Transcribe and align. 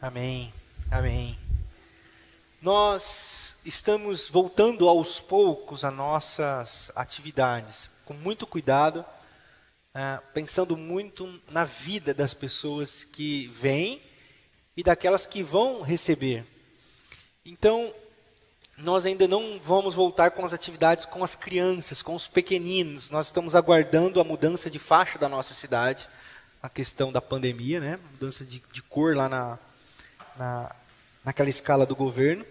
Amém. 0.00 0.52
Amém. 0.92 1.36
Nós 2.62 3.56
estamos 3.64 4.28
voltando 4.28 4.88
aos 4.88 5.18
poucos 5.18 5.84
às 5.84 5.92
nossas 5.92 6.92
atividades, 6.94 7.90
com 8.04 8.14
muito 8.14 8.46
cuidado, 8.46 9.04
é, 9.92 10.20
pensando 10.32 10.76
muito 10.76 11.42
na 11.50 11.64
vida 11.64 12.14
das 12.14 12.32
pessoas 12.32 13.02
que 13.02 13.48
vêm 13.48 14.00
e 14.76 14.84
daquelas 14.84 15.26
que 15.26 15.42
vão 15.42 15.82
receber. 15.82 16.46
Então, 17.44 17.92
nós 18.76 19.04
ainda 19.04 19.26
não 19.26 19.58
vamos 19.58 19.96
voltar 19.96 20.30
com 20.30 20.46
as 20.46 20.52
atividades 20.52 21.06
com 21.06 21.24
as 21.24 21.34
crianças, 21.34 22.02
com 22.02 22.14
os 22.14 22.28
pequeninos. 22.28 23.10
Nós 23.10 23.26
estamos 23.26 23.56
aguardando 23.56 24.20
a 24.20 24.24
mudança 24.24 24.70
de 24.70 24.78
faixa 24.78 25.18
da 25.18 25.28
nossa 25.28 25.54
cidade, 25.54 26.08
a 26.62 26.68
questão 26.68 27.10
da 27.10 27.20
pandemia, 27.20 27.80
né? 27.80 27.98
Mudança 28.12 28.44
de, 28.44 28.62
de 28.72 28.82
cor 28.82 29.16
lá 29.16 29.28
na, 29.28 29.58
na, 30.38 30.74
naquela 31.24 31.50
escala 31.50 31.84
do 31.84 31.96
governo. 31.96 32.44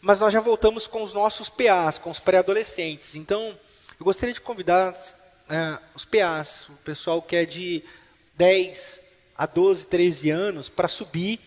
Mas 0.00 0.20
nós 0.20 0.32
já 0.32 0.40
voltamos 0.40 0.86
com 0.86 1.02
os 1.02 1.12
nossos 1.12 1.48
PAs, 1.48 1.98
com 1.98 2.10
os 2.10 2.20
pré-adolescentes. 2.20 3.16
Então, 3.16 3.56
eu 3.98 4.04
gostaria 4.04 4.34
de 4.34 4.40
convidar 4.40 4.94
é, 5.50 5.78
os 5.94 6.04
PAs, 6.04 6.68
o 6.68 6.74
pessoal 6.84 7.20
que 7.20 7.34
é 7.34 7.44
de 7.44 7.82
10 8.36 9.00
a 9.36 9.46
12, 9.46 9.86
13 9.86 10.30
anos, 10.30 10.68
para 10.68 10.88
subir 10.88 11.40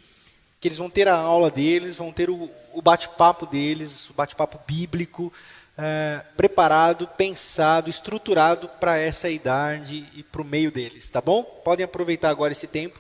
que 0.60 0.68
eles 0.68 0.78
vão 0.78 0.90
ter 0.90 1.08
a 1.08 1.16
aula 1.16 1.50
deles, 1.50 1.96
vão 1.96 2.12
ter 2.12 2.30
o, 2.30 2.52
o 2.74 2.82
bate-papo 2.82 3.46
deles, 3.46 4.10
o 4.10 4.14
bate-papo 4.14 4.60
bíblico, 4.68 5.32
é, 5.78 6.22
preparado, 6.36 7.08
pensado, 7.08 7.90
estruturado 7.90 8.68
para 8.68 8.98
essa 8.98 9.30
idade 9.30 10.06
e 10.14 10.22
para 10.22 10.42
o 10.42 10.46
meio 10.46 10.70
deles, 10.70 11.10
tá 11.10 11.22
bom? 11.22 11.44
Podem 11.44 11.86
aproveitar 11.86 12.30
agora 12.30 12.52
esse 12.52 12.68
tempo 12.68 13.00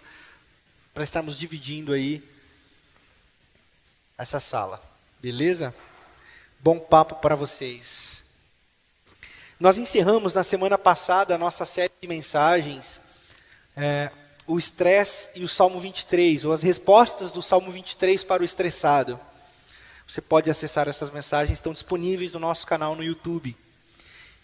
para 0.94 1.04
estarmos 1.04 1.38
dividindo 1.38 1.92
aí 1.92 2.24
essa 4.20 4.42
sala, 4.42 4.82
beleza? 5.22 5.74
Bom 6.60 6.78
papo 6.78 7.16
para 7.16 7.36
vocês. 7.36 8.22
Nós 9.58 9.78
encerramos 9.78 10.34
na 10.34 10.44
semana 10.44 10.78
passada 10.78 11.36
a 11.36 11.38
nossa 11.38 11.66
série 11.66 11.94
de 12.02 12.08
mensagens 12.08 13.00
é, 13.78 14.12
o 14.46 14.60
estresse 14.60 15.40
e 15.40 15.44
o 15.44 15.48
Salmo 15.48 15.80
23, 15.80 16.44
ou 16.44 16.52
as 16.52 16.62
respostas 16.62 17.32
do 17.32 17.42
Salmo 17.42 17.72
23 17.72 18.22
para 18.26 18.42
o 18.42 18.46
estressado. 18.46 19.18
Você 20.06 20.20
pode 20.20 20.50
acessar 20.50 20.90
essas 20.90 21.12
mensagens, 21.12 21.58
estão 21.58 21.72
disponíveis 21.72 22.34
no 22.34 22.40
nosso 22.40 22.68
canal 22.68 22.96
no 22.98 23.04
YouTube. 23.04 23.56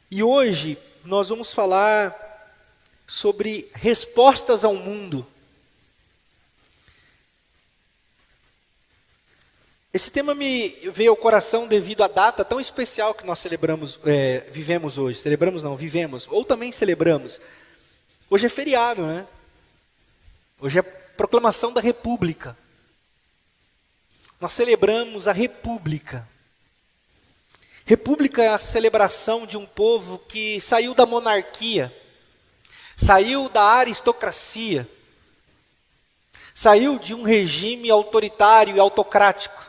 E 0.09 0.23
hoje 0.23 0.77
nós 1.03 1.27
vamos 1.27 1.53
falar 1.53 2.15
sobre 3.05 3.69
respostas 3.73 4.63
ao 4.63 4.75
mundo. 4.75 5.27
Esse 9.95 10.11
tema 10.11 10.35
me 10.35 10.67
veio 10.91 11.11
ao 11.11 11.15
coração 11.15 11.69
devido 11.69 12.03
à 12.03 12.09
data 12.09 12.43
tão 12.43 12.59
especial 12.59 13.13
que 13.13 13.25
nós 13.25 13.39
celebramos, 13.39 13.97
é, 14.03 14.39
vivemos 14.51 14.97
hoje. 14.97 15.21
Celebramos 15.21 15.63
não, 15.63 15.73
vivemos, 15.73 16.27
ou 16.29 16.43
também 16.43 16.69
celebramos. 16.73 17.39
Hoje 18.29 18.45
é 18.45 18.49
feriado, 18.49 19.07
né? 19.07 19.25
Hoje 20.59 20.79
é 20.79 20.81
proclamação 20.81 21.71
da 21.71 21.79
República. 21.79 22.57
Nós 24.37 24.51
celebramos 24.51 25.29
a 25.29 25.31
República. 25.31 26.27
República 27.85 28.43
é 28.43 28.49
a 28.49 28.57
celebração 28.59 29.47
de 29.47 29.55
um 29.55 29.65
povo 29.65 30.19
que 30.27 30.59
saiu 30.59 30.93
da 30.93 31.05
monarquia, 31.05 31.89
saiu 32.97 33.47
da 33.47 33.63
aristocracia, 33.63 34.85
saiu 36.53 36.99
de 36.99 37.15
um 37.15 37.23
regime 37.23 37.89
autoritário 37.89 38.75
e 38.75 38.79
autocrático. 38.81 39.63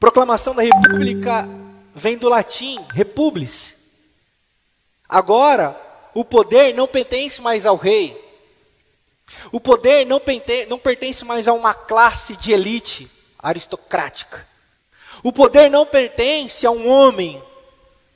Proclamação 0.00 0.54
da 0.54 0.62
República 0.62 1.46
vem 1.94 2.16
do 2.16 2.26
latim 2.26 2.82
republis. 2.94 3.76
Agora, 5.06 5.78
o 6.14 6.24
poder 6.24 6.72
não 6.72 6.88
pertence 6.88 7.42
mais 7.42 7.66
ao 7.66 7.76
rei, 7.76 8.18
o 9.52 9.60
poder 9.60 10.06
não, 10.06 10.18
não 10.68 10.78
pertence 10.78 11.22
mais 11.22 11.46
a 11.46 11.52
uma 11.52 11.74
classe 11.74 12.34
de 12.36 12.50
elite 12.50 13.10
aristocrática. 13.38 14.48
O 15.22 15.32
poder 15.32 15.70
não 15.70 15.84
pertence 15.84 16.66
a 16.66 16.70
um 16.70 16.88
homem, 16.88 17.42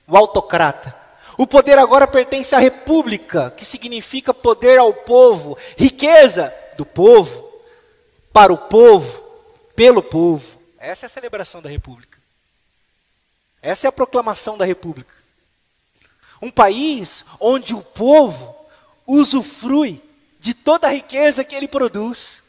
o 0.08 0.16
autocrata. 0.16 0.94
O 1.36 1.46
poder 1.46 1.78
agora 1.78 2.06
pertence 2.06 2.54
à 2.54 2.58
república, 2.58 3.50
que 3.50 3.64
significa 3.64 4.32
poder 4.32 4.78
ao 4.78 4.94
povo, 4.94 5.58
riqueza 5.76 6.50
do 6.78 6.86
povo, 6.86 7.46
para 8.32 8.52
o 8.52 8.56
povo, 8.56 9.22
pelo 9.76 10.02
povo. 10.02 10.53
Essa 10.84 11.06
é 11.06 11.08
a 11.08 11.10
celebração 11.10 11.62
da 11.62 11.70
república. 11.70 12.20
Essa 13.62 13.86
é 13.86 13.88
a 13.88 13.92
proclamação 13.92 14.58
da 14.58 14.66
república. 14.66 15.14
Um 16.42 16.50
país 16.50 17.24
onde 17.40 17.74
o 17.74 17.82
povo 17.82 18.54
usufrui 19.06 20.02
de 20.38 20.52
toda 20.52 20.86
a 20.86 20.90
riqueza 20.90 21.42
que 21.42 21.54
ele 21.54 21.66
produz, 21.66 22.42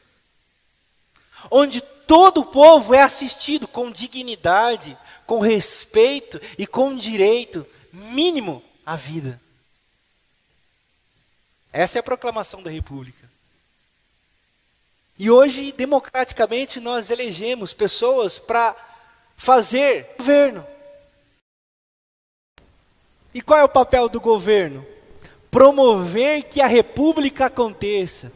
onde 1.49 1.79
todo 1.79 2.41
o 2.41 2.45
povo 2.45 2.93
é 2.93 3.01
assistido 3.01 3.69
com 3.69 3.89
dignidade, 3.89 4.97
com 5.25 5.39
respeito 5.39 6.37
e 6.57 6.67
com 6.67 6.93
direito 6.93 7.65
mínimo 7.93 8.61
à 8.85 8.97
vida. 8.97 9.39
Essa 11.71 11.99
é 11.99 12.01
a 12.01 12.03
proclamação 12.03 12.61
da 12.61 12.69
República. 12.69 13.24
E 15.17 15.29
hoje, 15.29 15.71
democraticamente, 15.71 16.79
nós 16.79 17.09
elegemos 17.09 17.73
pessoas 17.73 18.37
para 18.37 18.75
fazer 19.35 20.15
governo. 20.17 20.65
E 23.33 23.41
qual 23.41 23.59
é 23.59 23.63
o 23.63 23.69
papel 23.69 24.09
do 24.09 24.19
governo? 24.19 24.85
promover 25.55 26.43
que 26.43 26.59
a 26.59 26.67
república 26.67 27.45
aconteça, 27.45 28.29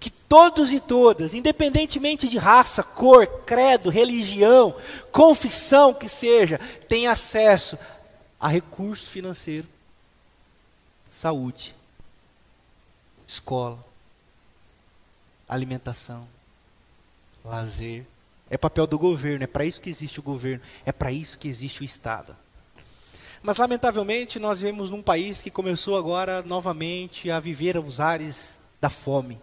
que 0.00 0.08
todos 0.08 0.72
e 0.72 0.80
todas, 0.80 1.34
independentemente 1.34 2.26
de 2.26 2.38
raça, 2.38 2.82
cor, 2.82 3.26
credo, 3.44 3.90
religião, 3.90 4.74
confissão 5.10 5.92
que 5.92 6.08
seja, 6.08 6.58
tenham 6.88 7.12
acesso 7.12 7.78
a 8.40 8.48
recurso 8.48 9.10
financeiro, 9.10 9.68
saúde, 11.10 11.74
escola, 13.28 13.84
alimentação, 15.54 16.26
lazer. 17.44 18.04
É 18.50 18.58
papel 18.58 18.86
do 18.86 18.98
governo, 18.98 19.44
é 19.44 19.46
para 19.46 19.64
isso 19.64 19.80
que 19.80 19.88
existe 19.88 20.20
o 20.20 20.22
governo, 20.22 20.62
é 20.84 20.92
para 20.92 21.10
isso 21.10 21.38
que 21.38 21.48
existe 21.48 21.80
o 21.80 21.84
Estado. 21.84 22.36
Mas, 23.42 23.56
lamentavelmente, 23.56 24.38
nós 24.38 24.60
vivemos 24.60 24.90
num 24.90 25.02
país 25.02 25.42
que 25.42 25.50
começou 25.50 25.96
agora 25.96 26.42
novamente 26.42 27.30
a 27.30 27.40
viver 27.40 27.76
os 27.76 27.98
ares 27.98 28.60
da 28.80 28.88
fome. 28.88 29.38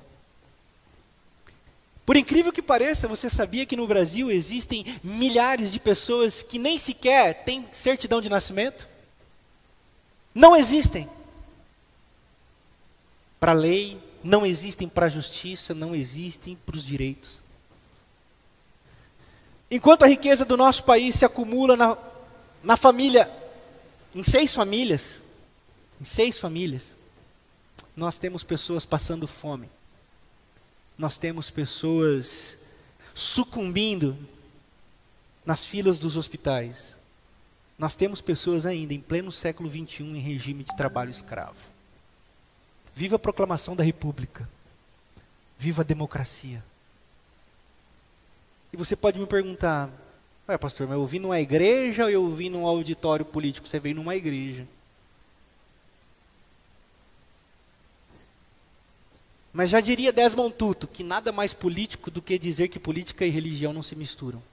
Por 2.05 2.15
incrível 2.15 2.51
que 2.51 2.61
pareça, 2.61 3.07
você 3.07 3.29
sabia 3.29 3.65
que 3.65 3.75
no 3.75 3.87
Brasil 3.87 4.31
existem 4.31 4.83
milhares 5.03 5.71
de 5.71 5.79
pessoas 5.79 6.41
que 6.41 6.57
nem 6.57 6.79
sequer 6.79 7.43
têm 7.43 7.67
certidão 7.71 8.21
de 8.21 8.29
nascimento? 8.29 8.87
Não 10.33 10.55
existem. 10.55 11.07
Para 13.39 13.51
a 13.51 13.55
lei, 13.55 13.99
não 14.23 14.45
existem 14.45 14.87
para 14.87 15.05
a 15.05 15.09
justiça, 15.09 15.73
não 15.73 15.95
existem 15.95 16.55
para 16.65 16.75
os 16.75 16.83
direitos. 16.83 17.41
Enquanto 19.71 20.03
a 20.03 20.07
riqueza 20.07 20.43
do 20.45 20.57
nosso 20.57 20.83
país 20.83 21.15
se 21.15 21.25
acumula 21.25 21.75
na, 21.75 21.97
na 22.63 22.75
família 22.75 23.29
em 24.13 24.23
seis 24.23 24.53
famílias, 24.53 25.21
em 26.01 26.05
seis 26.05 26.37
famílias, 26.37 26.95
nós 27.95 28.17
temos 28.17 28.43
pessoas 28.43 28.85
passando 28.85 29.27
fome. 29.27 29.69
Nós 30.97 31.17
temos 31.17 31.49
pessoas 31.49 32.57
sucumbindo 33.13 34.17
nas 35.45 35.65
filas 35.65 35.99
dos 35.99 36.17
hospitais. 36.17 36.95
Nós 37.77 37.95
temos 37.95 38.21
pessoas 38.21 38.65
ainda 38.65 38.93
em 38.93 38.99
pleno 38.99 39.31
século 39.31 39.69
XXI 39.69 40.03
em 40.03 40.19
regime 40.19 40.63
de 40.63 40.75
trabalho 40.75 41.09
escravo. 41.09 41.78
Viva 42.99 43.15
a 43.15 43.19
proclamação 43.19 43.77
da 43.77 43.83
República. 43.83 44.45
Viva 45.57 45.83
a 45.83 45.85
democracia. 45.85 46.61
E 48.73 48.75
você 48.75 48.93
pode 48.93 49.17
me 49.17 49.25
perguntar, 49.25 49.89
Ué, 50.49 50.57
pastor, 50.57 50.85
mas 50.85 50.97
eu 50.97 51.05
vim 51.05 51.19
numa 51.19 51.39
igreja 51.39 52.03
ou 52.03 52.09
eu 52.09 52.29
vim 52.29 52.49
num 52.49 52.67
auditório 52.67 53.23
político? 53.23 53.65
Você 53.65 53.79
veio 53.79 53.95
numa 53.95 54.17
igreja. 54.17 54.67
Mas 59.53 59.69
já 59.69 59.79
diria 59.79 60.11
Desmond 60.11 60.53
Tutu 60.55 60.85
que 60.85 61.01
nada 61.01 61.31
mais 61.31 61.53
político 61.53 62.11
do 62.11 62.21
que 62.21 62.37
dizer 62.37 62.67
que 62.67 62.79
política 62.79 63.25
e 63.25 63.29
religião 63.29 63.71
não 63.71 63.81
se 63.81 63.95
misturam. 63.95 64.43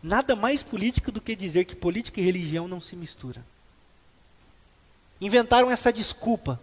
Nada 0.00 0.36
mais 0.36 0.62
político 0.62 1.10
do 1.10 1.20
que 1.20 1.34
dizer 1.34 1.64
que 1.64 1.74
política 1.74 2.20
e 2.20 2.24
religião 2.24 2.68
não 2.68 2.80
se 2.80 2.94
misturam. 2.94 3.42
Inventaram 5.22 5.70
essa 5.70 5.92
desculpa. 5.92 6.60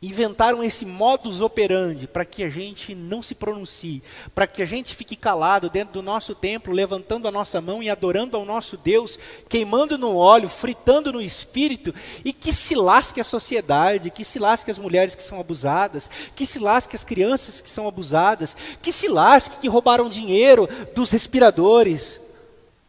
inventaram 0.00 0.64
esse 0.64 0.84
modus 0.84 1.40
operandi 1.40 2.08
para 2.08 2.24
que 2.24 2.42
a 2.42 2.48
gente 2.48 2.92
não 2.92 3.22
se 3.22 3.36
pronuncie, 3.36 4.02
para 4.34 4.48
que 4.48 4.60
a 4.60 4.64
gente 4.64 4.96
fique 4.96 5.14
calado 5.14 5.70
dentro 5.70 5.94
do 5.94 6.02
nosso 6.02 6.34
templo, 6.34 6.72
levantando 6.72 7.28
a 7.28 7.30
nossa 7.30 7.60
mão 7.60 7.80
e 7.80 7.88
adorando 7.88 8.36
ao 8.36 8.44
nosso 8.44 8.76
Deus, 8.76 9.16
queimando 9.48 9.96
no 9.96 10.16
óleo, 10.16 10.48
fritando 10.48 11.12
no 11.12 11.22
espírito, 11.22 11.94
e 12.24 12.32
que 12.32 12.52
se 12.52 12.74
lasque 12.74 13.20
a 13.20 13.24
sociedade, 13.24 14.10
que 14.10 14.24
se 14.24 14.40
lasque 14.40 14.72
as 14.72 14.78
mulheres 14.78 15.14
que 15.14 15.22
são 15.22 15.38
abusadas, 15.38 16.10
que 16.34 16.46
se 16.46 16.58
lasque 16.58 16.96
as 16.96 17.04
crianças 17.04 17.60
que 17.60 17.70
são 17.70 17.86
abusadas, 17.86 18.56
que 18.82 18.92
se 18.92 19.08
lasque 19.08 19.60
que 19.60 19.68
roubaram 19.68 20.08
dinheiro 20.08 20.68
dos 20.94 21.12
respiradores 21.12 22.20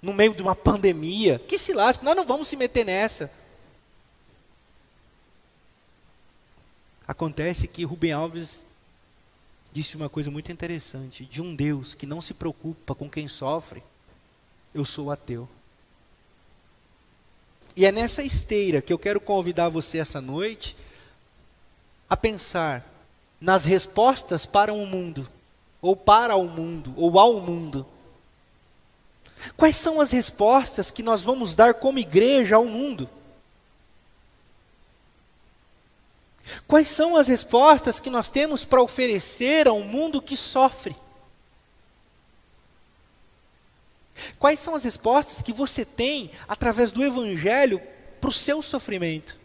no 0.01 0.13
meio 0.13 0.33
de 0.33 0.41
uma 0.41 0.55
pandemia, 0.55 1.39
que 1.47 1.59
se 1.59 1.73
lasque, 1.73 2.05
nós 2.05 2.15
não 2.15 2.23
vamos 2.23 2.47
se 2.47 2.55
meter 2.55 2.85
nessa. 2.85 3.42
Acontece 7.07 7.67
que 7.67 7.83
Rubem 7.83 8.11
Alves 8.11 8.63
disse 9.71 9.97
uma 9.97 10.09
coisa 10.09 10.31
muito 10.31 10.51
interessante: 10.51 11.25
de 11.25 11.41
um 11.41 11.55
Deus 11.55 11.93
que 11.93 12.05
não 12.05 12.21
se 12.21 12.33
preocupa 12.33 12.95
com 12.95 13.09
quem 13.09 13.27
sofre, 13.27 13.83
eu 14.73 14.85
sou 14.85 15.11
ateu. 15.11 15.47
E 17.75 17.85
é 17.85 17.91
nessa 17.91 18.23
esteira 18.23 18.81
que 18.81 18.93
eu 18.93 18.99
quero 18.99 19.19
convidar 19.19 19.69
você 19.69 19.97
essa 19.97 20.21
noite 20.21 20.75
a 22.09 22.15
pensar 22.15 22.85
nas 23.41 23.65
respostas 23.65 24.45
para 24.45 24.71
o 24.71 24.85
mundo, 24.85 25.27
ou 25.81 25.95
para 25.95 26.35
o 26.35 26.47
mundo, 26.47 26.93
ou 26.95 27.19
ao 27.19 27.41
mundo. 27.41 27.85
Quais 29.57 29.75
são 29.75 29.99
as 29.99 30.11
respostas 30.11 30.91
que 30.91 31.03
nós 31.03 31.23
vamos 31.23 31.55
dar 31.55 31.73
como 31.73 31.99
igreja 31.99 32.55
ao 32.55 32.65
mundo? 32.65 33.09
Quais 36.67 36.87
são 36.87 37.15
as 37.15 37.27
respostas 37.27 37.99
que 37.99 38.09
nós 38.09 38.29
temos 38.29 38.65
para 38.65 38.81
oferecer 38.81 39.67
a 39.67 39.73
um 39.73 39.83
mundo 39.83 40.21
que 40.21 40.35
sofre? 40.35 40.95
Quais 44.37 44.59
são 44.59 44.75
as 44.75 44.83
respostas 44.83 45.41
que 45.41 45.53
você 45.53 45.85
tem 45.85 46.31
através 46.47 46.91
do 46.91 47.03
Evangelho 47.03 47.81
para 48.19 48.29
o 48.29 48.33
seu 48.33 48.61
sofrimento? 48.61 49.37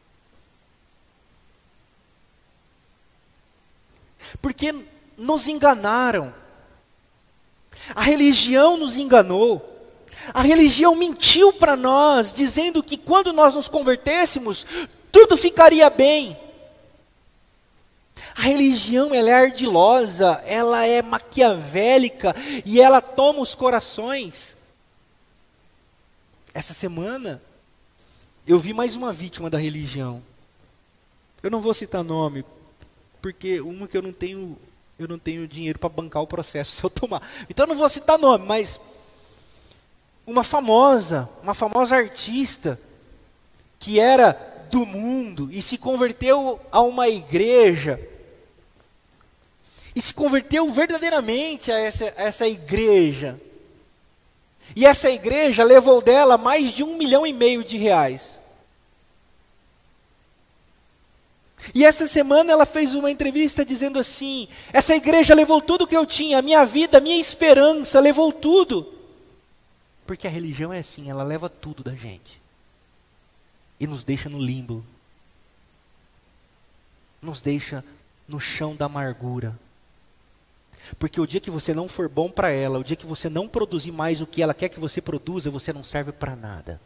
Porque 4.42 4.74
nos 5.16 5.48
enganaram, 5.48 6.34
a 7.94 8.02
religião 8.02 8.76
nos 8.76 8.96
enganou, 8.96 9.64
a 10.34 10.42
religião 10.42 10.94
mentiu 10.94 11.52
para 11.52 11.76
nós, 11.76 12.32
dizendo 12.32 12.82
que 12.82 12.96
quando 12.96 13.32
nós 13.32 13.54
nos 13.54 13.68
convertêssemos, 13.68 14.66
tudo 15.10 15.36
ficaria 15.36 15.88
bem. 15.88 16.36
A 18.38 18.42
religião 18.42 19.12
ela 19.12 19.30
é 19.30 19.34
ardilosa, 19.34 20.40
ela 20.46 20.86
é 20.86 21.02
maquiavélica 21.02 22.32
e 22.64 22.80
ela 22.80 23.00
toma 23.00 23.40
os 23.40 23.52
corações. 23.52 24.56
Essa 26.54 26.72
semana 26.72 27.42
eu 28.46 28.56
vi 28.56 28.72
mais 28.72 28.94
uma 28.94 29.12
vítima 29.12 29.50
da 29.50 29.58
religião. 29.58 30.22
Eu 31.42 31.50
não 31.50 31.60
vou 31.60 31.74
citar 31.74 32.04
nome, 32.04 32.44
porque 33.20 33.60
uma 33.60 33.88
que 33.88 33.96
eu 33.96 34.02
não 34.02 34.12
tenho, 34.12 34.56
eu 35.00 35.08
não 35.08 35.18
tenho 35.18 35.48
dinheiro 35.48 35.80
para 35.80 35.88
bancar 35.88 36.22
o 36.22 36.26
processo 36.28 36.70
se 36.78 36.84
eu 36.84 36.88
tomar. 36.88 37.20
Então 37.50 37.64
eu 37.64 37.70
não 37.70 37.76
vou 37.76 37.88
citar 37.88 38.20
nome, 38.20 38.46
mas 38.46 38.80
uma 40.24 40.44
famosa, 40.44 41.28
uma 41.42 41.54
famosa 41.54 41.96
artista 41.96 42.80
que 43.80 43.98
era 43.98 44.30
do 44.70 44.86
mundo 44.86 45.48
e 45.50 45.60
se 45.60 45.76
converteu 45.76 46.60
a 46.70 46.80
uma 46.82 47.08
igreja 47.08 47.98
e 49.98 50.00
se 50.00 50.14
converteu 50.14 50.68
verdadeiramente 50.68 51.72
a 51.72 51.78
essa, 51.80 52.04
a 52.04 52.22
essa 52.22 52.46
igreja. 52.46 53.36
E 54.76 54.86
essa 54.86 55.10
igreja 55.10 55.64
levou 55.64 56.00
dela 56.00 56.38
mais 56.38 56.70
de 56.72 56.84
um 56.84 56.96
milhão 56.96 57.26
e 57.26 57.32
meio 57.32 57.64
de 57.64 57.76
reais. 57.76 58.38
E 61.74 61.84
essa 61.84 62.06
semana 62.06 62.52
ela 62.52 62.64
fez 62.64 62.94
uma 62.94 63.10
entrevista 63.10 63.64
dizendo 63.64 63.98
assim: 63.98 64.46
essa 64.72 64.94
igreja 64.94 65.34
levou 65.34 65.60
tudo 65.60 65.84
que 65.84 65.96
eu 65.96 66.06
tinha, 66.06 66.38
a 66.38 66.42
minha 66.42 66.64
vida, 66.64 66.98
a 66.98 67.00
minha 67.00 67.18
esperança, 67.18 67.98
levou 67.98 68.32
tudo. 68.32 68.86
Porque 70.06 70.28
a 70.28 70.30
religião 70.30 70.72
é 70.72 70.78
assim, 70.78 71.10
ela 71.10 71.24
leva 71.24 71.48
tudo 71.48 71.82
da 71.82 71.96
gente 71.96 72.40
e 73.80 73.86
nos 73.88 74.04
deixa 74.04 74.28
no 74.28 74.38
limbo, 74.38 74.84
nos 77.20 77.40
deixa 77.40 77.84
no 78.28 78.38
chão 78.38 78.76
da 78.76 78.86
amargura. 78.86 79.58
Porque 80.98 81.20
o 81.20 81.26
dia 81.26 81.40
que 81.40 81.50
você 81.50 81.74
não 81.74 81.88
for 81.88 82.08
bom 82.08 82.30
para 82.30 82.50
ela, 82.50 82.78
o 82.78 82.84
dia 82.84 82.96
que 82.96 83.06
você 83.06 83.28
não 83.28 83.48
produzir 83.48 83.92
mais 83.92 84.20
o 84.20 84.26
que 84.26 84.42
ela 84.42 84.54
quer 84.54 84.68
que 84.68 84.80
você 84.80 85.00
produza, 85.00 85.50
você 85.50 85.72
não 85.72 85.82
serve 85.82 86.12
para 86.12 86.36
nada. 86.36 86.80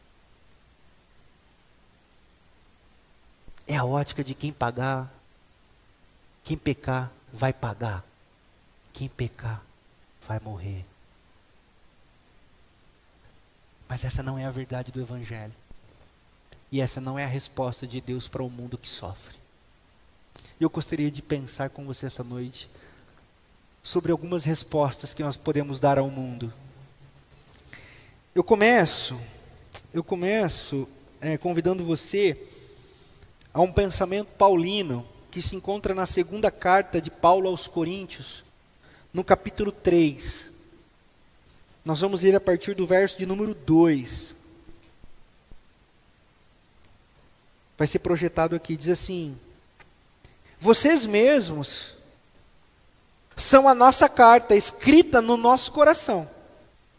É 3.67 3.77
a 3.77 3.85
ótica 3.85 4.25
de 4.25 4.35
quem 4.35 4.53
pagar, 4.53 5.13
quem 6.43 6.57
pecar 6.57 7.13
vai 7.33 7.53
pagar, 7.53 8.05
quem 8.93 9.09
pecar 9.09 9.63
vai 10.27 10.41
morrer. 10.41 10.85
Mas 13.89 14.05
essa 14.05 14.23
não 14.23 14.39
é 14.39 14.45
a 14.45 14.51
verdade 14.51 14.91
do 14.91 15.01
Evangelho. 15.01 15.53
E 16.71 16.81
essa 16.81 17.01
não 17.01 17.19
é 17.19 17.25
a 17.25 17.29
resposta 17.29 17.87
de 17.87 18.01
Deus 18.01 18.27
para 18.27 18.43
o 18.43 18.49
mundo 18.49 18.79
que 18.79 18.89
sofre. 18.89 19.37
Eu 20.59 20.71
gostaria 20.71 21.11
de 21.11 21.21
pensar 21.21 21.69
com 21.69 21.85
você 21.85 22.07
essa 22.07 22.25
noite 22.25 22.71
sobre 23.83 24.13
algumas 24.13 24.45
respostas 24.45 25.13
que 25.13 25.25
nós 25.25 25.37
podemos 25.37 25.81
dar 25.81 25.99
ao 25.99 26.09
mundo. 26.09 26.53
Eu 28.33 28.45
começo, 28.45 29.21
eu 29.93 30.05
começo 30.05 30.89
é, 31.21 31.37
convidando 31.37 31.85
você 31.85 32.39
a 33.53 33.61
um 33.61 33.73
pensamento 33.73 34.29
paulino 34.39 35.05
que 35.33 35.43
se 35.43 35.57
encontra 35.57 35.95
na 35.95 36.07
segunda 36.07 36.51
carta 36.51 37.01
de 37.01 37.11
Paulo 37.11 37.49
aos 37.49 37.67
Coríntios, 37.67 38.45
no 39.13 39.25
capítulo 39.25 39.73
3. 39.73 40.53
Nós 41.85 42.01
vamos 42.01 42.23
ler 42.23 42.37
a 42.37 42.41
partir 42.41 42.75
do 42.75 42.87
verso 42.87 43.19
de 43.19 43.27
número 43.27 43.53
2. 43.53 44.37
Vai 47.77 47.89
ser 47.89 47.99
projetado 47.99 48.55
aqui, 48.55 48.77
diz 48.77 48.91
assim: 48.91 49.37
Vocês 50.61 51.05
mesmos 51.05 51.95
são 53.43 53.69
a 53.69 53.75
nossa 53.75 54.09
carta 54.09 54.55
escrita 54.55 55.21
no 55.21 55.37
nosso 55.37 55.73
coração, 55.73 56.31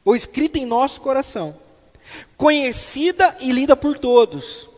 ou 0.04 0.16
escrita 0.16 0.60
em 0.60 0.66
nosso 0.66 1.00
coração, 1.00 1.58
conhecida 2.36 3.38
e 3.40 3.52
lida 3.52 3.76
por 3.76 3.98
todos. 3.98 4.70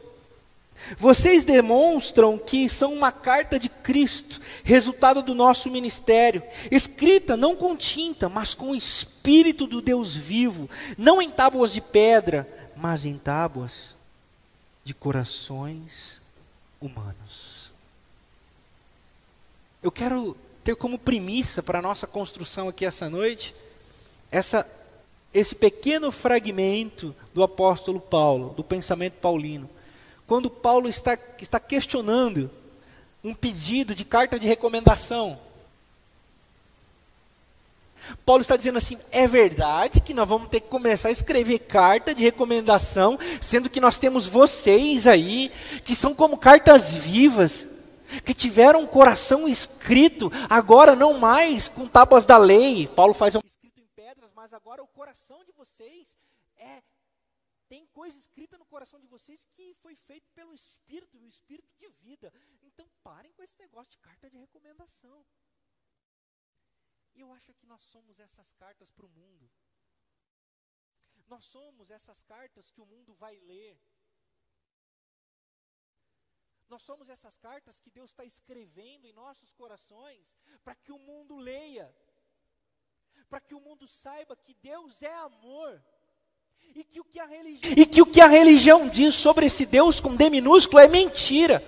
Vocês 0.96 1.44
demonstram 1.44 2.38
que 2.38 2.70
são 2.70 2.94
uma 2.94 3.12
carta 3.12 3.58
de 3.58 3.68
Cristo, 3.68 4.40
resultado 4.64 5.24
do 5.24 5.34
nosso 5.34 5.72
ministério, 5.72 6.44
escrita 6.70 7.36
não 7.36 7.56
com 7.56 7.76
tinta, 7.76 8.30
mas 8.30 8.54
com 8.54 8.70
o 8.70 8.76
Espírito 8.76 9.66
do 9.66 9.82
Deus 9.82 10.14
vivo, 10.14 10.70
não 10.96 11.20
em 11.20 11.32
tábuas 11.32 11.74
de 11.74 11.82
pedra, 11.82 12.48
mas 12.78 13.04
em 13.04 13.18
tábuas 13.18 13.96
de 14.84 14.94
corações 14.94 16.22
humanos. 16.80 17.72
Eu 19.82 19.92
quero 19.92 20.38
ter 20.66 20.76
como 20.76 21.00
premissa 21.00 21.64
para 21.64 21.80
a 21.80 21.82
nossa 21.82 22.06
construção 22.06 22.68
aqui 22.68 22.86
essa 22.86 23.10
noite 23.10 23.56
essa, 24.32 24.68
esse 25.34 25.56
pequeno 25.56 26.12
fragmento 26.12 27.16
do 27.34 27.44
apóstolo 27.44 28.02
Paulo, 28.02 28.54
do 28.58 28.64
pensamento 28.64 29.14
paulino. 29.14 29.70
Quando 30.28 30.50
Paulo 30.50 30.90
está, 30.90 31.18
está 31.40 31.60
questionando 31.60 32.50
um 33.24 33.34
pedido 33.34 33.94
de 33.94 34.04
carta 34.04 34.40
de 34.40 34.48
recomendação. 34.48 35.40
Paulo 38.26 38.42
está 38.42 38.58
dizendo 38.58 38.78
assim: 38.78 38.98
é 39.12 39.28
verdade 39.28 40.02
que 40.02 40.14
nós 40.14 40.28
vamos 40.28 40.50
ter 40.50 40.60
que 40.60 40.68
começar 40.68 41.10
a 41.10 41.14
escrever 41.14 41.60
carta 41.60 42.14
de 42.14 42.24
recomendação, 42.24 43.18
sendo 43.40 43.70
que 43.70 43.80
nós 43.80 43.98
temos 43.98 44.28
vocês 44.28 45.08
aí, 45.08 45.52
que 45.84 45.96
são 45.96 46.14
como 46.14 46.38
cartas 46.38 46.92
vivas, 46.92 47.68
que 48.26 48.34
tiveram 48.34 48.82
um 48.82 48.88
coração 48.88 49.48
escrito, 49.48 50.32
agora 50.50 50.96
não 50.96 51.18
mais 51.18 51.68
com 51.68 51.88
tábuas 51.88 52.26
da 52.26 52.38
lei. 52.38 52.88
Paulo 52.88 53.14
faz 53.14 53.36
um 53.36 53.42
escrito 53.46 53.80
em 53.80 53.88
pedras, 53.88 54.32
mas 54.34 54.54
agora 54.54 54.84
o 54.84 54.88
coração 54.88 55.44
de 55.44 55.52
vocês 55.52 56.16
é 56.58 56.82
tem 57.68 57.88
coisa 57.88 58.18
escrita 58.18 58.58
no 58.58 58.66
coração 58.66 59.00
de 59.00 59.08
vocês 59.08 59.46
que 59.54 59.74
foi 59.82 59.96
feito 59.96 60.30
pelo 60.34 60.54
Espírito, 60.54 61.18
o 61.18 61.28
Espírito 61.28 61.74
de 61.78 61.90
vida. 62.04 62.32
Então 62.62 62.88
parem 63.04 63.34
com 63.34 63.42
esse 63.44 63.58
negócio 63.60 63.92
de 63.92 63.98
carta 64.00 64.30
de 64.30 64.38
recomendação. 64.38 65.26
Eu 67.16 67.32
acho 67.34 67.54
que 67.54 67.66
nós 67.66 67.84
somos 67.84 68.20
essas 68.20 68.52
cartas 68.54 68.92
para 68.92 69.06
o 69.06 69.10
mundo. 69.10 69.52
Nós 71.28 71.46
somos 71.46 71.90
essas 71.90 72.22
cartas 72.24 72.70
que 72.70 72.82
o 72.82 72.86
mundo 72.86 73.14
vai 73.16 73.36
ler 73.40 73.80
Nós 76.70 76.82
somos 76.82 77.10
essas 77.10 77.38
cartas 77.38 77.80
que 77.80 77.92
Deus 77.92 78.10
está 78.10 78.26
escrevendo 78.26 79.06
em 79.06 79.14
nossos 79.14 79.54
corações 79.54 80.26
para 80.64 80.76
que 80.76 80.92
o 80.92 80.98
mundo 80.98 81.38
leia, 81.38 81.94
para 83.30 83.40
que 83.40 83.54
o 83.54 83.60
mundo 83.60 83.88
saiba 83.88 84.36
que 84.36 84.54
Deus 84.56 85.02
é 85.04 85.14
amor. 85.14 85.84
E 86.74 86.84
que, 86.84 87.00
o 87.00 87.04
que 87.04 87.20
a 87.20 87.26
religião, 87.26 87.74
e 87.78 87.86
que 87.86 88.02
o 88.02 88.06
que 88.06 88.20
a 88.20 88.28
religião 88.28 88.90
diz 88.90 89.14
sobre 89.16 89.46
esse 89.46 89.66
Deus 89.66 90.00
com 90.00 90.16
D 90.16 90.30
minúsculo 90.30 90.80
é 90.80 90.88
mentira. 90.88 91.64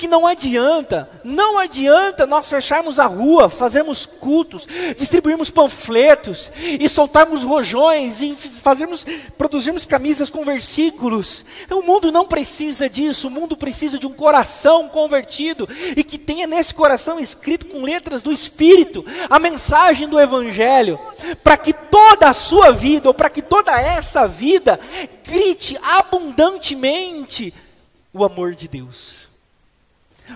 Que 0.00 0.08
não 0.08 0.26
adianta, 0.26 1.06
não 1.22 1.58
adianta 1.58 2.24
nós 2.24 2.48
fecharmos 2.48 2.98
a 2.98 3.04
rua, 3.04 3.50
fazermos 3.50 4.06
cultos, 4.06 4.66
distribuirmos 4.96 5.50
panfletos 5.50 6.50
e 6.56 6.88
soltarmos 6.88 7.42
rojões 7.42 8.22
e 8.22 8.34
fazermos, 8.34 9.04
produzirmos 9.36 9.84
camisas 9.84 10.30
com 10.30 10.42
versículos. 10.42 11.44
O 11.70 11.82
mundo 11.82 12.10
não 12.10 12.26
precisa 12.26 12.88
disso, 12.88 13.28
o 13.28 13.30
mundo 13.30 13.58
precisa 13.58 13.98
de 13.98 14.06
um 14.06 14.12
coração 14.14 14.88
convertido 14.88 15.68
e 15.94 16.02
que 16.02 16.16
tenha 16.16 16.46
nesse 16.46 16.74
coração 16.74 17.20
escrito 17.20 17.66
com 17.66 17.82
letras 17.82 18.22
do 18.22 18.32
Espírito 18.32 19.04
a 19.28 19.38
mensagem 19.38 20.08
do 20.08 20.18
Evangelho, 20.18 20.98
para 21.44 21.58
que 21.58 21.74
toda 21.74 22.30
a 22.30 22.32
sua 22.32 22.70
vida, 22.70 23.06
ou 23.06 23.12
para 23.12 23.28
que 23.28 23.42
toda 23.42 23.78
essa 23.78 24.26
vida, 24.26 24.80
grite 25.26 25.76
abundantemente 25.82 27.52
o 28.14 28.24
amor 28.24 28.54
de 28.54 28.66
Deus. 28.66 29.29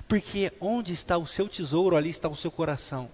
Porque 0.07 0.53
onde 0.61 0.93
está 0.93 1.17
o 1.17 1.27
seu 1.27 1.49
tesouro, 1.49 1.97
ali 1.97 2.11
está 2.11 2.29
o 2.29 2.37
seu 2.37 2.51
coração. 2.51 3.09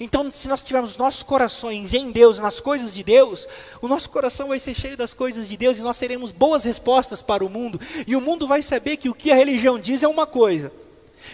Então, 0.00 0.30
se 0.30 0.48
nós 0.48 0.62
tivermos 0.62 0.96
nossos 0.96 1.22
corações 1.22 1.92
em 1.92 2.10
Deus, 2.10 2.38
nas 2.38 2.58
coisas 2.58 2.94
de 2.94 3.02
Deus, 3.02 3.46
o 3.82 3.88
nosso 3.88 4.08
coração 4.10 4.48
vai 4.48 4.58
ser 4.58 4.74
cheio 4.74 4.96
das 4.96 5.12
coisas 5.12 5.48
de 5.48 5.56
Deus 5.56 5.78
e 5.78 5.82
nós 5.82 5.98
teremos 5.98 6.32
boas 6.32 6.64
respostas 6.64 7.22
para 7.22 7.44
o 7.44 7.50
mundo. 7.50 7.80
E 8.06 8.16
o 8.16 8.20
mundo 8.20 8.46
vai 8.46 8.62
saber 8.62 8.96
que 8.96 9.08
o 9.08 9.14
que 9.14 9.30
a 9.30 9.36
religião 9.36 9.78
diz 9.78 10.02
é 10.02 10.08
uma 10.08 10.26
coisa, 10.26 10.72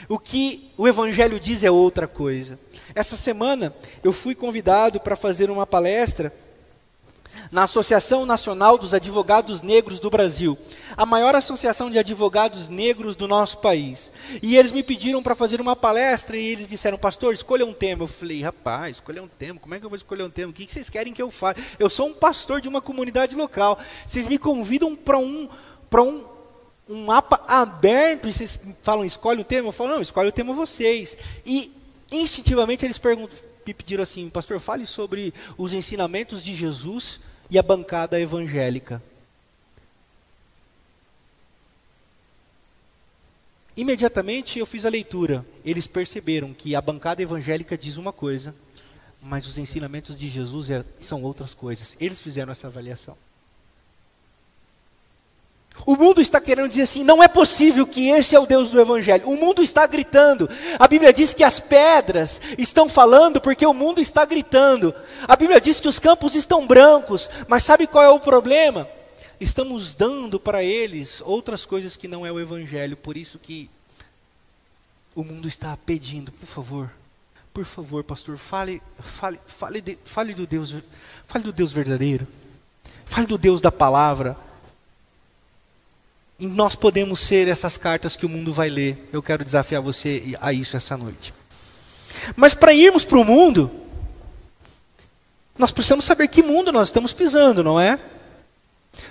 o 0.08 0.18
que 0.18 0.70
o 0.76 0.88
Evangelho 0.88 1.38
diz 1.38 1.62
é 1.62 1.70
outra 1.70 2.08
coisa. 2.08 2.58
Essa 2.94 3.16
semana 3.16 3.72
eu 4.02 4.12
fui 4.12 4.34
convidado 4.34 4.98
para 4.98 5.16
fazer 5.16 5.50
uma 5.50 5.66
palestra 5.66 6.32
na 7.50 7.64
Associação 7.64 8.24
Nacional 8.24 8.78
dos 8.78 8.94
Advogados 8.94 9.62
Negros 9.62 10.00
do 10.00 10.10
Brasil, 10.10 10.56
a 10.96 11.04
maior 11.04 11.34
associação 11.34 11.90
de 11.90 11.98
advogados 11.98 12.68
negros 12.68 13.16
do 13.16 13.26
nosso 13.26 13.58
país. 13.58 14.12
E 14.42 14.56
eles 14.56 14.72
me 14.72 14.82
pediram 14.82 15.22
para 15.22 15.34
fazer 15.34 15.60
uma 15.60 15.74
palestra 15.74 16.36
e 16.36 16.44
eles 16.46 16.68
disseram, 16.68 16.98
pastor, 16.98 17.32
escolha 17.32 17.64
um 17.66 17.72
tema. 17.72 18.04
Eu 18.04 18.08
falei, 18.08 18.42
rapaz, 18.42 18.96
escolher 18.96 19.20
um 19.20 19.28
tema, 19.28 19.58
como 19.58 19.74
é 19.74 19.78
que 19.78 19.84
eu 19.84 19.90
vou 19.90 19.96
escolher 19.96 20.22
um 20.22 20.30
tema? 20.30 20.50
O 20.50 20.54
que 20.54 20.70
vocês 20.70 20.88
querem 20.88 21.12
que 21.12 21.22
eu 21.22 21.30
faça? 21.30 21.60
Eu 21.78 21.88
sou 21.90 22.08
um 22.08 22.14
pastor 22.14 22.60
de 22.60 22.68
uma 22.68 22.80
comunidade 22.80 23.34
local. 23.36 23.78
Vocês 24.06 24.26
me 24.26 24.38
convidam 24.38 24.94
para 24.94 25.18
um, 25.18 25.48
um, 25.94 26.24
um 26.88 27.04
mapa 27.04 27.42
aberto 27.46 28.28
e 28.28 28.32
vocês 28.32 28.58
falam, 28.82 29.04
escolhe 29.04 29.40
o 29.40 29.44
tema? 29.44 29.68
Eu 29.68 29.72
falo, 29.72 29.90
não, 29.90 30.00
escolhe 30.00 30.28
o 30.28 30.32
tema 30.32 30.52
vocês. 30.52 31.16
E 31.44 31.72
instintivamente 32.12 32.84
eles 32.84 32.98
perguntam, 32.98 33.36
me 33.66 33.74
pediram 33.74 34.02
assim, 34.02 34.28
pastor, 34.28 34.58
fale 34.58 34.86
sobre 34.86 35.32
os 35.56 35.72
ensinamentos 35.72 36.42
de 36.42 36.54
Jesus 36.54 37.20
e 37.50 37.58
a 37.58 37.62
bancada 37.62 38.20
evangélica. 38.20 39.02
Imediatamente 43.76 44.58
eu 44.58 44.66
fiz 44.66 44.84
a 44.84 44.90
leitura. 44.90 45.44
Eles 45.64 45.86
perceberam 45.86 46.52
que 46.52 46.74
a 46.74 46.80
bancada 46.80 47.22
evangélica 47.22 47.78
diz 47.78 47.96
uma 47.96 48.12
coisa, 48.12 48.54
mas 49.22 49.46
os 49.46 49.58
ensinamentos 49.58 50.18
de 50.18 50.28
Jesus 50.28 50.68
é, 50.70 50.84
são 51.00 51.22
outras 51.22 51.54
coisas. 51.54 51.96
Eles 52.00 52.20
fizeram 52.20 52.52
essa 52.52 52.66
avaliação. 52.66 53.16
O 55.86 55.96
mundo 55.96 56.20
está 56.20 56.40
querendo 56.40 56.68
dizer 56.68 56.82
assim: 56.82 57.04
não 57.04 57.22
é 57.22 57.28
possível 57.28 57.86
que 57.86 58.08
esse 58.08 58.34
é 58.34 58.40
o 58.40 58.46
Deus 58.46 58.70
do 58.70 58.80
Evangelho. 58.80 59.28
O 59.28 59.36
mundo 59.36 59.62
está 59.62 59.86
gritando. 59.86 60.48
A 60.78 60.86
Bíblia 60.86 61.12
diz 61.12 61.32
que 61.32 61.44
as 61.44 61.60
pedras 61.60 62.40
estão 62.58 62.88
falando 62.88 63.40
porque 63.40 63.66
o 63.66 63.74
mundo 63.74 64.00
está 64.00 64.24
gritando. 64.24 64.94
A 65.26 65.36
Bíblia 65.36 65.60
diz 65.60 65.80
que 65.80 65.88
os 65.88 65.98
campos 65.98 66.34
estão 66.34 66.66
brancos. 66.66 67.28
Mas 67.48 67.64
sabe 67.64 67.86
qual 67.86 68.04
é 68.04 68.08
o 68.08 68.20
problema? 68.20 68.88
Estamos 69.40 69.94
dando 69.94 70.38
para 70.38 70.62
eles 70.62 71.22
outras 71.24 71.64
coisas 71.64 71.96
que 71.96 72.08
não 72.08 72.26
é 72.26 72.32
o 72.32 72.38
Evangelho. 72.38 72.96
Por 72.96 73.16
isso 73.16 73.38
que 73.38 73.70
o 75.14 75.24
mundo 75.24 75.48
está 75.48 75.76
pedindo, 75.84 76.30
por 76.30 76.46
favor, 76.46 76.90
por 77.52 77.64
favor, 77.64 78.04
pastor, 78.04 78.38
fale, 78.38 78.80
fale, 79.00 79.40
fale, 79.46 79.80
de, 79.80 79.98
fale 80.04 80.34
do 80.34 80.46
Deus, 80.46 80.74
fale 81.26 81.44
do 81.44 81.52
Deus 81.52 81.72
verdadeiro. 81.72 82.26
Fale 83.04 83.26
do 83.26 83.36
Deus 83.36 83.60
da 83.60 83.72
palavra. 83.72 84.36
E 86.40 86.46
nós 86.46 86.74
podemos 86.74 87.20
ser 87.20 87.48
essas 87.48 87.76
cartas 87.76 88.16
que 88.16 88.24
o 88.24 88.28
mundo 88.28 88.50
vai 88.50 88.70
ler. 88.70 89.10
Eu 89.12 89.22
quero 89.22 89.44
desafiar 89.44 89.82
você 89.82 90.38
a 90.40 90.54
isso 90.54 90.74
essa 90.74 90.96
noite. 90.96 91.34
Mas 92.34 92.54
para 92.54 92.72
irmos 92.72 93.04
para 93.04 93.18
o 93.18 93.24
mundo, 93.24 93.70
nós 95.58 95.70
precisamos 95.70 96.06
saber 96.06 96.28
que 96.28 96.42
mundo 96.42 96.72
nós 96.72 96.88
estamos 96.88 97.12
pisando, 97.12 97.62
não 97.62 97.78
é? 97.78 98.00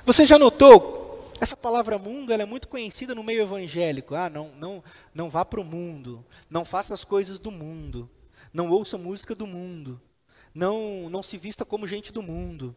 Você 0.07 0.25
já 0.25 0.39
notou? 0.39 1.31
Essa 1.39 1.55
palavra 1.55 1.99
mundo 1.99 2.33
ela 2.33 2.41
é 2.41 2.47
muito 2.47 2.67
conhecida 2.67 3.13
no 3.13 3.23
meio 3.23 3.43
evangélico. 3.43 4.15
Ah, 4.15 4.27
não, 4.27 4.49
não, 4.59 4.83
não 5.13 5.29
vá 5.29 5.45
para 5.45 5.61
o 5.61 5.63
mundo. 5.63 6.25
Não 6.49 6.65
faça 6.65 6.95
as 6.95 7.03
coisas 7.03 7.37
do 7.37 7.51
mundo. 7.51 8.09
Não 8.51 8.71
ouça 8.71 8.97
música 8.97 9.35
do 9.35 9.45
mundo. 9.45 10.01
Não, 10.51 11.07
não 11.11 11.21
se 11.21 11.37
vista 11.37 11.63
como 11.63 11.85
gente 11.85 12.11
do 12.11 12.23
mundo. 12.23 12.75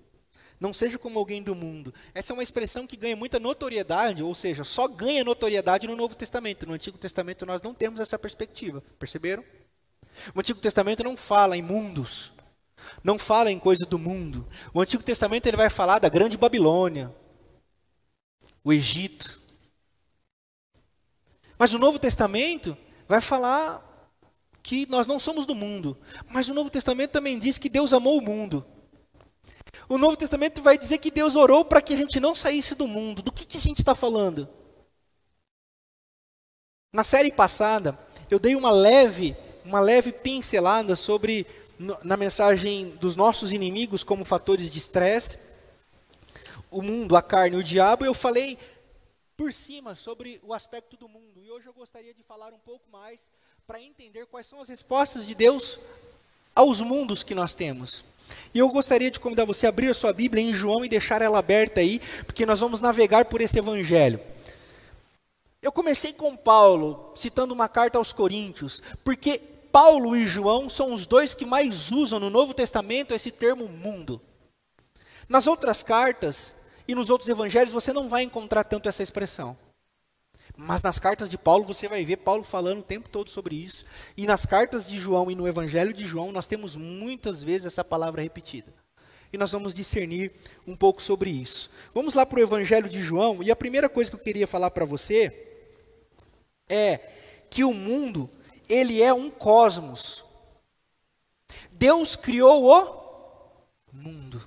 Não 0.63 0.73
seja 0.73 0.97
como 0.97 1.19
alguém 1.19 1.43
do 1.43 1.57
mundo. 1.57 1.93
Essa 2.15 2.33
é 2.33 2.35
uma 2.35 2.43
expressão 2.43 2.87
que 2.87 2.97
ganha 2.97 3.17
muita 3.17 3.41
notoriedade, 3.41 4.23
ou 4.23 4.33
seja, 4.33 4.63
só 4.63 4.87
ganha 4.87 5.25
notoriedade 5.25 5.89
no 5.89 5.97
Novo 5.97 6.15
Testamento. 6.15 6.69
No 6.69 6.75
Antigo 6.75 6.97
Testamento 6.97 7.45
nós 7.45 7.61
não 7.61 7.75
temos 7.75 7.99
essa 7.99 8.17
perspectiva. 8.17 8.81
Perceberam? 8.97 9.43
O 10.33 10.39
Antigo 10.39 10.61
Testamento 10.61 11.03
não 11.03 11.17
fala 11.17 11.57
em 11.57 11.63
mundos. 11.63 12.31
Não 13.03 13.19
fala 13.19 13.51
em 13.51 13.59
coisa 13.59 13.85
do 13.85 13.99
mundo. 13.99 14.49
O 14.73 14.81
Antigo 14.81 15.03
Testamento 15.03 15.47
ele 15.47 15.57
vai 15.57 15.69
falar 15.69 15.99
da 15.99 16.09
grande 16.09 16.39
Babilônia, 16.39 17.13
o 18.63 18.73
Egito. 18.73 19.43
Mas 21.59 21.75
o 21.75 21.79
Novo 21.81 21.99
Testamento 21.99 22.77
vai 23.09 23.21
falar 23.21 23.85
que 24.63 24.87
nós 24.87 25.09
não 25.09 25.19
somos 25.19 25.45
do 25.45 25.57
mundo. 25.57 25.99
Mas 26.31 26.49
o 26.49 26.55
Novo 26.55 26.71
Testamento 26.71 27.11
também 27.11 27.37
diz 27.41 27.59
que 27.59 27.69
Deus 27.69 27.93
amou 27.93 28.17
o 28.17 28.23
mundo. 28.23 28.65
O 29.89 29.99
Novo 29.99 30.17
Testamento 30.17 30.63
vai 30.63 30.79
dizer 30.79 30.99
que 30.99 31.11
Deus 31.11 31.37
orou 31.37 31.65
para 31.65 31.83
que 31.83 31.95
a 31.95 31.97
gente 31.97 32.21
não 32.21 32.35
saísse 32.35 32.75
do 32.75 32.87
mundo. 32.87 33.23
Do 33.23 33.33
que, 33.33 33.45
que 33.45 33.59
a 33.59 33.61
gente 33.61 33.79
está 33.79 33.95
falando? 33.95 34.49
Na 36.93 37.05
série 37.05 37.33
passada, 37.33 37.99
eu 38.31 38.39
dei 38.39 38.55
uma 38.55 38.71
leve, 38.71 39.37
uma 39.65 39.81
leve 39.81 40.13
pincelada 40.13 40.95
sobre 40.95 41.47
na 42.05 42.17
mensagem 42.17 42.91
dos 42.97 43.17
nossos 43.17 43.51
inimigos 43.51 44.05
como 44.05 44.25
fatores 44.25 44.71
de 44.71 44.79
estresse, 44.79 45.39
o 46.71 46.81
mundo, 46.81 47.17
a 47.17 47.23
carne, 47.23 47.57
o 47.57 47.65
diabo. 47.65 48.05
Eu 48.05 48.15
falei 48.15 48.59
por 49.37 49.53
cima 49.53 49.95
sobre 49.95 50.41
o 50.43 50.55
aspecto 50.55 50.97
do 50.97 51.09
mundo. 51.09 51.43
E 51.43 51.51
hoje 51.51 51.67
eu 51.67 51.75
gostaria 51.75 52.15
de 52.15 52.23
falar 52.23 52.53
um 52.53 52.59
pouco 52.59 52.89
mais 52.91 53.21
para 53.67 53.81
entender 53.81 54.27
quais 54.27 54.47
são 54.47 54.61
as 54.61 54.69
respostas 54.69 55.27
de 55.27 55.35
Deus 55.35 55.79
aos 56.55 56.81
mundos 56.81 57.23
que 57.23 57.35
nós 57.35 57.55
temos. 57.55 58.05
E 58.55 58.59
eu 58.59 58.69
gostaria 58.69 59.11
de 59.11 59.21
convidar 59.21 59.45
você 59.45 59.67
a 59.67 59.69
abrir 59.69 59.89
a 59.89 59.95
sua 59.95 60.13
Bíblia 60.13 60.43
em 60.43 60.53
João 60.53 60.85
e 60.85 60.89
deixar 60.89 61.23
ela 61.23 61.39
aberta 61.39 61.81
aí, 61.81 62.01
porque 62.27 62.47
nós 62.47 62.61
vamos 62.61 62.81
navegar 62.81 63.25
por 63.27 63.41
esse 63.41 63.59
evangelho. 63.59 64.21
Eu 65.63 65.71
comecei 65.71 66.13
com 66.13 66.37
Paulo, 66.37 67.13
citando 67.15 67.55
uma 67.55 67.69
carta 67.69 67.99
aos 67.99 68.13
Coríntios, 68.13 68.83
porque 69.05 69.41
Paulo 69.71 70.17
e 70.17 70.25
João 70.25 70.69
são 70.69 70.93
os 70.93 71.07
dois 71.07 71.35
que 71.35 71.47
mais 71.47 71.93
usam 71.93 72.21
no 72.21 72.29
Novo 72.29 72.53
Testamento 72.53 73.15
esse 73.15 73.31
termo 73.31 73.69
mundo. 73.69 74.21
Nas 75.29 75.47
outras 75.47 75.83
cartas 75.83 76.55
e 76.87 76.95
nos 76.95 77.09
outros 77.09 77.29
evangelhos 77.29 77.73
você 77.73 77.93
não 77.93 78.09
vai 78.09 78.23
encontrar 78.23 78.65
tanto 78.65 78.89
essa 78.89 79.03
expressão. 79.03 79.57
Mas 80.57 80.83
nas 80.83 80.99
cartas 80.99 81.31
de 81.31 81.39
Paulo 81.39 81.65
você 81.65 81.89
vai 81.89 82.05
ver 82.05 82.19
Paulo 82.19 82.45
falando 82.45 82.81
o 82.81 82.85
tempo 82.85 83.09
todo 83.09 83.31
sobre 83.31 83.57
isso. 83.57 83.85
E 84.17 84.27
nas 84.27 84.45
cartas 84.45 84.87
de 84.89 84.99
João 84.99 85.31
e 85.31 85.35
no 85.35 85.49
Evangelho 85.49 85.93
de 85.93 86.05
João 86.05 86.31
nós 86.31 86.47
temos 86.47 86.77
muitas 86.77 87.43
vezes 87.43 87.67
essa 87.67 87.85
palavra 87.85 88.23
repetida. 88.23 88.73
E 89.33 89.39
nós 89.39 89.51
vamos 89.51 89.73
discernir 89.73 90.31
um 90.67 90.77
pouco 90.77 91.01
sobre 91.01 91.31
isso. 91.31 91.71
Vamos 91.95 92.15
lá 92.15 92.27
para 92.27 92.39
o 92.39 92.43
Evangelho 92.43 92.89
de 92.89 93.01
João. 93.01 93.43
E 93.43 93.51
a 93.51 93.57
primeira 93.57 93.89
coisa 93.89 94.11
que 94.11 94.17
eu 94.17 94.23
queria 94.23 94.47
falar 94.47 94.71
para 94.71 94.85
você 94.85 95.33
é 96.69 97.01
que 97.51 97.65
o 97.65 97.73
mundo 97.73 98.29
ele 98.69 99.03
é 99.03 99.13
um 99.13 99.31
cosmos. 99.31 100.23
Deus 101.73 102.15
criou 102.15 102.65
o 102.65 103.97
mundo. 103.97 104.47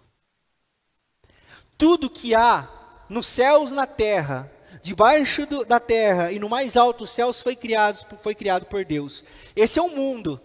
Tudo 1.77 2.09
que 2.09 2.35
há 2.35 2.69
nos 3.09 3.25
céus 3.25 3.71
na 3.71 3.85
terra 3.87 4.51
debaixo 4.85 5.47
do, 5.47 5.65
da 5.65 5.79
terra 5.79 6.31
e 6.31 6.37
no 6.37 6.47
mais 6.47 6.77
alto 6.77 7.07
céus 7.07 7.41
foi 7.41 7.55
criado, 7.55 8.05
foi 8.19 8.35
criado 8.35 8.67
por 8.67 8.85
Deus. 8.85 9.23
Esse 9.55 9.79
é 9.79 9.81
o 9.81 9.89
mundo. 9.89 10.39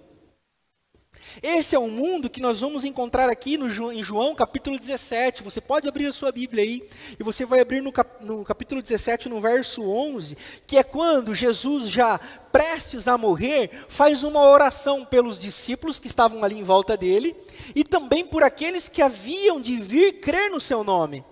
Esse 1.43 1.77
é 1.77 1.79
o 1.79 1.89
mundo 1.89 2.31
que 2.31 2.41
nós 2.41 2.63
vamos 2.63 2.83
encontrar 2.87 3.29
aqui 3.29 3.59
no, 3.59 3.93
em 3.93 4.03
João 4.03 4.35
capítulo 4.35 4.79
17. 4.79 5.43
Você 5.43 5.61
pode 5.61 5.87
abrir 5.87 6.07
a 6.07 6.13
sua 6.13 6.33
Bíblia 6.33 6.65
aí, 6.65 6.83
e 7.19 7.23
você 7.23 7.45
vai 7.45 7.61
abrir 7.61 7.83
no, 7.83 7.93
cap, 7.93 8.25
no 8.25 8.43
capítulo 8.43 8.81
17, 8.81 9.29
no 9.29 9.43
verso 9.43 9.83
11, 9.83 10.35
que 10.67 10.79
é 10.79 10.83
quando 10.83 11.35
Jesus, 11.35 11.91
já 11.91 12.19
prestes 12.51 13.07
a 13.09 13.19
morrer, 13.19 13.71
faz 13.91 14.25
uma 14.25 14.43
oração 14.49 15.05
pelos 15.05 15.39
discípulos 15.39 15.99
que 15.99 16.07
estavam 16.07 16.43
ali 16.43 16.59
em 16.59 16.65
volta 16.65 16.97
dele, 16.97 17.37
e 17.75 17.85
também 17.85 18.27
por 18.27 18.43
aqueles 18.43 18.89
que 18.89 19.03
haviam 19.03 19.61
de 19.61 19.77
vir 19.77 20.15
crer 20.21 20.51
no 20.51 20.59
seu 20.59 20.83
nome. 20.83 21.23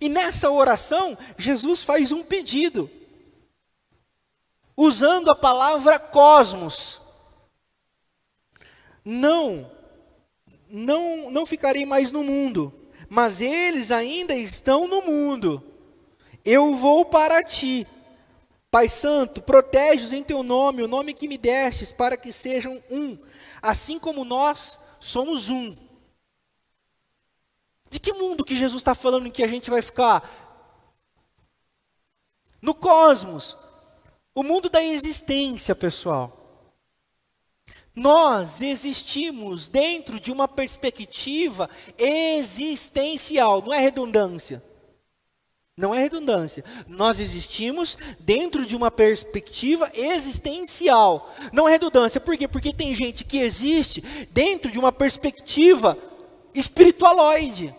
E 0.00 0.08
nessa 0.08 0.50
oração, 0.50 1.16
Jesus 1.36 1.82
faz 1.82 2.12
um 2.12 2.22
pedido, 2.22 2.90
usando 4.76 5.30
a 5.30 5.36
palavra 5.36 5.98
cosmos 5.98 7.00
não, 9.10 9.70
não, 10.68 11.30
não 11.30 11.46
ficarei 11.46 11.86
mais 11.86 12.12
no 12.12 12.22
mundo, 12.22 12.70
mas 13.08 13.40
eles 13.40 13.90
ainda 13.90 14.34
estão 14.34 14.86
no 14.86 15.00
mundo. 15.00 15.62
Eu 16.44 16.74
vou 16.74 17.06
para 17.06 17.42
ti. 17.42 17.86
Pai 18.70 18.86
Santo, 18.86 19.40
protege-os 19.40 20.12
em 20.12 20.22
teu 20.22 20.42
nome, 20.42 20.82
o 20.82 20.88
nome 20.88 21.14
que 21.14 21.26
me 21.26 21.38
destes, 21.38 21.90
para 21.90 22.18
que 22.18 22.34
sejam 22.34 22.82
um, 22.90 23.16
assim 23.62 23.98
como 23.98 24.26
nós 24.26 24.78
somos 25.00 25.48
um. 25.48 25.74
De 27.90 27.98
que 27.98 28.12
mundo 28.12 28.44
que 28.44 28.56
Jesus 28.56 28.80
está 28.80 28.94
falando 28.94 29.26
em 29.26 29.30
que 29.30 29.42
a 29.42 29.46
gente 29.46 29.70
vai 29.70 29.82
ficar? 29.82 30.46
No 32.60 32.74
cosmos, 32.74 33.56
o 34.34 34.42
mundo 34.42 34.68
da 34.68 34.82
existência, 34.82 35.74
pessoal. 35.74 36.34
Nós 37.94 38.60
existimos 38.60 39.68
dentro 39.68 40.20
de 40.20 40.30
uma 40.30 40.46
perspectiva 40.46 41.68
existencial, 41.98 43.62
não 43.62 43.74
é 43.74 43.80
redundância. 43.80 44.62
Não 45.76 45.94
é 45.94 46.00
redundância. 46.00 46.64
Nós 46.88 47.20
existimos 47.20 47.96
dentro 48.18 48.66
de 48.66 48.74
uma 48.74 48.90
perspectiva 48.90 49.88
existencial. 49.94 51.32
Não 51.52 51.68
é 51.68 51.72
redundância. 51.72 52.20
Por 52.20 52.36
quê? 52.36 52.48
Porque 52.48 52.72
tem 52.72 52.92
gente 52.96 53.24
que 53.24 53.38
existe 53.38 54.00
dentro 54.32 54.72
de 54.72 54.78
uma 54.78 54.90
perspectiva 54.90 55.96
espiritualoide. 56.54 57.74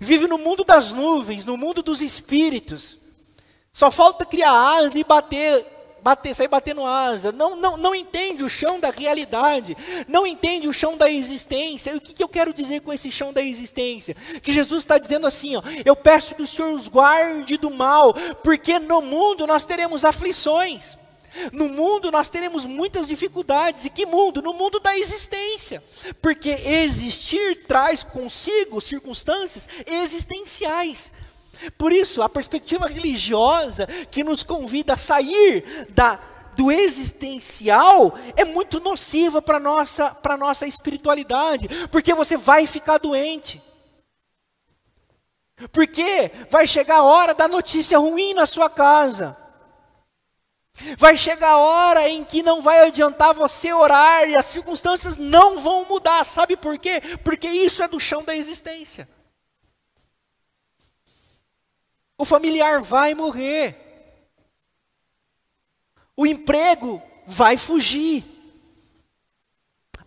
Vive 0.00 0.26
no 0.26 0.38
mundo 0.38 0.64
das 0.64 0.92
nuvens, 0.92 1.44
no 1.44 1.56
mundo 1.56 1.82
dos 1.82 2.02
espíritos. 2.02 2.98
Só 3.72 3.90
falta 3.90 4.24
criar 4.24 4.52
asa 4.52 4.98
e 4.98 5.04
bater 5.04 5.64
bater, 6.00 6.34
sair 6.34 6.48
batendo 6.48 6.84
asa, 6.84 7.30
não, 7.30 7.56
não, 7.56 7.76
não 7.76 7.94
entende 7.94 8.42
o 8.42 8.48
chão 8.48 8.80
da 8.80 8.90
realidade, 8.90 9.76
não 10.08 10.26
entende 10.26 10.68
o 10.68 10.72
chão 10.72 10.96
da 10.96 11.10
existência. 11.10 11.92
E 11.92 11.96
o 11.96 12.00
que, 12.00 12.14
que 12.14 12.22
eu 12.22 12.28
quero 12.28 12.52
dizer 12.52 12.80
com 12.80 12.92
esse 12.92 13.10
chão 13.10 13.32
da 13.32 13.42
existência? 13.42 14.16
Que 14.42 14.52
Jesus 14.52 14.82
está 14.82 14.98
dizendo 14.98 15.26
assim: 15.26 15.56
ó, 15.56 15.62
eu 15.84 15.94
peço 15.94 16.34
que 16.34 16.42
o 16.42 16.46
Senhor 16.46 16.72
os 16.72 16.88
guarde 16.88 17.56
do 17.56 17.70
mal, 17.70 18.14
porque 18.42 18.78
no 18.78 19.00
mundo 19.02 19.46
nós 19.46 19.64
teremos 19.64 20.04
aflições. 20.04 20.96
No 21.52 21.68
mundo 21.68 22.10
nós 22.10 22.28
teremos 22.28 22.66
muitas 22.66 23.06
dificuldades. 23.06 23.84
E 23.84 23.90
que 23.90 24.06
mundo? 24.06 24.42
No 24.42 24.52
mundo 24.52 24.80
da 24.80 24.96
existência. 24.98 25.82
Porque 26.20 26.50
existir 26.50 27.66
traz 27.66 28.02
consigo 28.02 28.80
circunstâncias 28.80 29.68
existenciais. 29.86 31.12
Por 31.76 31.92
isso, 31.92 32.22
a 32.22 32.28
perspectiva 32.28 32.86
religiosa 32.86 33.86
que 34.10 34.24
nos 34.24 34.42
convida 34.42 34.94
a 34.94 34.96
sair 34.96 35.86
da, 35.90 36.18
do 36.56 36.70
existencial 36.70 38.14
é 38.36 38.44
muito 38.44 38.80
nociva 38.80 39.42
para 39.42 39.58
a 39.58 39.60
nossa, 39.60 40.16
nossa 40.38 40.66
espiritualidade, 40.66 41.68
porque 41.88 42.14
você 42.14 42.36
vai 42.36 42.66
ficar 42.66 42.98
doente. 42.98 43.62
Porque 45.72 46.30
vai 46.48 46.66
chegar 46.66 46.96
a 46.96 47.02
hora 47.02 47.34
da 47.34 47.46
notícia 47.46 47.98
ruim 47.98 48.32
na 48.32 48.46
sua 48.46 48.70
casa. 48.70 49.36
Vai 50.96 51.18
chegar 51.18 51.50
a 51.50 51.58
hora 51.58 52.08
em 52.08 52.24
que 52.24 52.42
não 52.42 52.62
vai 52.62 52.86
adiantar 52.86 53.34
você 53.34 53.72
orar 53.72 54.28
e 54.28 54.36
as 54.36 54.46
circunstâncias 54.46 55.16
não 55.16 55.58
vão 55.58 55.84
mudar. 55.84 56.24
Sabe 56.24 56.56
por 56.56 56.78
quê? 56.78 57.00
Porque 57.24 57.48
isso 57.48 57.82
é 57.82 57.88
do 57.88 58.00
chão 58.00 58.22
da 58.22 58.34
existência. 58.34 59.08
O 62.16 62.24
familiar 62.24 62.80
vai 62.80 63.14
morrer. 63.14 63.76
O 66.16 66.26
emprego 66.26 67.02
vai 67.26 67.56
fugir. 67.56 68.24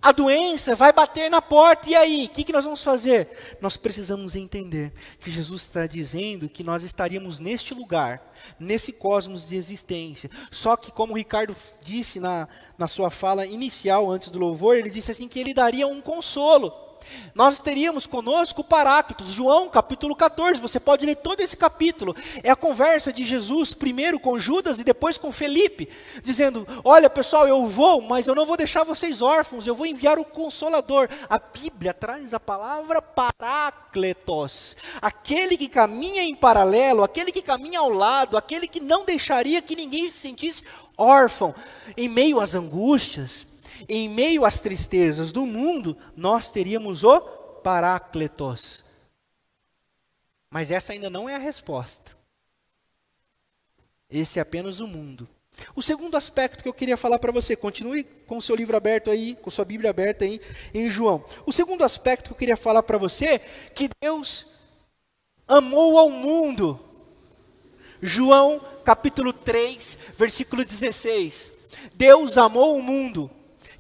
A 0.03 0.11
doença 0.11 0.75
vai 0.75 0.91
bater 0.91 1.31
na 1.31 1.41
porta, 1.41 1.89
e 1.89 1.95
aí? 1.95 2.25
O 2.25 2.29
que, 2.29 2.43
que 2.43 2.51
nós 2.51 2.65
vamos 2.65 2.83
fazer? 2.83 3.57
Nós 3.61 3.77
precisamos 3.77 4.35
entender 4.35 4.91
que 5.21 5.31
Jesus 5.31 5.61
está 5.61 5.87
dizendo 5.87 6.49
que 6.49 6.61
nós 6.61 6.83
estaríamos 6.83 7.39
neste 7.39 7.73
lugar, 7.73 8.21
nesse 8.59 8.91
cosmos 8.91 9.47
de 9.47 9.55
existência. 9.55 10.29
Só 10.51 10.75
que, 10.75 10.91
como 10.91 11.13
o 11.13 11.15
Ricardo 11.15 11.55
disse 11.85 12.19
na, 12.19 12.49
na 12.77 12.89
sua 12.89 13.09
fala 13.09 13.45
inicial, 13.45 14.11
antes 14.11 14.27
do 14.29 14.39
louvor, 14.39 14.75
ele 14.75 14.89
disse 14.89 15.11
assim: 15.11 15.29
que 15.29 15.39
ele 15.39 15.53
daria 15.53 15.87
um 15.87 16.01
consolo 16.01 16.69
nós 17.35 17.59
teríamos 17.59 18.05
conosco 18.05 18.63
Paráclitos, 18.63 19.29
João 19.29 19.69
capítulo 19.69 20.15
14, 20.15 20.59
você 20.59 20.79
pode 20.79 21.05
ler 21.05 21.15
todo 21.15 21.41
esse 21.41 21.57
capítulo. 21.57 22.15
É 22.43 22.51
a 22.51 22.55
conversa 22.55 23.11
de 23.11 23.23
Jesus, 23.23 23.73
primeiro 23.73 24.19
com 24.19 24.37
Judas 24.37 24.79
e 24.79 24.83
depois 24.83 25.17
com 25.17 25.31
Felipe, 25.31 25.89
dizendo: 26.21 26.67
Olha 26.83 27.09
pessoal, 27.09 27.47
eu 27.47 27.65
vou, 27.67 28.01
mas 28.01 28.27
eu 28.27 28.35
não 28.35 28.45
vou 28.45 28.57
deixar 28.57 28.83
vocês 28.83 29.21
órfãos, 29.21 29.65
eu 29.65 29.75
vou 29.75 29.85
enviar 29.85 30.19
o 30.19 30.25
Consolador. 30.25 31.09
A 31.29 31.39
Bíblia 31.39 31.93
traz 31.93 32.33
a 32.33 32.39
palavra 32.39 33.01
Parácletos, 33.01 34.77
aquele 35.01 35.57
que 35.57 35.67
caminha 35.67 36.23
em 36.23 36.35
paralelo, 36.35 37.03
aquele 37.03 37.31
que 37.31 37.41
caminha 37.41 37.79
ao 37.79 37.89
lado, 37.89 38.37
aquele 38.37 38.67
que 38.67 38.79
não 38.79 39.05
deixaria 39.05 39.61
que 39.61 39.75
ninguém 39.75 40.09
se 40.09 40.17
sentisse 40.17 40.63
órfão 40.97 41.55
em 41.97 42.07
meio 42.07 42.39
às 42.39 42.53
angústias 42.53 43.52
em 43.87 44.09
meio 44.09 44.45
às 44.45 44.59
tristezas 44.59 45.31
do 45.31 45.45
mundo, 45.45 45.97
nós 46.15 46.51
teríamos 46.51 47.03
o 47.03 47.21
Parácletos. 47.63 48.83
Mas 50.49 50.69
essa 50.69 50.93
ainda 50.93 51.09
não 51.09 51.27
é 51.27 51.35
a 51.35 51.39
resposta. 51.39 52.15
Esse 54.09 54.37
é 54.37 54.41
apenas 54.41 54.79
o 54.79 54.87
mundo. 54.87 55.27
O 55.75 55.81
segundo 55.81 56.17
aspecto 56.17 56.63
que 56.63 56.69
eu 56.69 56.73
queria 56.73 56.97
falar 56.97 57.19
para 57.19 57.31
você, 57.31 57.55
continue 57.55 58.03
com 58.03 58.37
o 58.37 58.41
seu 58.41 58.55
livro 58.55 58.75
aberto 58.75 59.09
aí, 59.09 59.35
com 59.35 59.49
sua 59.49 59.65
Bíblia 59.65 59.89
aberta 59.89 60.25
aí 60.25 60.41
em 60.73 60.89
João. 60.89 61.23
O 61.45 61.51
segundo 61.51 61.83
aspecto 61.83 62.25
que 62.25 62.33
eu 62.33 62.37
queria 62.37 62.57
falar 62.57 62.83
para 62.83 62.97
você, 62.97 63.39
que 63.73 63.89
Deus 64.01 64.47
amou 65.47 65.97
ao 65.97 66.09
mundo. 66.09 66.79
João 68.01 68.59
capítulo 68.83 69.31
3, 69.31 69.97
versículo 70.17 70.65
16. 70.65 71.51
Deus 71.95 72.37
amou 72.37 72.77
o 72.77 72.81
mundo 72.81 73.29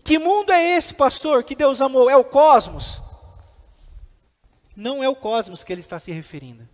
que 0.03 0.19
mundo 0.19 0.51
é 0.51 0.75
esse, 0.75 0.93
pastor, 0.93 1.43
que 1.43 1.55
Deus 1.55 1.81
amou? 1.81 2.09
É 2.09 2.17
o 2.17 2.25
cosmos? 2.25 3.01
Não 4.75 5.03
é 5.03 5.07
o 5.07 5.15
cosmos 5.15 5.63
que 5.63 5.71
ele 5.71 5.81
está 5.81 5.99
se 5.99 6.11
referindo. 6.11 6.67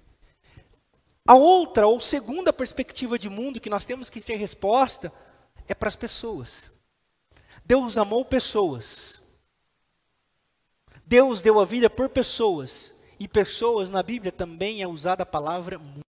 A 1.28 1.36
outra 1.36 1.86
ou 1.86 2.00
segunda 2.00 2.52
perspectiva 2.52 3.20
de 3.20 3.30
mundo 3.30 3.60
que 3.60 3.70
nós 3.70 3.86
temos 3.86 4.10
que 4.10 4.20
ter 4.20 4.38
resposta 4.38 5.14
é 5.68 5.76
para 5.76 5.88
as 5.90 5.96
pessoas. 5.96 6.72
Deus 7.64 7.98
amou 7.98 8.26
pessoas. 8.26 9.20
Deus 11.06 11.42
deu 11.42 11.60
a 11.60 11.66
vida 11.66 11.90
por 11.90 12.10
pessoas. 12.10 12.94
E 13.20 13.28
pessoas 13.28 13.92
na 13.92 14.02
Bíblia 14.02 14.32
também 14.32 14.82
é 14.82 14.88
usada 14.88 15.22
a 15.22 15.26
palavra 15.26 15.78
mundo. 15.78 16.09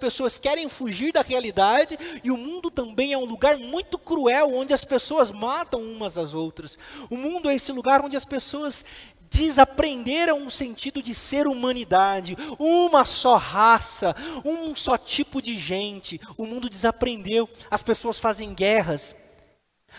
Pessoas 0.00 0.38
querem 0.38 0.68
fugir 0.68 1.12
da 1.12 1.22
realidade 1.22 1.96
e 2.24 2.30
o 2.30 2.36
mundo 2.36 2.68
também 2.68 3.12
é 3.12 3.18
um 3.18 3.24
lugar 3.24 3.56
muito 3.56 3.96
cruel 3.96 4.52
onde 4.52 4.74
as 4.74 4.84
pessoas 4.84 5.30
matam 5.30 5.80
umas 5.80 6.18
às 6.18 6.34
outras. 6.34 6.76
O 7.08 7.16
mundo 7.16 7.48
é 7.48 7.54
esse 7.54 7.70
lugar 7.70 8.04
onde 8.04 8.16
as 8.16 8.24
pessoas 8.24 8.84
desaprenderam 9.30 10.46
o 10.46 10.50
sentido 10.50 11.00
de 11.00 11.14
ser 11.14 11.46
humanidade, 11.46 12.36
uma 12.58 13.04
só 13.04 13.36
raça, 13.36 14.16
um 14.44 14.74
só 14.74 14.98
tipo 14.98 15.40
de 15.40 15.56
gente. 15.56 16.20
O 16.36 16.44
mundo 16.44 16.68
desaprendeu. 16.68 17.48
As 17.70 17.82
pessoas 17.82 18.18
fazem 18.18 18.52
guerras. 18.52 19.14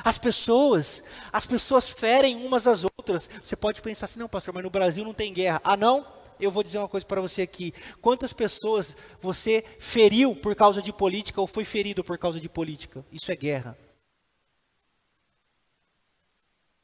As 0.04 0.18
pessoas, 0.18 1.04
as 1.32 1.46
pessoas 1.46 1.90
ferem 1.90 2.46
umas 2.46 2.68
às 2.68 2.84
outras. 2.84 3.30
Você 3.40 3.56
pode 3.56 3.82
pensar 3.82 4.08
assim, 4.08 4.20
não, 4.20 4.28
pastor, 4.28 4.54
mas 4.54 4.64
no 4.64 4.70
Brasil 4.70 5.06
não 5.06 5.14
tem 5.14 5.34
guerra. 5.34 5.62
Ah, 5.64 5.78
não? 5.78 6.06
Eu 6.40 6.52
vou 6.52 6.64
dizer 6.64 6.78
uma 6.78 6.88
coisa 6.88 7.06
para 7.06 7.22
você 7.22 7.42
aqui. 7.42 7.74
Quantas 8.02 8.34
pessoas 8.34 8.96
você 9.22 9.62
feriu 9.80 10.36
por 10.36 10.56
causa 10.56 10.82
de 10.82 10.92
política 10.92 11.42
ou 11.42 11.48
foi 11.48 11.64
ferido 11.64 12.04
por 12.04 12.18
causa 12.18 12.40
de 12.40 12.50
política? 12.50 13.06
Isso 13.12 13.32
é 13.32 13.36
guerra. 13.36 13.78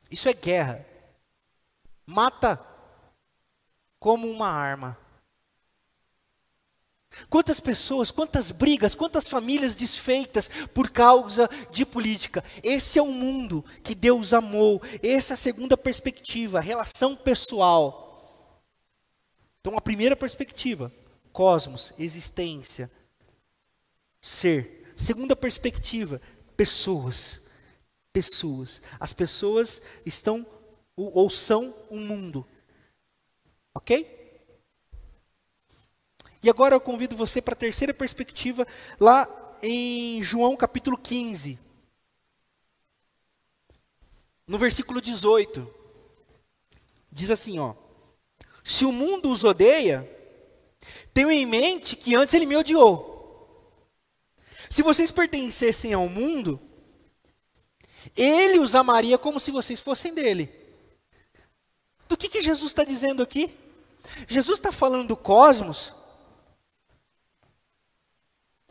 Isso 0.10 0.28
é 0.28 0.34
guerra. 0.34 0.86
Mata 2.06 2.60
como 4.00 4.30
uma 4.30 4.48
arma. 4.48 4.98
Quantas 7.30 7.60
pessoas, 7.60 8.10
quantas 8.10 8.52
brigas, 8.52 8.96
quantas 8.96 9.28
famílias 9.28 9.76
desfeitas 9.76 10.50
por 10.74 10.90
causa 10.90 11.50
de 11.70 11.86
política. 11.86 12.44
Esse 12.64 13.00
é 13.00 13.02
o 13.02 13.12
mundo 13.12 13.64
que 13.84 13.94
Deus 13.94 14.34
amou. 14.34 14.82
Essa 15.04 15.34
é 15.34 15.36
a 15.36 15.38
segunda 15.38 15.78
perspectiva, 15.78 16.60
relação 16.60 17.16
pessoal. 17.16 18.11
Então, 19.62 19.78
a 19.78 19.82
primeira 19.82 20.16
perspectiva, 20.16 20.92
cosmos, 21.32 21.94
existência, 21.98 22.92
ser. 24.20 24.94
Segunda 24.98 25.36
perspectiva, 25.36 26.20
pessoas. 26.58 27.42
Pessoas. 28.12 28.82
As 29.00 29.14
pessoas 29.14 29.82
estão 30.06 30.46
ou 30.96 31.30
são 31.30 31.74
um 31.90 32.06
mundo. 32.06 32.46
Ok? 33.74 34.20
E 36.44 36.50
agora 36.50 36.76
eu 36.76 36.82
convido 36.82 37.16
você 37.16 37.42
para 37.42 37.54
a 37.54 37.58
terceira 37.58 37.94
perspectiva, 37.94 38.68
lá 39.00 39.28
em 39.62 40.24
João 40.24 40.58
capítulo 40.58 40.98
15. 40.98 41.60
No 44.48 44.58
versículo 44.58 45.00
18. 45.00 45.72
Diz 47.12 47.30
assim, 47.30 47.60
ó: 47.60 47.76
Se 48.64 48.86
o 48.86 48.92
mundo 48.92 49.32
os 49.32 49.44
odeia, 49.44 50.08
tenho 51.14 51.32
em 51.32 51.46
mente 51.46 51.96
que 51.96 52.16
antes 52.16 52.34
ele 52.34 52.46
me 52.46 52.56
odiou. 52.56 53.10
Se 54.70 54.82
vocês 54.82 55.12
pertencessem 55.12 55.94
ao 55.94 56.08
mundo, 56.08 56.60
ele 58.16 58.60
os 58.60 58.76
amaria 58.76 59.18
como 59.18 59.40
se 59.40 59.52
vocês 59.52 59.80
fossem 59.80 60.14
dele. 60.14 60.50
Do 62.08 62.18
que, 62.18 62.30
que 62.30 62.42
Jesus 62.42 62.72
está 62.72 62.84
dizendo 62.84 63.22
aqui? 63.22 63.54
Jesus 64.28 64.58
está 64.60 64.72
falando 64.72 65.10
do 65.10 65.18
cosmos, 65.18 65.94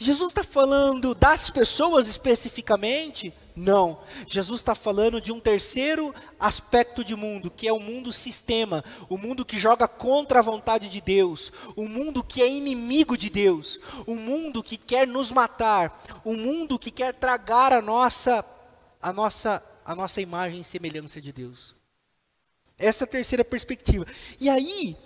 Jesus 0.02 0.30
está 0.30 0.42
falando 0.42 1.14
das 1.14 1.50
pessoas 1.50 2.08
especificamente? 2.08 3.34
Não. 3.54 4.00
Jesus 4.26 4.60
está 4.60 4.74
falando 4.74 5.20
de 5.20 5.32
um 5.32 5.40
terceiro 5.40 6.14
aspecto 6.38 7.04
de 7.04 7.14
mundo, 7.14 7.50
que 7.50 7.66
é 7.66 7.72
o 7.72 7.80
mundo 7.80 8.12
sistema, 8.12 8.84
o 9.08 9.18
mundo 9.18 9.44
que 9.44 9.58
joga 9.58 9.86
contra 9.86 10.38
a 10.38 10.42
vontade 10.42 10.88
de 10.88 11.00
Deus, 11.00 11.52
o 11.76 11.88
mundo 11.88 12.22
que 12.22 12.42
é 12.42 12.48
inimigo 12.48 13.16
de 13.16 13.28
Deus, 13.28 13.78
o 14.06 14.14
mundo 14.14 14.62
que 14.62 14.76
quer 14.76 15.06
nos 15.06 15.30
matar, 15.30 16.02
o 16.24 16.34
mundo 16.34 16.78
que 16.78 16.90
quer 16.90 17.12
tragar 17.12 17.72
a 17.72 17.82
nossa, 17.82 18.44
a 19.02 19.12
nossa, 19.12 19.62
a 19.84 19.94
nossa 19.94 20.20
imagem 20.20 20.60
e 20.60 20.64
semelhança 20.64 21.20
de 21.20 21.32
Deus. 21.32 21.74
Essa 22.78 23.04
é 23.04 23.06
a 23.06 23.08
terceira 23.08 23.44
perspectiva. 23.44 24.06
E 24.40 24.48
aí, 24.48 24.96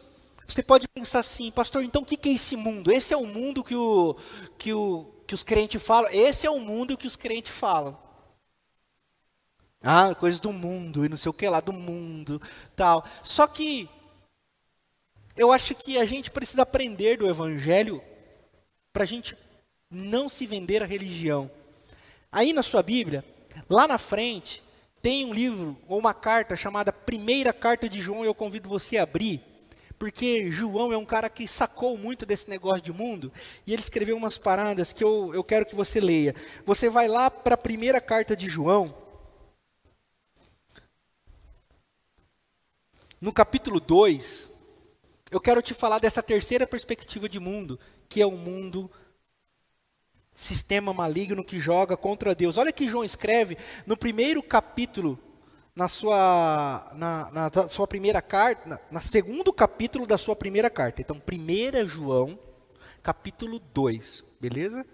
você 0.47 0.63
pode 0.63 0.87
pensar 0.87 1.21
assim, 1.21 1.51
pastor, 1.51 1.83
então 1.83 2.03
o 2.03 2.05
que 2.05 2.29
é 2.29 2.33
esse 2.33 2.57
mundo? 2.57 2.93
Esse 2.93 3.15
é 3.15 3.17
o 3.17 3.27
mundo 3.27 3.65
que, 3.65 3.75
o, 3.75 4.17
que, 4.59 4.73
o, 4.73 5.11
que 5.27 5.35
os 5.35 5.43
crentes 5.43 5.83
falam? 5.83 6.11
Esse 6.13 6.47
é 6.47 6.51
o 6.51 6.61
mundo 6.61 6.97
que 6.97 7.07
os 7.07 7.17
crentes 7.17 7.51
falam. 7.51 8.04
Ah, 9.85 10.15
coisas 10.15 10.41
do 10.41 10.53
mundo 10.53 11.05
e 11.05 11.09
não 11.09 11.17
sei 11.17 11.29
o 11.29 11.35
que 11.35 11.49
lá, 11.49 11.61
do 11.61 11.73
mundo, 11.73 12.41
tal. 12.75 13.05
Só 13.23 13.47
que 13.47 13.89
eu 15.37 15.53
acho 15.53 15.75
que 15.75 15.99
a 15.99 16.05
gente 16.05 16.31
precisa 16.31 16.63
aprender 16.63 17.19
do 17.19 17.29
evangelho 17.29 18.03
para 18.93 19.03
a 19.03 19.07
gente 19.07 19.37
não 19.91 20.29
se 20.29 20.47
vender 20.47 20.83
a 20.83 20.87
religião. 20.87 21.51
Aí 22.33 22.53
na 22.53 22.63
sua 22.63 22.83
Bíblia, 22.83 23.25
lá 23.69 23.87
na 23.87 23.99
frente, 23.99 24.63
tem 25.03 25.27
um 25.27 25.35
livro 25.35 25.77
ou 25.87 25.99
uma 25.99 26.15
carta 26.15 26.57
chamada 26.57 26.93
Primeira 26.93 27.53
Carta 27.53 27.89
de 27.89 28.01
João, 28.01 28.25
e 28.25 28.27
eu 28.27 28.35
convido 28.35 28.69
você 28.69 28.97
a 28.97 29.03
abrir 29.03 29.43
porque 29.99 30.51
João 30.51 30.93
é 30.93 30.99
um 30.99 31.05
cara 31.05 31.31
que 31.31 31.47
sacou 31.47 31.97
muito 31.97 32.27
desse 32.27 32.51
negócio 32.51 32.83
de 32.83 32.93
mundo, 32.93 33.33
e 33.67 33.73
ele 33.73 33.81
escreveu 33.81 34.17
umas 34.17 34.37
paradas 34.37 34.93
que 34.93 35.03
eu, 35.03 35.33
eu 35.35 35.43
quero 35.43 35.67
que 35.67 35.75
você 35.75 36.01
leia. 36.01 36.35
Você 36.65 36.89
vai 36.89 37.09
lá 37.09 37.31
para 37.31 37.55
a 37.55 37.59
primeira 37.59 38.01
carta 38.01 38.37
de 38.37 38.49
João, 38.49 38.95
no 43.25 43.33
capítulo 43.33 43.81
2, 43.81 44.51
eu 45.31 45.41
quero 45.41 45.63
te 45.63 45.73
falar 45.73 45.99
dessa 45.99 46.23
terceira 46.23 46.67
perspectiva 46.67 47.27
de 47.27 47.41
mundo, 47.41 47.81
que 48.07 48.21
é 48.21 48.27
o 48.27 48.33
mundo 48.33 48.91
sistema 50.35 50.93
maligno 50.93 51.43
que 51.43 51.59
joga 51.59 51.97
contra 51.97 52.35
Deus. 52.35 52.59
Olha 52.59 52.71
que 52.71 52.87
João 52.87 53.03
escreve 53.03 53.57
no 53.87 53.97
primeiro 53.97 54.43
capítulo 54.43 55.19
na 55.75 55.89
sua, 55.89 56.93
na, 56.97 57.31
na 57.31 57.69
sua 57.71 57.87
primeira 57.87 58.21
carta, 58.21 58.69
na, 58.69 58.79
na 58.91 59.01
segundo 59.01 59.55
capítulo 59.55 60.07
da 60.07 60.19
sua 60.19 60.37
primeira 60.37 60.69
carta. 60.69 61.01
Então, 61.01 61.17
1 61.17 61.89
João, 61.89 62.39
capítulo 63.03 63.59
2, 63.59 64.23
beleza? 64.39 64.85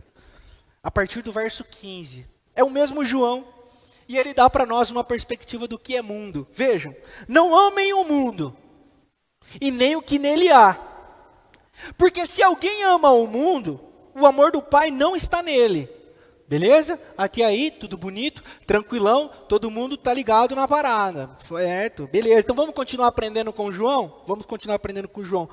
A 0.80 0.90
partir 0.90 1.20
do 1.22 1.32
verso 1.32 1.64
15. 1.64 2.28
É 2.54 2.62
o 2.62 2.70
mesmo 2.70 3.04
João, 3.04 3.44
e 4.10 4.18
ele 4.18 4.34
dá 4.34 4.50
para 4.50 4.66
nós 4.66 4.90
uma 4.90 5.04
perspectiva 5.04 5.68
do 5.68 5.78
que 5.78 5.96
é 5.96 6.02
mundo. 6.02 6.44
Vejam, 6.50 6.92
não 7.28 7.54
amem 7.54 7.92
o 7.92 8.02
mundo, 8.02 8.56
e 9.60 9.70
nem 9.70 9.94
o 9.94 10.02
que 10.02 10.18
nele 10.18 10.50
há. 10.50 10.76
Porque 11.96 12.26
se 12.26 12.42
alguém 12.42 12.82
ama 12.82 13.12
o 13.12 13.28
mundo, 13.28 13.80
o 14.12 14.26
amor 14.26 14.50
do 14.50 14.60
Pai 14.60 14.90
não 14.90 15.14
está 15.14 15.44
nele. 15.44 15.88
Beleza? 16.48 17.00
Até 17.16 17.44
aí, 17.44 17.70
tudo 17.70 17.96
bonito, 17.96 18.42
tranquilão, 18.66 19.30
todo 19.48 19.70
mundo 19.70 19.96
tá 19.96 20.12
ligado 20.12 20.56
na 20.56 20.66
parada. 20.66 21.30
Certo? 21.46 22.08
Beleza. 22.08 22.40
Então 22.40 22.56
vamos 22.56 22.74
continuar 22.74 23.06
aprendendo 23.06 23.52
com 23.52 23.70
João? 23.70 24.22
Vamos 24.26 24.44
continuar 24.44 24.74
aprendendo 24.74 25.08
com 25.08 25.22
João. 25.22 25.48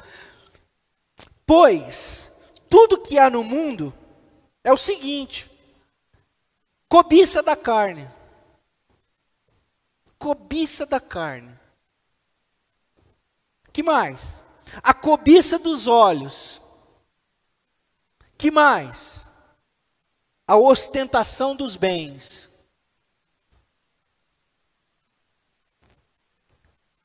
Pois 1.46 2.32
tudo 2.68 2.98
que 2.98 3.20
há 3.20 3.30
no 3.30 3.44
mundo 3.44 3.94
é 4.64 4.74
o 4.74 4.78
seguinte: 4.78 5.46
cobiça 6.90 7.44
da 7.44 7.56
carne. 7.56 8.17
Cobiça 10.18 10.86
da 10.86 11.00
carne. 11.00 11.58
Que 13.72 13.84
mais? 13.84 14.44
A 14.84 14.94
cobiça 14.94 15.60
dos 15.60 15.88
olhos. 15.88 16.62
Que 18.38 18.52
mais? 18.52 19.28
a 20.48 20.56
ostentação 20.56 21.56
dos 21.56 21.76
bens. 21.76 22.50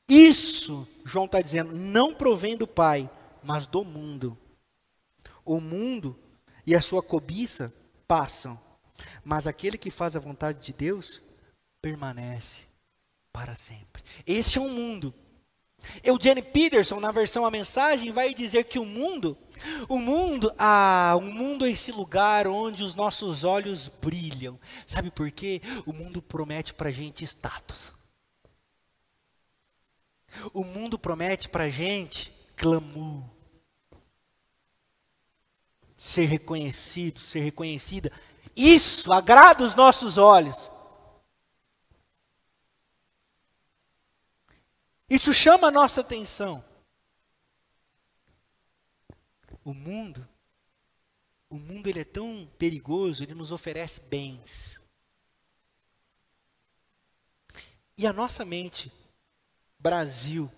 Isso, 0.07 0.87
João 1.03 1.25
está 1.25 1.41
dizendo, 1.41 1.75
não 1.75 2.13
provém 2.13 2.55
do 2.55 2.67
Pai, 2.67 3.09
mas 3.43 3.67
do 3.67 3.83
mundo. 3.83 4.37
O 5.43 5.59
mundo 5.59 6.17
e 6.65 6.73
a 6.73 6.81
sua 6.81 7.03
cobiça 7.03 7.73
passam, 8.07 8.59
mas 9.25 9.45
aquele 9.45 9.77
que 9.77 9.91
faz 9.91 10.15
a 10.15 10.19
vontade 10.19 10.65
de 10.65 10.71
Deus 10.71 11.21
permanece 11.81 12.72
para 13.33 13.55
sempre. 13.55 14.01
Esse 14.25 14.57
é 14.57 14.61
um 14.61 14.69
mundo 14.69 15.13
Eugene 16.03 16.41
Peterson, 16.41 16.99
na 16.99 17.11
versão 17.11 17.45
A 17.45 17.51
Mensagem, 17.51 18.11
vai 18.11 18.33
dizer 18.33 18.65
que 18.65 18.79
o 18.79 18.85
mundo, 18.85 19.37
o 19.87 19.97
mundo, 19.97 20.53
ah, 20.57 21.13
o 21.17 21.21
mundo 21.21 21.65
é 21.65 21.71
esse 21.71 21.91
lugar 21.91 22.47
onde 22.47 22.83
os 22.83 22.95
nossos 22.95 23.43
olhos 23.43 23.87
brilham. 23.87 24.59
Sabe 24.87 25.11
por 25.11 25.29
quê? 25.31 25.61
O 25.85 25.93
mundo 25.93 26.21
promete 26.21 26.73
para 26.73 26.91
gente 26.91 27.23
status. 27.23 27.91
O 30.53 30.63
mundo 30.63 30.97
promete 30.97 31.47
para 31.47 31.69
gente 31.69 32.33
glamour. 32.57 33.23
Ser 35.97 36.25
reconhecido, 36.25 37.19
ser 37.19 37.41
reconhecida. 37.41 38.11
Isso 38.55 39.13
agrada 39.13 39.63
os 39.63 39.75
nossos 39.75 40.17
olhos. 40.17 40.72
Isso 45.13 45.31
chama 45.31 45.67
a 45.67 45.71
nossa 45.71 46.01
atenção. 46.01 46.65
O 49.63 49.71
mundo, 49.71 50.27
o 51.47 51.59
mundo 51.59 51.87
ele 51.87 51.99
é 51.99 52.03
tão 52.03 52.49
perigoso, 52.57 53.21
ele 53.21 53.35
nos 53.35 53.51
oferece 53.51 54.01
bens. 54.09 54.81
E 57.95 58.07
a 58.07 58.11
nossa 58.11 58.43
mente, 58.43 58.91
Brasil, 59.77 60.51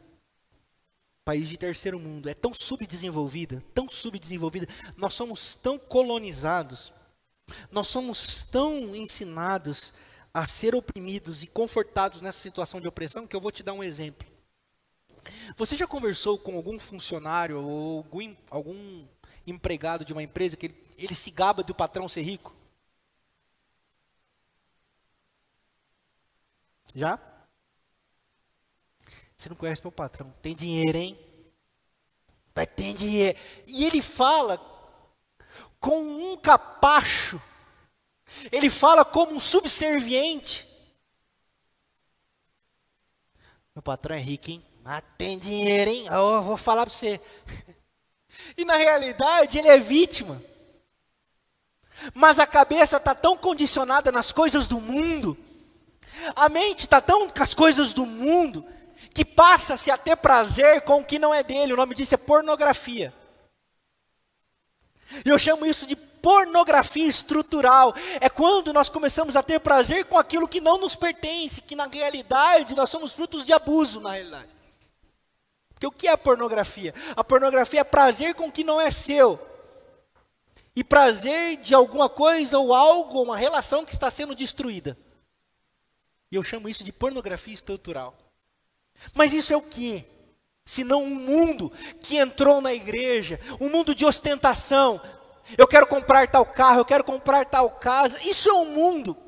país 1.26 1.50
de 1.50 1.58
terceiro 1.58 2.00
mundo, 2.00 2.30
é 2.30 2.34
tão 2.34 2.54
subdesenvolvida, 2.54 3.62
tão 3.74 3.90
subdesenvolvida, 3.90 4.70
nós 4.96 5.16
somos 5.16 5.54
tão 5.56 5.78
colonizados, 5.78 6.94
nós 7.70 7.88
somos 7.88 8.46
tão 8.46 8.96
ensinados 8.96 9.92
a 10.34 10.46
ser 10.46 10.74
oprimidos 10.74 11.44
e 11.44 11.48
confortados 11.48 12.22
nessa 12.22 12.40
situação 12.40 12.80
de 12.80 12.88
opressão 12.88 13.28
que 13.28 13.36
eu 13.36 13.42
vou 13.42 13.52
te 13.52 13.62
dar 13.62 13.74
um 13.74 13.84
exemplo. 13.84 14.35
Você 15.58 15.76
já 15.76 15.88
conversou 15.88 16.38
com 16.38 16.56
algum 16.56 16.78
funcionário 16.78 17.60
ou 17.62 17.98
algum, 17.98 18.36
algum 18.50 19.08
empregado 19.46 20.06
de 20.06 20.14
uma 20.14 20.24
empresa 20.24 20.56
que 20.56 20.68
ele, 20.68 20.84
ele 20.98 21.16
se 21.16 21.32
gaba 21.32 21.64
do 21.64 21.74
patrão 21.74 22.08
ser 22.08 22.22
rico? 22.22 22.56
Já? 26.94 27.20
Você 29.38 29.50
não 29.50 29.56
conhece 29.56 29.84
meu 29.84 29.92
patrão. 29.92 30.34
Tem 30.42 30.56
dinheiro, 30.56 30.98
hein? 30.98 31.20
Vai 32.54 32.66
ter 32.66 32.94
dinheiro. 32.94 33.38
E 33.68 33.86
ele 33.86 34.02
fala 34.02 34.58
com 35.80 36.02
um 36.02 36.38
capacho. 36.38 37.42
Ele 38.52 38.70
fala 38.70 39.04
como 39.04 39.34
um 39.34 39.40
subserviente. 39.40 40.66
Meu 43.76 43.84
patrão 43.84 44.16
é 44.16 44.20
rico, 44.20 44.50
hein? 44.50 44.66
Mas 44.86 45.02
tem 45.18 45.40
dinheiro, 45.40 45.90
hein? 45.90 46.06
Eu 46.06 46.44
vou 46.44 46.56
falar 46.56 46.86
para 46.86 46.94
você. 46.94 47.20
E 48.58 48.64
na 48.64 48.76
realidade 48.76 49.58
ele 49.58 49.70
é 49.70 49.80
vítima. 49.80 50.40
Mas 52.14 52.38
a 52.38 52.46
cabeça 52.46 52.98
está 52.98 53.16
tão 53.16 53.36
condicionada 53.36 54.12
nas 54.12 54.32
coisas 54.32 54.68
do 54.68 54.80
mundo, 54.80 55.36
a 56.36 56.48
mente 56.50 56.82
está 56.82 57.02
tão 57.02 57.30
com 57.30 57.44
as 57.44 57.54
coisas 57.54 57.94
do 57.94 58.06
mundo, 58.06 58.64
que 59.14 59.26
passa-se 59.26 59.90
a 59.90 59.98
ter 59.98 60.18
prazer 60.18 60.82
com 60.82 61.00
o 61.00 61.04
que 61.04 61.18
não 61.18 61.34
é 61.34 61.42
dele. 61.42 61.74
O 61.74 61.78
nome 61.78 61.96
disso 61.96 62.14
é 62.14 62.18
pornografia. 62.18 63.14
E 65.26 65.30
eu 65.30 65.40
chamo 65.40 65.66
isso 65.66 65.88
de 65.88 65.96
pornografia 65.96 67.08
estrutural. 67.08 67.96
É 68.20 68.30
quando 68.30 68.74
nós 68.74 68.90
começamos 68.90 69.36
a 69.36 69.42
ter 69.42 69.60
prazer 69.60 70.06
com 70.06 70.18
aquilo 70.18 70.48
que 70.48 70.62
não 70.62 70.78
nos 70.78 70.96
pertence, 70.96 71.62
que 71.62 71.76
na 71.76 71.88
realidade 71.88 72.76
nós 72.76 72.90
somos 72.90 73.14
frutos 73.14 73.46
de 73.46 73.54
abuso, 73.54 74.02
na 74.02 74.12
realidade. 74.12 74.55
Porque 75.76 75.88
o 75.88 75.92
que 75.92 76.08
é 76.08 76.16
pornografia? 76.16 76.94
A 77.16 77.24
pornografia 77.24 77.82
é 77.82 77.84
prazer 77.84 78.34
com 78.34 78.48
o 78.48 78.52
que 78.52 78.64
não 78.64 78.80
é 78.80 78.90
seu. 78.90 79.40
E 80.74 80.84
prazer 80.84 81.58
de 81.58 81.76
alguma 81.76 82.10
coisa 82.10 82.58
ou 82.58 82.74
algo, 82.74 83.22
uma 83.22 83.38
relação 83.38 83.86
que 83.86 83.94
está 83.94 84.10
sendo 84.10 84.34
destruída. 84.34 84.98
E 86.32 86.36
eu 86.36 86.44
chamo 86.44 86.70
isso 86.70 86.84
de 86.84 86.94
pornografia 86.94 87.54
estrutural. 87.54 88.18
Mas 89.14 89.34
isso 89.34 89.54
é 89.54 89.58
o 89.58 89.62
que? 89.62 90.06
Senão 90.66 91.04
um 91.04 91.14
mundo 91.14 91.72
que 92.02 92.18
entrou 92.18 92.62
na 92.62 92.74
igreja, 92.74 93.40
um 93.60 93.70
mundo 93.70 93.94
de 93.94 94.06
ostentação. 94.06 95.00
Eu 95.58 95.68
quero 95.68 95.86
comprar 95.88 96.28
tal 96.30 96.46
carro, 96.46 96.80
eu 96.80 96.86
quero 96.86 97.04
comprar 97.04 97.46
tal 97.46 97.70
casa. 97.70 98.20
Isso 98.24 98.50
é 98.50 98.54
um 98.54 98.74
mundo. 98.74 99.25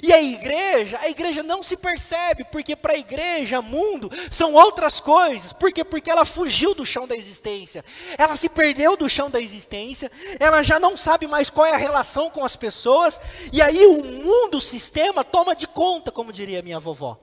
E 0.00 0.12
a 0.12 0.22
igreja, 0.22 0.98
a 1.00 1.08
igreja 1.08 1.42
não 1.42 1.62
se 1.62 1.76
percebe, 1.76 2.44
porque 2.44 2.76
para 2.76 2.92
a 2.92 2.98
igreja, 2.98 3.60
mundo, 3.60 4.10
são 4.30 4.54
outras 4.54 5.00
coisas. 5.00 5.52
Por 5.52 5.72
quê? 5.72 5.84
Porque 5.84 6.10
ela 6.10 6.24
fugiu 6.24 6.74
do 6.74 6.86
chão 6.86 7.06
da 7.06 7.16
existência. 7.16 7.84
Ela 8.16 8.36
se 8.36 8.48
perdeu 8.48 8.96
do 8.96 9.08
chão 9.08 9.30
da 9.30 9.40
existência, 9.40 10.10
ela 10.38 10.62
já 10.62 10.78
não 10.78 10.96
sabe 10.96 11.26
mais 11.26 11.50
qual 11.50 11.66
é 11.66 11.72
a 11.72 11.78
relação 11.78 12.30
com 12.30 12.44
as 12.44 12.56
pessoas, 12.56 13.20
e 13.52 13.60
aí 13.60 13.84
o 13.86 14.04
mundo, 14.04 14.58
o 14.58 14.60
sistema, 14.60 15.24
toma 15.24 15.56
de 15.56 15.66
conta, 15.66 16.12
como 16.12 16.32
diria 16.32 16.62
minha 16.62 16.78
vovó. 16.78 17.18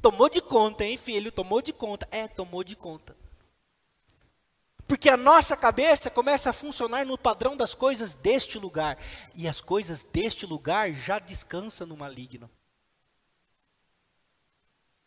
Tomou 0.00 0.30
de 0.30 0.40
conta, 0.40 0.84
hein, 0.84 0.96
filho? 0.96 1.30
Tomou 1.30 1.60
de 1.60 1.72
conta. 1.72 2.08
É, 2.10 2.26
tomou 2.26 2.64
de 2.64 2.74
conta. 2.74 3.19
Porque 4.90 5.08
a 5.08 5.16
nossa 5.16 5.56
cabeça 5.56 6.10
começa 6.10 6.50
a 6.50 6.52
funcionar 6.52 7.06
no 7.06 7.16
padrão 7.16 7.56
das 7.56 7.74
coisas 7.74 8.12
deste 8.12 8.58
lugar. 8.58 8.98
E 9.36 9.46
as 9.46 9.60
coisas 9.60 10.02
deste 10.02 10.44
lugar 10.44 10.92
já 10.92 11.20
descansam 11.20 11.86
no 11.86 11.96
maligno. 11.96 12.50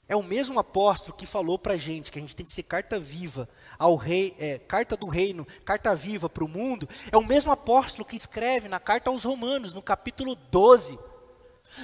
É 0.08 0.16
o 0.16 0.24
mesmo 0.24 0.58
apóstolo 0.58 1.18
que 1.18 1.26
falou 1.26 1.60
para 1.60 1.74
a 1.74 1.78
gente 1.78 2.14
que 2.14 2.18
a 2.18 2.22
gente 2.22 2.34
tem 2.34 2.46
que 2.46 2.54
ser 2.54 2.64
carta 2.64 2.98
viva 2.98 3.50
ao 3.78 3.98
rei, 3.98 4.34
é, 4.40 4.58
carta 4.58 4.96
do 4.96 5.10
reino, 5.10 5.46
carta 5.66 5.94
viva 5.94 6.30
para 6.30 6.46
o 6.46 6.48
mundo. 6.48 6.88
É 7.12 7.18
o 7.18 7.26
mesmo 7.26 7.52
apóstolo 7.52 8.06
que 8.06 8.16
escreve 8.16 8.70
na 8.70 8.80
carta 8.80 9.10
aos 9.10 9.26
Romanos, 9.26 9.74
no 9.74 9.82
capítulo 9.82 10.34
12, 10.34 10.98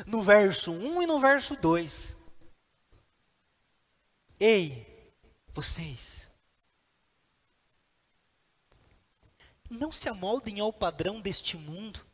no 0.05 0.21
verso 0.21 0.71
1 0.71 1.03
e 1.03 1.05
no 1.05 1.19
verso 1.19 1.53
2. 1.57 2.15
Ei, 4.39 5.13
vocês, 5.51 6.28
não 9.69 9.91
se 9.91 10.09
amoldem 10.09 10.59
ao 10.59 10.73
padrão 10.73 11.21
deste 11.21 11.57
mundo, 11.57 12.05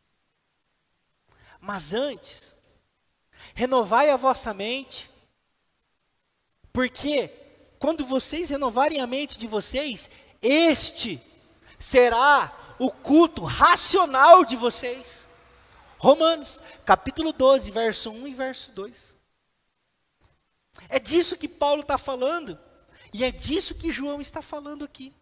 mas 1.59 1.93
antes, 1.93 2.55
renovai 3.53 4.09
a 4.09 4.15
vossa 4.15 4.53
mente, 4.53 5.09
porque 6.71 7.27
quando 7.79 8.05
vocês 8.05 8.49
renovarem 8.49 8.99
a 9.01 9.07
mente 9.07 9.37
de 9.37 9.47
vocês, 9.47 10.09
este 10.41 11.21
será 11.79 12.75
o 12.79 12.91
culto 12.91 13.43
racional 13.43 14.43
de 14.43 14.55
vocês. 14.55 15.27
Romanos, 15.97 16.59
capítulo 16.85 17.31
12, 17.31 17.71
verso 17.71 18.11
1 18.11 18.27
e 18.27 18.33
verso 18.33 18.71
2. 18.71 19.15
É 20.89 20.99
disso 20.99 21.37
que 21.37 21.47
Paulo 21.47 21.81
está 21.81 21.97
falando. 21.97 22.59
E 23.13 23.23
é 23.23 23.31
disso 23.31 23.75
que 23.75 23.91
João 23.91 24.19
está 24.19 24.41
falando 24.41 24.83
aqui. 24.83 25.13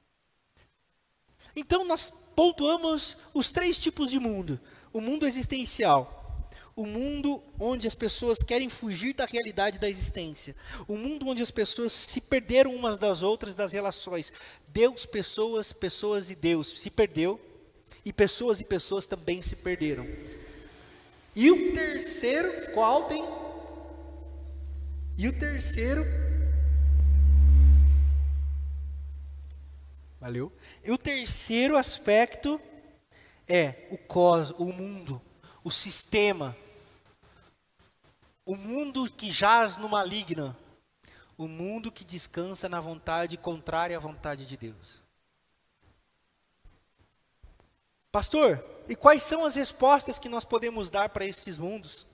Então 1.55 1.85
nós 1.85 2.11
pontuamos 2.35 3.17
os 3.33 3.51
três 3.51 3.77
tipos 3.77 4.11
de 4.11 4.19
mundo: 4.19 4.59
o 4.91 4.99
mundo 4.99 5.25
existencial, 5.25 6.49
o 6.75 6.85
mundo 6.85 7.41
onde 7.59 7.87
as 7.87 7.95
pessoas 7.95 8.39
querem 8.39 8.69
fugir 8.69 9.13
da 9.13 9.25
realidade 9.25 9.79
da 9.79 9.89
existência, 9.89 10.55
o 10.87 10.95
mundo 10.95 11.27
onde 11.27 11.41
as 11.41 11.51
pessoas 11.51 11.91
se 11.91 12.21
perderam 12.21 12.75
umas 12.75 12.97
das 12.97 13.21
outras 13.21 13.55
das 13.55 13.71
relações. 13.71 14.31
Deus, 14.67 15.05
pessoas, 15.05 15.71
pessoas 15.71 16.29
e 16.29 16.35
Deus 16.35 16.79
se 16.79 16.89
perdeu, 16.89 17.39
e 18.03 18.11
pessoas 18.11 18.59
e 18.59 18.63
pessoas 18.63 19.05
também 19.05 19.41
se 19.41 19.55
perderam. 19.55 20.07
E 21.35 21.49
o 21.49 21.73
terceiro, 21.73 22.71
qual 22.73 23.05
tem 23.05 23.23
e 25.17 25.27
o 25.27 25.33
terceiro. 25.33 26.03
Valeu. 30.23 30.53
E 30.81 30.89
o 30.89 30.97
terceiro 30.97 31.75
aspecto 31.75 32.57
é 33.45 33.89
o 33.91 33.97
cos, 33.97 34.51
o 34.51 34.71
mundo, 34.71 35.21
o 35.61 35.69
sistema. 35.69 36.55
O 38.45 38.55
mundo 38.55 39.11
que 39.11 39.29
jaz 39.29 39.75
no 39.75 39.89
maligno. 39.89 40.55
O 41.37 41.45
mundo 41.45 41.91
que 41.91 42.05
descansa 42.05 42.69
na 42.69 42.79
vontade 42.79 43.35
contrária 43.35 43.97
à 43.97 43.99
vontade 43.99 44.45
de 44.45 44.55
Deus. 44.55 45.03
Pastor, 48.09 48.63
e 48.87 48.95
quais 48.95 49.23
são 49.23 49.43
as 49.43 49.57
respostas 49.57 50.17
que 50.17 50.29
nós 50.29 50.45
podemos 50.45 50.89
dar 50.89 51.09
para 51.09 51.25
esses 51.25 51.57
mundos? 51.57 52.07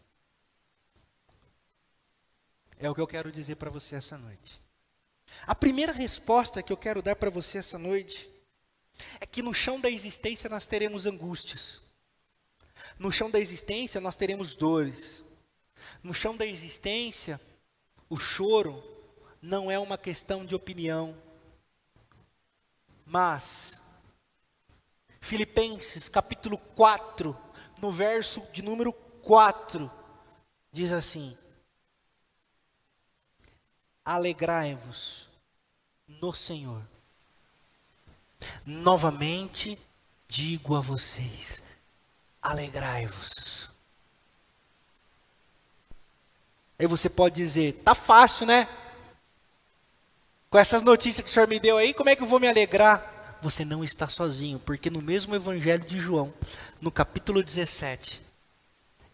É 2.80 2.90
o 2.90 2.96
que 2.96 3.02
eu 3.02 3.08
quero 3.08 3.32
dizer 3.32 3.58
para 3.58 3.70
você 3.70 3.98
essa 3.98 4.18
noite. 4.18 4.60
A 5.46 5.56
primeira 5.56 5.92
resposta 5.92 6.62
que 6.62 6.72
eu 6.72 6.78
quero 6.78 7.02
dar 7.02 7.16
para 7.16 7.30
você 7.30 7.58
essa 7.58 7.78
noite 7.78 8.30
é 9.20 9.26
que 9.26 9.42
no 9.42 9.54
chão 9.54 9.80
da 9.80 9.90
existência 9.90 10.50
nós 10.50 10.68
teremos 10.68 11.06
angústias. 11.06 11.82
No 12.98 13.12
chão 13.12 13.30
da 13.30 13.40
existência 13.40 14.02
nós 14.02 14.16
teremos 14.16 14.54
dores. 14.54 15.24
No 16.04 16.14
chão 16.14 16.36
da 16.36 16.46
existência, 16.46 17.40
o 18.10 18.18
choro 18.18 18.84
não 19.42 19.72
é 19.72 19.80
uma 19.80 19.98
questão 19.98 20.46
de 20.46 20.56
opinião. 20.56 21.16
Mas, 23.06 23.80
Filipenses 25.20 26.08
capítulo 26.10 26.58
4, 26.76 27.38
no 27.80 27.92
verso 27.92 28.52
de 28.52 28.62
número 28.62 28.94
4, 28.94 29.92
diz 30.72 30.94
assim: 30.94 31.38
alegrai-vos 34.04 35.28
no 36.08 36.34
Senhor. 36.34 36.82
Novamente 38.66 39.78
digo 40.28 40.76
a 40.76 40.80
vocês: 40.80 41.62
alegrai-vos. 42.42 43.70
Aí 46.78 46.88
você 46.88 47.10
pode 47.10 47.36
dizer: 47.36 47.74
tá 47.84 47.94
fácil, 47.94 48.46
né? 48.46 48.68
Com 50.50 50.58
essas 50.58 50.82
notícias 50.82 51.24
que 51.24 51.30
o 51.30 51.34
Senhor 51.34 51.48
me 51.48 51.60
deu 51.60 51.78
aí, 51.78 51.94
como 51.94 52.10
é 52.10 52.16
que 52.16 52.24
eu 52.24 52.28
vou 52.28 52.40
me 52.40 52.48
alegrar? 52.48 53.38
Você 53.42 53.64
não 53.64 53.84
está 53.84 54.08
sozinho, 54.08 54.60
porque 54.60 54.90
no 54.90 55.02
mesmo 55.02 55.36
Evangelho 55.36 55.86
de 55.86 56.00
João, 56.00 56.34
no 56.82 56.92
capítulo 56.92 57.44
17, 57.44 58.22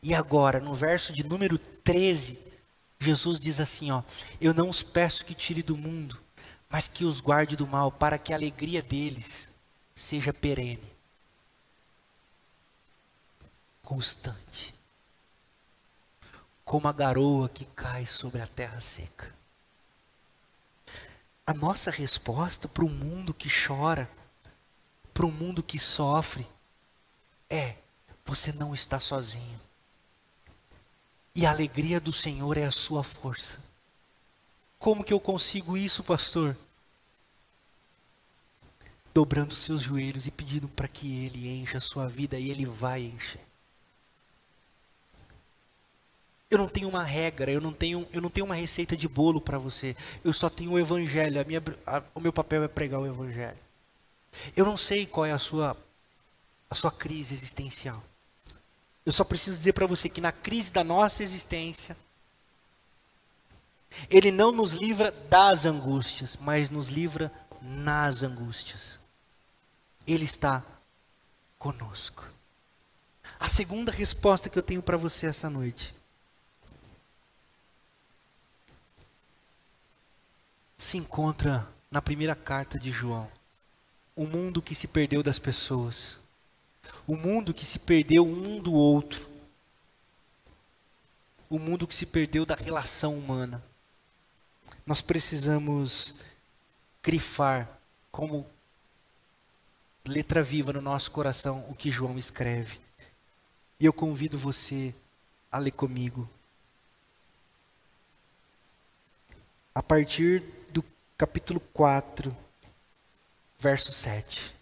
e 0.02 0.16
agora 0.16 0.60
no 0.60 0.74
verso 0.74 1.12
de 1.14 1.24
número 1.24 1.58
13, 1.58 2.40
Jesus 3.00 3.40
diz 3.40 3.60
assim, 3.60 3.92
ó: 3.92 4.02
Eu 4.40 4.54
não 4.54 4.70
os 4.70 4.82
peço 4.82 5.26
que 5.26 5.34
tire 5.34 5.62
do 5.62 5.78
mundo, 5.78 6.20
mas 6.70 6.88
que 6.88 7.06
os 7.06 7.20
guarde 7.20 7.56
do 7.56 7.68
mal, 7.68 7.92
para 7.92 8.18
que 8.18 8.34
a 8.34 8.36
alegria 8.36 8.82
deles 8.82 9.50
seja 9.94 10.34
perene, 10.34 10.92
constante, 13.82 14.74
como 16.64 16.88
a 16.88 16.94
garoa 16.94 17.48
que 17.48 17.66
cai 17.66 18.06
sobre 18.06 18.42
a 18.42 18.48
terra 18.48 18.82
seca. 18.82 19.34
A 21.48 21.54
nossa 21.54 21.92
resposta 21.92 22.68
para 22.68 22.84
o 22.84 22.90
mundo 22.90 23.34
que 23.34 23.48
chora, 23.50 24.10
para 25.14 25.26
o 25.26 25.32
mundo 25.32 25.62
que 25.62 25.78
sofre, 25.78 26.46
é: 27.50 27.76
você 28.26 28.52
não 28.52 28.74
está 28.74 29.00
sozinho. 29.00 29.65
E 31.36 31.46
a 31.46 31.52
alegria 31.52 32.00
do 32.00 32.14
Senhor 32.14 32.58
é 32.58 32.64
a 32.64 32.72
sua 32.72 33.04
força. 33.04 33.60
Como 34.80 35.04
que 35.04 35.12
eu 35.12 35.20
consigo 35.20 35.76
isso, 35.76 36.02
pastor? 36.02 36.56
Dobrando 39.14 39.54
seus 39.54 39.82
joelhos 39.82 40.28
e 40.28 40.32
pedindo 40.32 40.70
para 40.70 40.88
que 40.88 41.26
Ele 41.26 41.50
encha 41.50 41.78
a 41.78 41.82
sua 41.82 42.08
vida 42.08 42.40
e 42.40 42.50
Ele 42.50 42.66
vai 42.66 43.02
encher. 43.02 43.42
Eu 46.50 46.58
não 46.58 46.70
tenho 46.70 46.88
uma 46.88 47.04
regra, 47.04 47.52
eu 47.52 47.60
não 47.60 47.74
tenho, 47.74 48.08
eu 48.14 48.22
não 48.22 48.30
tenho 48.30 48.46
uma 48.46 48.56
receita 48.56 48.96
de 48.96 49.08
bolo 49.08 49.42
para 49.42 49.58
você. 49.58 49.94
Eu 50.24 50.32
só 50.32 50.50
tenho 50.50 50.72
o 50.72 50.80
Evangelho. 50.80 51.42
A 51.42 51.44
minha, 51.44 51.62
a, 51.86 52.02
o 52.14 52.22
meu 52.22 52.32
papel 52.32 52.64
é 52.64 52.68
pregar 52.68 53.02
o 53.02 53.08
Evangelho. 53.08 53.58
Eu 54.56 54.64
não 54.64 54.78
sei 54.78 55.06
qual 55.06 55.26
é 55.26 55.34
a 55.34 55.38
sua, 55.38 55.76
a 56.70 56.76
sua 56.76 56.92
crise 56.92 57.34
existencial. 57.34 58.02
Eu 59.06 59.12
só 59.12 59.24
preciso 59.24 59.58
dizer 59.58 59.74
para 59.74 59.86
você 59.86 60.10
que 60.10 60.20
na 60.20 60.32
crise 60.32 60.72
da 60.72 60.84
nossa 60.84 61.24
existência, 61.24 61.96
Ele 64.10 64.32
não 64.32 64.52
nos 64.52 64.74
livra 64.74 65.12
das 65.12 65.66
angústias, 65.66 66.38
mas 66.42 66.72
nos 66.72 66.88
livra 66.88 67.32
nas 67.62 68.24
angústias. 68.24 69.00
Ele 70.08 70.26
está 70.26 70.64
conosco. 71.60 72.28
A 73.40 73.48
segunda 73.48 73.92
resposta 73.92 74.50
que 74.50 74.58
eu 74.58 74.64
tenho 74.64 74.82
para 74.82 74.98
você 74.98 75.28
essa 75.28 75.50
noite 75.50 75.94
se 80.78 80.98
encontra 80.98 81.68
na 81.90 82.02
primeira 82.02 82.36
carta 82.36 82.78
de 82.80 82.92
João. 82.92 83.30
O 84.16 84.26
mundo 84.26 84.62
que 84.62 84.76
se 84.76 84.88
perdeu 84.88 85.22
das 85.22 85.40
pessoas. 85.40 86.20
O 87.08 87.16
mundo 87.16 87.54
que 87.54 87.66
se 87.66 87.80
perdeu 87.80 88.26
um 88.26 88.62
do 88.62 88.74
outro. 88.74 89.30
O 91.50 91.60
mundo 91.60 91.88
que 91.88 91.96
se 91.96 92.06
perdeu 92.06 92.46
da 92.46 92.56
relação 92.56 93.18
humana. 93.18 93.64
Nós 94.86 95.02
precisamos 95.02 96.14
grifar 97.04 97.70
como 98.12 98.46
letra 100.06 100.42
viva 100.42 100.74
no 100.74 100.82
nosso 100.82 101.12
coração 101.12 101.66
o 101.70 101.76
que 101.76 101.90
João 101.90 102.18
escreve. 102.18 102.80
E 103.80 103.86
eu 103.86 103.94
convido 103.94 104.38
você 104.38 104.94
a 105.52 105.60
ler 105.60 105.72
comigo. 105.72 106.30
A 109.74 109.84
partir 109.84 110.44
capítulo 111.18 111.62
4, 111.74 112.36
verso 113.58 113.92
7. 113.92 114.54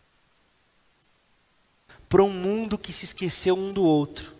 Para 2.13 2.21
um 2.21 2.30
mundo 2.30 2.78
que 2.78 2.93
se 2.93 3.06
esqueceu 3.06 3.56
um 3.56 3.73
do 3.73 3.84
outro, 3.84 4.36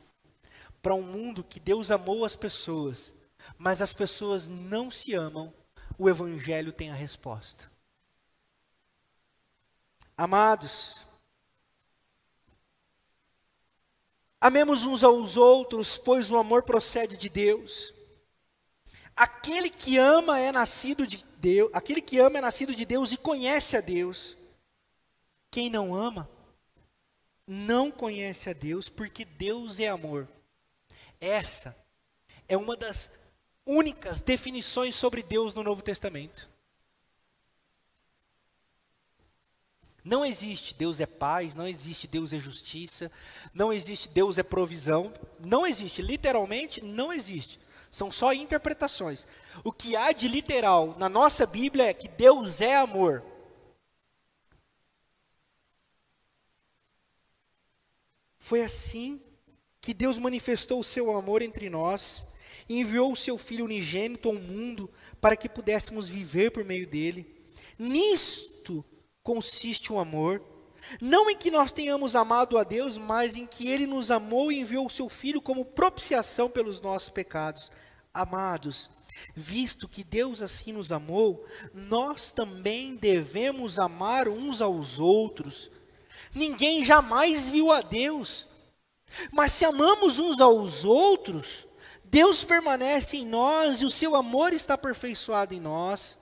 para 0.80 0.94
um 0.94 1.02
mundo 1.02 1.44
que 1.44 1.60
Deus 1.60 1.90
amou 1.90 2.24
as 2.24 2.36
pessoas, 2.36 3.12
mas 3.58 3.82
as 3.82 3.96
pessoas 3.96 4.48
não 4.48 4.92
se 4.92 5.16
amam, 5.16 5.52
o 5.98 6.08
Evangelho 6.08 6.72
tem 6.72 6.92
a 6.92 6.94
resposta. 6.94 7.68
Amados, 10.16 11.02
amemos 14.40 14.86
uns 14.86 15.04
aos 15.04 15.36
outros, 15.36 15.98
pois 15.98 16.30
o 16.30 16.38
amor 16.38 16.62
procede 16.62 17.18
de 17.18 17.28
Deus. 17.28 17.92
Aquele 19.16 19.72
que 19.72 19.98
ama 19.98 20.40
é 20.40 20.52
nascido 20.52 21.08
de 21.08 21.26
Deus, 21.40 21.72
aquele 21.74 22.04
que 22.04 22.20
ama 22.20 22.38
é 22.38 22.42
nascido 22.42 22.76
de 22.76 22.86
Deus 22.86 23.12
e 23.14 23.18
conhece 23.18 23.76
a 23.76 23.82
Deus. 23.82 24.38
Quem 25.50 25.72
não 25.72 25.96
ama 25.96 26.30
não 27.48 27.92
conhece 27.92 28.50
a 28.50 28.54
Deus, 28.54 28.90
porque 28.90 29.26
Deus 29.26 29.80
é 29.80 29.88
amor. 29.88 30.28
Essa 31.20 31.76
é 32.48 32.58
uma 32.58 32.76
das 32.76 33.20
únicas 33.66 34.22
definições 34.22 34.96
sobre 34.96 35.24
Deus 35.24 35.56
no 35.56 35.64
Novo 35.64 35.82
Testamento. 35.82 36.50
Não 40.04 40.26
existe 40.26 40.74
Deus 40.74 41.00
é 41.00 41.06
paz, 41.06 41.56
não 41.56 41.66
existe 41.66 42.08
Deus 42.08 42.34
é 42.34 42.38
justiça, 42.38 43.10
não 43.54 43.72
existe 43.72 44.10
Deus 44.10 44.38
é 44.38 44.44
provisão, 44.44 45.14
não 45.40 45.66
existe, 45.66 46.02
literalmente 46.02 46.84
não 46.84 47.14
existe. 47.14 47.60
São 47.90 48.12
só 48.12 48.34
interpretações. 48.34 49.26
O 49.64 49.72
que 49.72 49.96
há 49.96 50.12
de 50.12 50.28
literal 50.28 50.96
na 50.98 51.08
nossa 51.08 51.46
Bíblia 51.46 51.86
é 51.86 51.94
que 51.94 52.08
Deus 52.08 52.60
é 52.60 52.76
amor. 52.76 53.24
Foi 58.44 58.62
assim 58.62 59.22
que 59.80 59.94
Deus 59.94 60.18
manifestou 60.18 60.82
o 60.82 60.84
seu 60.84 61.18
amor 61.18 61.42
entre 61.42 61.70
nós 61.70 62.26
e 62.68 62.78
enviou 62.78 63.14
o 63.14 63.16
seu 63.16 63.38
Filho 63.38 63.64
unigênito 63.64 64.28
ao 64.28 64.36
mundo 64.36 64.92
para 65.22 65.38
que 65.38 65.48
pudéssemos 65.48 66.10
viver 66.10 66.52
por 66.52 66.66
meio 66.66 66.86
dele. 66.86 67.26
Nisto 67.80 68.84
consiste 69.24 69.94
o 69.94 69.98
amor, 69.98 70.44
não 71.02 71.30
em 71.30 71.38
que 71.38 71.50
nós 71.50 71.72
tenhamos 71.72 72.18
amado 72.18 72.58
a 72.58 72.66
Deus, 72.66 72.98
mas 72.98 73.38
em 73.38 73.46
que 73.46 73.70
ele 73.70 73.88
nos 73.88 74.12
amou 74.12 74.52
e 74.52 74.60
enviou 74.60 74.88
o 74.88 74.90
seu 74.90 75.08
Filho 75.08 75.42
como 75.42 75.64
propiciação 75.64 76.50
pelos 76.50 76.82
nossos 76.82 77.10
pecados. 77.10 77.72
Amados, 78.14 78.90
Visto 79.36 79.88
que 79.88 80.04
Deus 80.04 80.42
assim 80.42 80.74
nos 80.74 80.92
amou, 80.92 81.46
nós 81.74 82.32
também 82.32 82.96
devemos 82.96 83.80
amar 83.80 84.28
uns 84.28 84.62
aos 84.62 85.00
outros. 85.00 85.70
Ninguém 86.34 86.84
jamais 86.84 87.50
viu 87.50 87.72
a 87.72 87.82
Deus. 87.82 88.48
Mas 89.32 89.52
se 89.52 89.66
amamos 89.66 90.20
uns 90.20 90.42
aos 90.42 90.84
outros, 90.84 91.68
Deus 92.04 92.44
permanece 92.44 93.18
em 93.18 93.26
nós 93.26 93.82
e 93.82 93.86
o 93.86 93.92
seu 93.92 94.16
amor 94.16 94.54
está 94.54 94.74
aperfeiçoado 94.74 95.54
em 95.54 95.60
nós. 95.60 96.18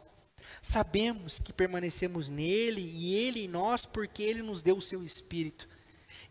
Sabemos 0.61 1.41
que 1.41 1.51
permanecemos 1.51 2.29
nele 2.29 2.81
e 2.81 3.15
ele 3.15 3.45
em 3.45 3.47
nós, 3.47 3.85
porque 3.85 4.21
ele 4.21 4.41
nos 4.41 4.61
deu 4.61 4.77
o 4.77 4.81
seu 4.81 5.03
espírito. 5.03 5.67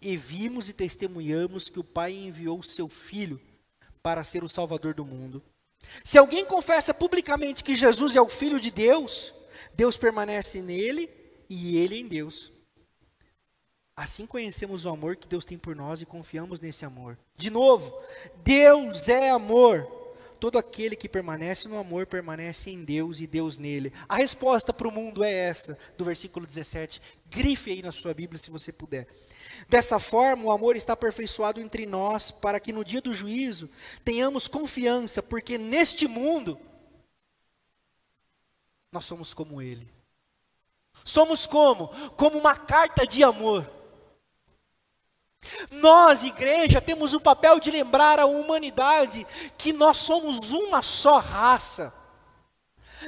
E 0.01 0.17
vimos 0.17 0.69
e 0.69 0.73
testemunhamos 0.73 1.69
que 1.69 1.81
o 1.81 1.85
Pai 1.85 2.13
enviou 2.13 2.59
o 2.59 2.65
seu 2.65 2.89
Filho 2.89 3.41
para 4.03 4.25
ser 4.25 4.45
o 4.45 4.49
Salvador 4.49 4.95
do 4.95 5.05
mundo. 5.05 5.43
Se 6.05 6.17
alguém 6.17 6.45
confessa 6.45 6.95
publicamente 6.95 7.65
que 7.65 7.77
Jesus 7.77 8.15
é 8.17 8.21
o 8.21 8.29
Filho 8.29 8.61
de 8.61 8.71
Deus, 8.71 9.35
Deus 9.75 9.97
permanece 9.97 10.63
nele 10.63 11.11
e 11.49 11.77
ele 11.77 11.97
em 11.97 12.07
Deus. 12.07 12.53
Assim 14.01 14.25
conhecemos 14.25 14.87
o 14.87 14.89
amor 14.89 15.15
que 15.15 15.29
Deus 15.29 15.45
tem 15.45 15.59
por 15.59 15.77
nós 15.77 16.01
e 16.01 16.07
confiamos 16.07 16.59
nesse 16.59 16.87
amor. 16.87 17.19
De 17.37 17.51
novo, 17.51 17.95
Deus 18.37 19.11
é 19.11 19.29
amor. 19.29 19.87
Todo 20.41 20.57
aquele 20.57 20.97
que 20.97 21.07
permanece 21.07 21.69
no 21.69 21.79
amor 21.79 22.07
permanece 22.07 22.71
em 22.71 22.83
Deus 22.83 23.21
e 23.21 23.27
Deus 23.27 23.59
nele. 23.59 23.93
A 24.09 24.17
resposta 24.17 24.73
para 24.73 24.89
o 24.89 24.91
mundo 24.91 25.23
é 25.23 25.31
essa, 25.31 25.77
do 25.99 26.05
versículo 26.07 26.47
17. 26.47 26.99
Grife 27.29 27.73
aí 27.73 27.83
na 27.83 27.93
sua 27.93 28.15
Bíblia 28.15 28.39
se 28.39 28.51
você 28.51 28.73
puder. 28.73 29.07
Dessa 29.69 29.99
forma, 29.99 30.45
o 30.45 30.51
amor 30.51 30.77
está 30.77 30.95
aperfeiçoado 30.95 31.61
entre 31.61 31.85
nós, 31.85 32.31
para 32.31 32.59
que 32.59 32.73
no 32.73 32.83
dia 32.83 33.03
do 33.03 33.13
juízo 33.13 33.69
tenhamos 34.03 34.49
confiança, 34.49 35.23
porque 35.23 35.59
neste 35.59 36.09
mundo 36.09 36.59
nós 38.91 39.05
somos 39.05 39.35
como 39.35 39.61
Ele. 39.61 39.87
Somos 41.05 41.47
como? 41.47 41.89
Como 42.13 42.39
uma 42.39 42.57
carta 42.57 43.07
de 43.07 43.23
amor. 43.23 43.80
Nós, 45.71 46.25
igreja, 46.25 46.81
temos 46.81 47.15
o 47.15 47.21
papel 47.21 47.59
de 47.61 47.71
lembrar 47.71 48.19
à 48.19 48.27
humanidade 48.27 49.27
que 49.57 49.73
nós 49.73 49.97
somos 49.97 50.53
uma 50.53 50.83
só 50.83 51.19
raça. 51.19 51.93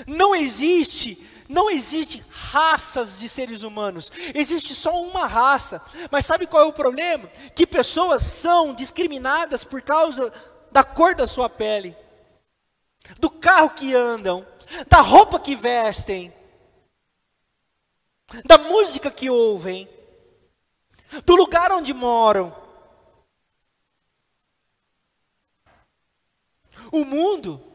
Não 0.06 0.34
existe 0.34 1.28
não 1.52 1.68
existe 1.68 2.24
raças 2.30 3.18
de 3.18 3.28
seres 3.28 3.62
humanos, 3.62 4.10
existe 4.34 4.74
só 4.74 5.02
uma 5.02 5.26
raça. 5.26 5.82
Mas 6.10 6.24
sabe 6.24 6.46
qual 6.46 6.62
é 6.62 6.66
o 6.66 6.72
problema? 6.72 7.28
Que 7.54 7.66
pessoas 7.66 8.22
são 8.22 8.74
discriminadas 8.74 9.62
por 9.62 9.82
causa 9.82 10.32
da 10.70 10.82
cor 10.82 11.14
da 11.14 11.26
sua 11.26 11.50
pele, 11.50 11.94
do 13.18 13.28
carro 13.28 13.68
que 13.70 13.94
andam, 13.94 14.46
da 14.88 15.02
roupa 15.02 15.38
que 15.38 15.54
vestem, 15.54 16.32
da 18.46 18.56
música 18.56 19.10
que 19.10 19.28
ouvem, 19.28 19.86
do 21.24 21.36
lugar 21.36 21.70
onde 21.72 21.92
moram. 21.92 22.54
O 26.90 27.04
mundo 27.04 27.72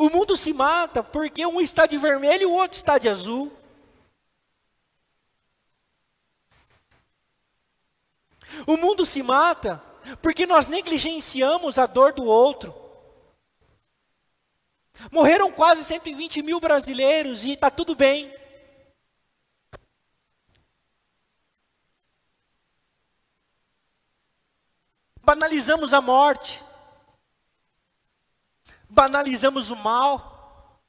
o 0.00 0.08
mundo 0.08 0.34
se 0.34 0.54
mata 0.54 1.02
porque 1.02 1.44
um 1.44 1.60
está 1.60 1.84
de 1.84 1.98
vermelho 1.98 2.44
e 2.44 2.46
o 2.46 2.52
outro 2.52 2.74
está 2.74 2.96
de 2.96 3.06
azul. 3.06 3.52
O 8.66 8.78
mundo 8.78 9.04
se 9.04 9.22
mata 9.22 9.76
porque 10.22 10.46
nós 10.46 10.68
negligenciamos 10.68 11.78
a 11.78 11.84
dor 11.84 12.14
do 12.14 12.24
outro. 12.24 12.74
Morreram 15.12 15.52
quase 15.52 15.84
120 15.84 16.40
mil 16.40 16.58
brasileiros 16.60 17.44
e 17.44 17.52
está 17.52 17.70
tudo 17.70 17.94
bem. 17.94 18.34
Banalizamos 25.30 25.94
a 25.94 26.00
morte 26.00 26.60
banalizamos 28.90 29.70
o 29.70 29.76
mal. 29.76 30.82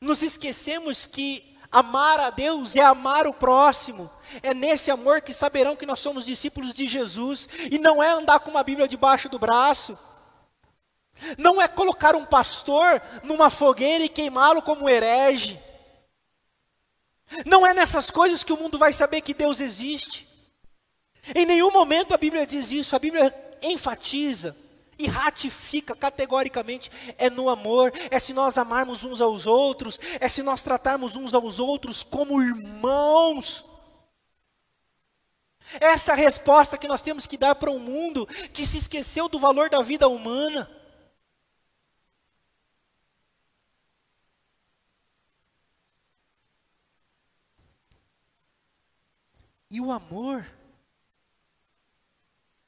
Nos 0.00 0.22
esquecemos 0.22 1.06
que 1.06 1.58
amar 1.70 2.18
a 2.18 2.30
Deus 2.30 2.74
é 2.74 2.80
amar 2.80 3.26
o 3.26 3.34
próximo. 3.34 4.10
É 4.42 4.54
nesse 4.54 4.90
amor 4.90 5.20
que 5.20 5.34
saberão 5.34 5.76
que 5.76 5.86
nós 5.86 6.00
somos 6.00 6.24
discípulos 6.24 6.72
de 6.72 6.86
Jesus. 6.86 7.48
E 7.70 7.78
não 7.78 8.02
é 8.02 8.08
andar 8.08 8.40
com 8.40 8.50
uma 8.50 8.64
Bíblia 8.64 8.88
debaixo 8.88 9.28
do 9.28 9.38
braço. 9.38 9.98
Não 11.36 11.60
é 11.60 11.68
colocar 11.68 12.16
um 12.16 12.24
pastor 12.24 13.02
numa 13.22 13.50
fogueira 13.50 14.04
e 14.04 14.08
queimá-lo 14.08 14.62
como 14.62 14.88
herege. 14.88 15.60
Não 17.44 17.66
é 17.66 17.74
nessas 17.74 18.10
coisas 18.10 18.42
que 18.42 18.52
o 18.52 18.56
mundo 18.56 18.78
vai 18.78 18.92
saber 18.92 19.20
que 19.20 19.34
Deus 19.34 19.60
existe. 19.60 20.31
Em 21.34 21.46
nenhum 21.46 21.70
momento 21.70 22.12
a 22.12 22.18
Bíblia 22.18 22.46
diz 22.46 22.70
isso, 22.72 22.96
a 22.96 22.98
Bíblia 22.98 23.32
enfatiza 23.62 24.56
e 24.98 25.06
ratifica 25.06 25.94
categoricamente: 25.94 26.90
é 27.16 27.30
no 27.30 27.48
amor, 27.48 27.92
é 28.10 28.18
se 28.18 28.32
nós 28.32 28.58
amarmos 28.58 29.04
uns 29.04 29.20
aos 29.20 29.46
outros, 29.46 30.00
é 30.20 30.28
se 30.28 30.42
nós 30.42 30.62
tratarmos 30.62 31.16
uns 31.16 31.34
aos 31.34 31.60
outros 31.60 32.02
como 32.02 32.42
irmãos. 32.42 33.64
Essa 35.80 36.12
é 36.12 36.16
resposta 36.16 36.76
que 36.76 36.88
nós 36.88 37.00
temos 37.00 37.24
que 37.24 37.36
dar 37.36 37.54
para 37.54 37.70
um 37.70 37.78
mundo 37.78 38.26
que 38.52 38.66
se 38.66 38.78
esqueceu 38.78 39.28
do 39.28 39.38
valor 39.38 39.70
da 39.70 39.80
vida 39.80 40.08
humana. 40.08 40.68
E 49.70 49.80
o 49.80 49.90
amor 49.90 50.44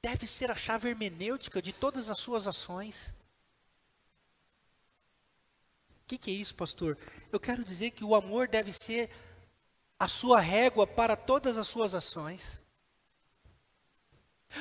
deve 0.05 0.27
ser 0.27 0.51
a 0.51 0.55
chave 0.55 0.91
hermenêutica 0.91 1.63
de 1.63 1.73
todas 1.73 2.11
as 2.11 2.19
suas 2.19 2.47
ações. 2.47 3.15
O 6.03 6.07
que, 6.07 6.19
que, 6.19 6.31
é 6.31 6.35
isso, 6.35 6.55
pastor? 6.55 6.99
Eu 7.33 7.41
quero 7.41 7.65
dizer 7.65 7.91
que 7.91 8.05
o 8.05 8.15
amor 8.15 8.47
deve 8.47 8.71
ser 8.71 9.09
a 9.99 10.07
sua 10.07 10.41
régua 10.41 10.87
para 10.87 11.17
todas 11.17 11.57
as 11.57 11.67
suas 11.67 11.95
ações. 11.95 12.59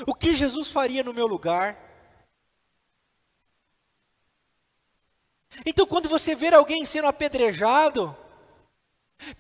O 0.08 0.16
que 0.16 0.34
Jesus 0.34 0.72
faria 0.72 1.04
no 1.04 1.14
meu 1.14 1.28
lugar? 1.28 1.78
Então, 5.66 5.86
quando 5.86 6.08
você 6.08 6.34
ver 6.34 6.54
alguém 6.54 6.86
sendo 6.86 7.08
apedrejado, 7.08 8.16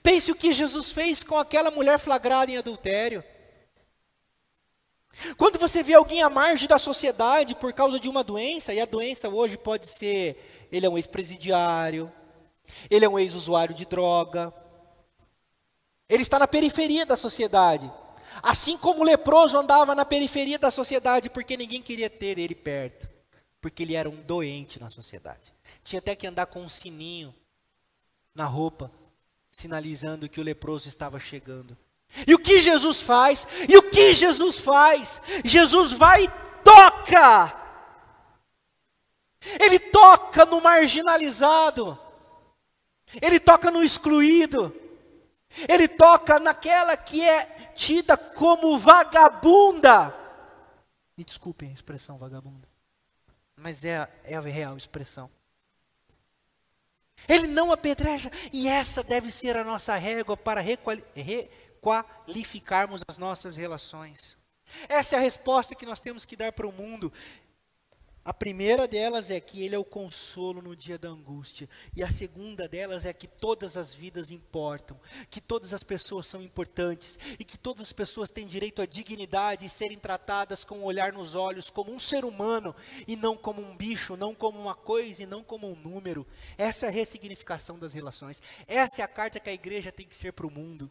Pense 0.02 0.32
o 0.32 0.36
que 0.36 0.54
Jesus 0.54 0.92
fez 0.92 1.24
com 1.24 1.38
aquela 1.38 1.70
mulher 1.70 2.00
flagrada 2.00 2.52
em 2.52 2.58
adultério. 2.58 3.24
Quando 5.38 5.60
você 5.60 5.84
vê 5.84 5.94
alguém 5.94 6.22
à 6.22 6.30
margem 6.30 6.68
da 6.68 6.80
sociedade 6.80 7.56
por 7.56 7.72
causa 7.74 8.00
de 8.00 8.10
uma 8.10 8.24
doença, 8.24 8.74
e 8.74 8.82
a 8.82 8.86
doença 8.86 9.30
hoje 9.30 9.58
pode 9.58 9.88
ser, 9.88 10.68
ele 10.72 10.86
é 10.86 10.90
um 10.90 10.98
ex-presidiário, 10.98 12.12
ele 12.90 13.06
é 13.06 13.10
um 13.10 13.20
ex-usuário 13.20 13.76
de 13.76 13.86
droga, 13.86 14.54
ele 16.10 16.24
está 16.24 16.40
na 16.40 16.48
periferia 16.48 17.06
da 17.06 17.16
sociedade. 17.16 17.92
Assim 18.42 18.78
como 18.78 19.02
o 19.02 19.04
leproso 19.04 19.58
andava 19.58 19.94
na 19.94 20.04
periferia 20.04 20.58
da 20.58 20.72
sociedade 20.72 21.30
porque 21.30 21.56
ninguém 21.56 21.82
queria 21.82 22.10
ter 22.10 22.40
ele 22.40 22.56
perto, 22.56 23.08
porque 23.62 23.84
ele 23.84 23.96
era 23.96 24.10
um 24.10 24.16
doente 24.16 24.80
na 24.80 24.90
sociedade. 24.90 25.54
Tinha 25.84 26.00
até 26.00 26.16
que 26.16 26.26
andar 26.26 26.48
com 26.48 26.62
um 26.62 26.70
sininho 26.70 27.34
na 28.34 28.46
roupa 28.46 28.92
sinalizando 29.52 30.28
que 30.28 30.42
o 30.42 30.44
leproso 30.44 30.88
estava 30.88 31.20
chegando. 31.20 31.78
E 32.28 32.36
o 32.36 32.40
que 32.40 32.60
Jesus 32.60 33.02
faz? 33.02 33.48
E 33.68 33.78
o 33.78 33.90
que 33.90 34.14
Jesus 34.14 34.60
faz? 34.60 35.22
Jesus 35.44 35.94
vai 35.94 36.26
e 36.26 36.32
toca. 36.64 37.54
Ele 39.60 39.80
toca 39.80 40.46
no 40.46 40.62
marginalizado. 40.62 42.00
Ele 43.22 43.40
toca 43.40 43.72
no 43.72 43.84
excluído. 43.84 44.74
Ele 45.68 45.88
toca 45.88 46.40
naquela 46.40 46.96
que 46.98 47.22
é 47.22 47.46
tida 47.76 48.18
como 48.18 48.78
vagabunda. 48.78 50.16
Me 51.16 51.24
desculpem 51.24 51.70
a 51.70 51.74
expressão 51.74 52.18
vagabunda, 52.18 52.68
mas 53.56 53.86
é, 53.86 54.10
é 54.24 54.36
a 54.36 54.42
real 54.42 54.76
expressão. 54.76 55.30
Ele 57.28 57.48
não 57.48 57.72
apedreja, 57.72 58.32
e 58.52 58.68
essa 58.68 59.04
deve 59.04 59.32
ser 59.32 59.56
a 59.56 59.64
nossa 59.64 59.96
régua 59.96 60.36
para 60.36 60.60
requalificarmos 61.84 63.02
as 63.08 63.18
nossas 63.18 63.56
relações. 63.56 64.38
Essa 64.88 65.18
é 65.18 65.20
a 65.20 65.22
resposta 65.22 65.76
que 65.76 65.86
nós 65.86 66.00
temos 66.00 66.26
que 66.26 66.36
dar 66.36 66.54
para 66.54 66.68
o 66.68 66.72
mundo. 66.72 67.12
A 68.26 68.34
primeira 68.34 68.88
delas 68.88 69.30
é 69.30 69.38
que 69.42 69.62
Ele 69.62 69.76
é 69.76 69.78
o 69.78 69.84
consolo 69.84 70.62
no 70.62 70.78
dia 70.78 70.98
da 70.98 71.10
angústia. 71.10 71.68
E 71.94 72.02
a 72.02 72.10
segunda 72.10 72.70
delas 72.70 73.06
é 73.06 73.12
que 73.12 73.28
todas 73.28 73.76
as 73.76 73.94
vidas 73.94 74.32
importam, 74.32 74.98
que 75.30 75.42
todas 75.42 75.74
as 75.74 75.84
pessoas 75.84 76.26
são 76.26 76.42
importantes 76.42 77.20
e 77.38 77.44
que 77.44 77.58
todas 77.58 77.82
as 77.82 77.92
pessoas 77.92 78.32
têm 78.32 78.48
direito 78.48 78.82
à 78.82 78.86
dignidade 78.86 79.66
e 79.66 79.70
serem 79.70 80.00
tratadas 80.00 80.64
com 80.64 80.78
um 80.78 80.84
olhar 80.86 81.12
nos 81.12 81.36
olhos, 81.36 81.70
como 81.70 81.92
um 81.92 82.00
ser 82.00 82.24
humano 82.24 82.74
e 83.06 83.18
não 83.18 83.36
como 83.36 83.62
um 83.62 83.76
bicho, 83.76 84.16
não 84.16 84.34
como 84.34 84.58
uma 84.58 84.74
coisa 84.74 85.24
e 85.24 85.26
não 85.26 85.44
como 85.44 85.70
um 85.70 85.76
número. 85.76 86.26
Essa 86.58 86.86
é 86.86 86.90
a 86.90 86.94
ressignificação 86.94 87.78
das 87.78 87.92
relações. 87.92 88.42
Essa 88.66 89.02
é 89.02 89.04
a 89.04 89.10
carta 89.10 89.38
que 89.38 89.50
a 89.50 89.54
igreja 89.54 89.92
tem 89.92 90.08
que 90.08 90.16
ser 90.16 90.32
para 90.32 90.48
o 90.48 90.52
mundo. 90.52 90.90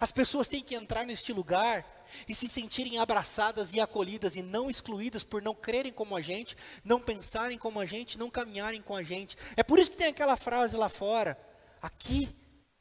As 0.00 0.12
pessoas 0.12 0.48
têm 0.48 0.62
que 0.62 0.74
entrar 0.74 1.04
neste 1.04 1.32
lugar 1.32 1.84
e 2.28 2.34
se 2.34 2.48
sentirem 2.48 2.98
abraçadas 2.98 3.72
e 3.72 3.80
acolhidas 3.80 4.36
e 4.36 4.42
não 4.42 4.70
excluídas 4.70 5.24
por 5.24 5.42
não 5.42 5.54
crerem 5.54 5.92
como 5.92 6.16
a 6.16 6.20
gente, 6.20 6.56
não 6.84 7.00
pensarem 7.00 7.58
como 7.58 7.80
a 7.80 7.86
gente, 7.86 8.18
não 8.18 8.30
caminharem 8.30 8.82
com 8.82 8.94
a 8.94 9.02
gente. 9.02 9.36
É 9.56 9.62
por 9.62 9.78
isso 9.78 9.90
que 9.90 9.96
tem 9.96 10.08
aquela 10.08 10.36
frase 10.36 10.76
lá 10.76 10.88
fora: 10.88 11.38
aqui 11.80 12.34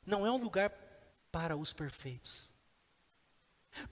não 0.06 0.26
é 0.26 0.32
um 0.32 0.38
lugar 0.38 0.72
para 1.32 1.58
os 1.58 1.74
perfeitos. 1.74 2.52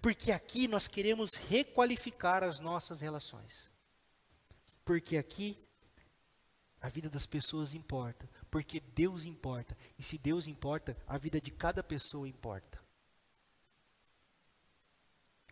Porque 0.02 0.32
aqui 0.32 0.68
nós 0.68 0.88
queremos 0.88 1.36
requalificar 1.36 2.44
as 2.44 2.60
nossas 2.60 3.02
relações. 3.02 3.70
Porque 4.84 5.18
aqui 5.18 5.58
a 6.82 6.90
vida 6.90 7.10
das 7.10 7.26
pessoas 7.26 7.74
importa, 7.74 8.30
porque 8.50 8.80
Deus 8.80 9.26
importa. 9.26 9.76
E 9.98 10.04
se 10.04 10.18
Deus 10.18 10.48
importa, 10.48 10.96
a 11.08 11.18
vida 11.18 11.42
de 11.42 11.50
cada 11.50 11.84
pessoa 11.84 12.28
importa. 12.28 12.85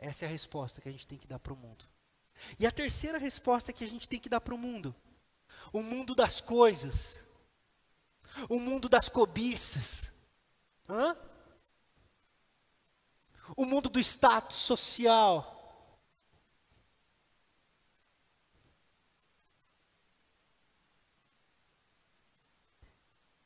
Essa 0.03 0.25
é 0.25 0.27
a 0.27 0.31
resposta 0.31 0.81
que 0.81 0.89
a 0.89 0.91
gente 0.91 1.07
tem 1.07 1.17
que 1.17 1.25
dar 1.25 1.39
para 1.39 1.53
o 1.53 1.55
mundo. 1.55 1.85
E 2.59 2.67
a 2.67 2.71
terceira 2.71 3.17
resposta 3.17 3.71
que 3.71 3.85
a 3.85 3.89
gente 3.89 4.07
tem 4.07 4.19
que 4.19 4.27
dar 4.27 4.41
para 4.41 4.53
o 4.53 4.57
mundo: 4.57 4.93
o 5.71 5.81
mundo 5.81 6.13
das 6.13 6.41
coisas, 6.41 7.23
o 8.49 8.59
mundo 8.59 8.89
das 8.89 9.07
cobiças, 9.07 10.11
Hã? 10.89 11.15
o 13.55 13.65
mundo 13.65 13.89
do 13.89 13.97
status 13.97 14.57
social. 14.57 15.49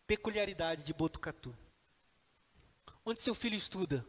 Peculiaridade 0.08 0.82
de 0.82 0.93
Botucatu. 0.93 1.55
Onde 3.05 3.22
seu 3.22 3.36
filho 3.36 3.55
estuda? 3.55 4.03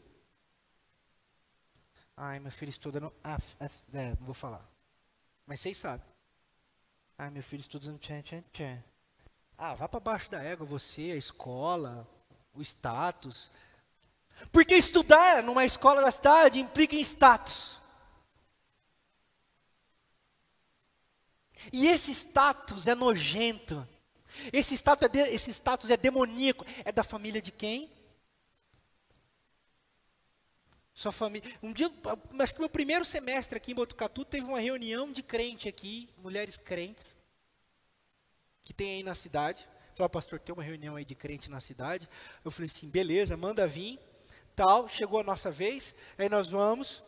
Ai, 2.21 2.41
meu 2.41 2.51
filho 2.51 2.71
estuda 2.71 2.99
no. 2.99 3.12
Ah, 3.23 3.39
é, 3.93 4.09
não 4.19 4.27
vou 4.27 4.35
falar. 4.35 4.69
Mas 5.47 5.61
vocês 5.61 5.77
sabem. 5.77 6.05
Ai, 7.16 7.31
meu 7.31 7.45
filho 7.45 7.61
estuda 7.61 7.93
no 7.93 7.99
tchan, 7.99 8.21
tchan, 8.23 8.43
tchan. 8.53 8.83
Ah, 9.57 9.75
vá 9.75 9.89
para 9.89 10.01
baixo 10.01 10.29
da 10.29 10.43
égua, 10.43 10.66
você, 10.66 11.12
a 11.12 11.16
escola, 11.16 12.09
o 12.53 12.61
status. 12.61 13.49
Porque 14.51 14.75
estudar 14.75 15.45
numa 15.45 15.64
escola 15.64 16.03
da 16.03 16.11
cidade 16.11 16.59
implica 16.59 16.97
em 16.97 17.01
status. 17.01 17.81
E 21.73 21.87
esse 21.87 22.11
status 22.11 22.89
é 22.89 22.97
nojento. 22.97 23.87
Esse 24.53 24.75
status 24.75 25.05
é, 25.05 25.09
de, 25.09 25.21
esse 25.21 25.53
status 25.53 25.89
é 25.89 25.97
demoníaco. 25.97 26.66
É 26.85 26.91
da 26.91 27.05
família 27.05 27.41
de 27.41 27.53
quem? 27.53 27.89
Sua 30.99 31.13
família. 31.13 31.49
Um 31.63 31.73
dia, 31.73 31.89
acho 32.41 32.55
que 32.55 32.59
meu 32.59 32.69
primeiro 32.69 33.05
semestre 33.05 33.57
aqui 33.57 33.71
em 33.71 33.75
Botucatu 33.77 34.25
teve 34.25 34.45
uma 34.49 34.59
reunião 34.59 35.13
de 35.13 35.23
crente 35.23 35.69
aqui, 35.69 36.09
mulheres 36.19 36.59
crentes, 36.59 37.17
que 38.63 38.75
tem 38.75 38.97
aí 38.97 39.03
na 39.05 39.15
cidade. 39.15 39.69
Falei, 39.95 40.11
pastor, 40.11 40.41
tem 40.41 40.53
uma 40.53 40.65
reunião 40.65 40.97
aí 40.97 41.05
de 41.05 41.15
crente 41.15 41.49
na 41.49 41.61
cidade. 41.61 42.11
Eu 42.45 42.51
falei 42.51 42.67
assim, 42.67 42.91
beleza, 42.91 43.37
manda 43.37 43.65
vir. 43.65 43.97
Tal, 44.57 44.89
chegou 44.89 45.21
a 45.21 45.23
nossa 45.23 45.53
vez, 45.53 45.95
aí 46.19 46.29
nós 46.29 46.49
vamos. 46.49 47.01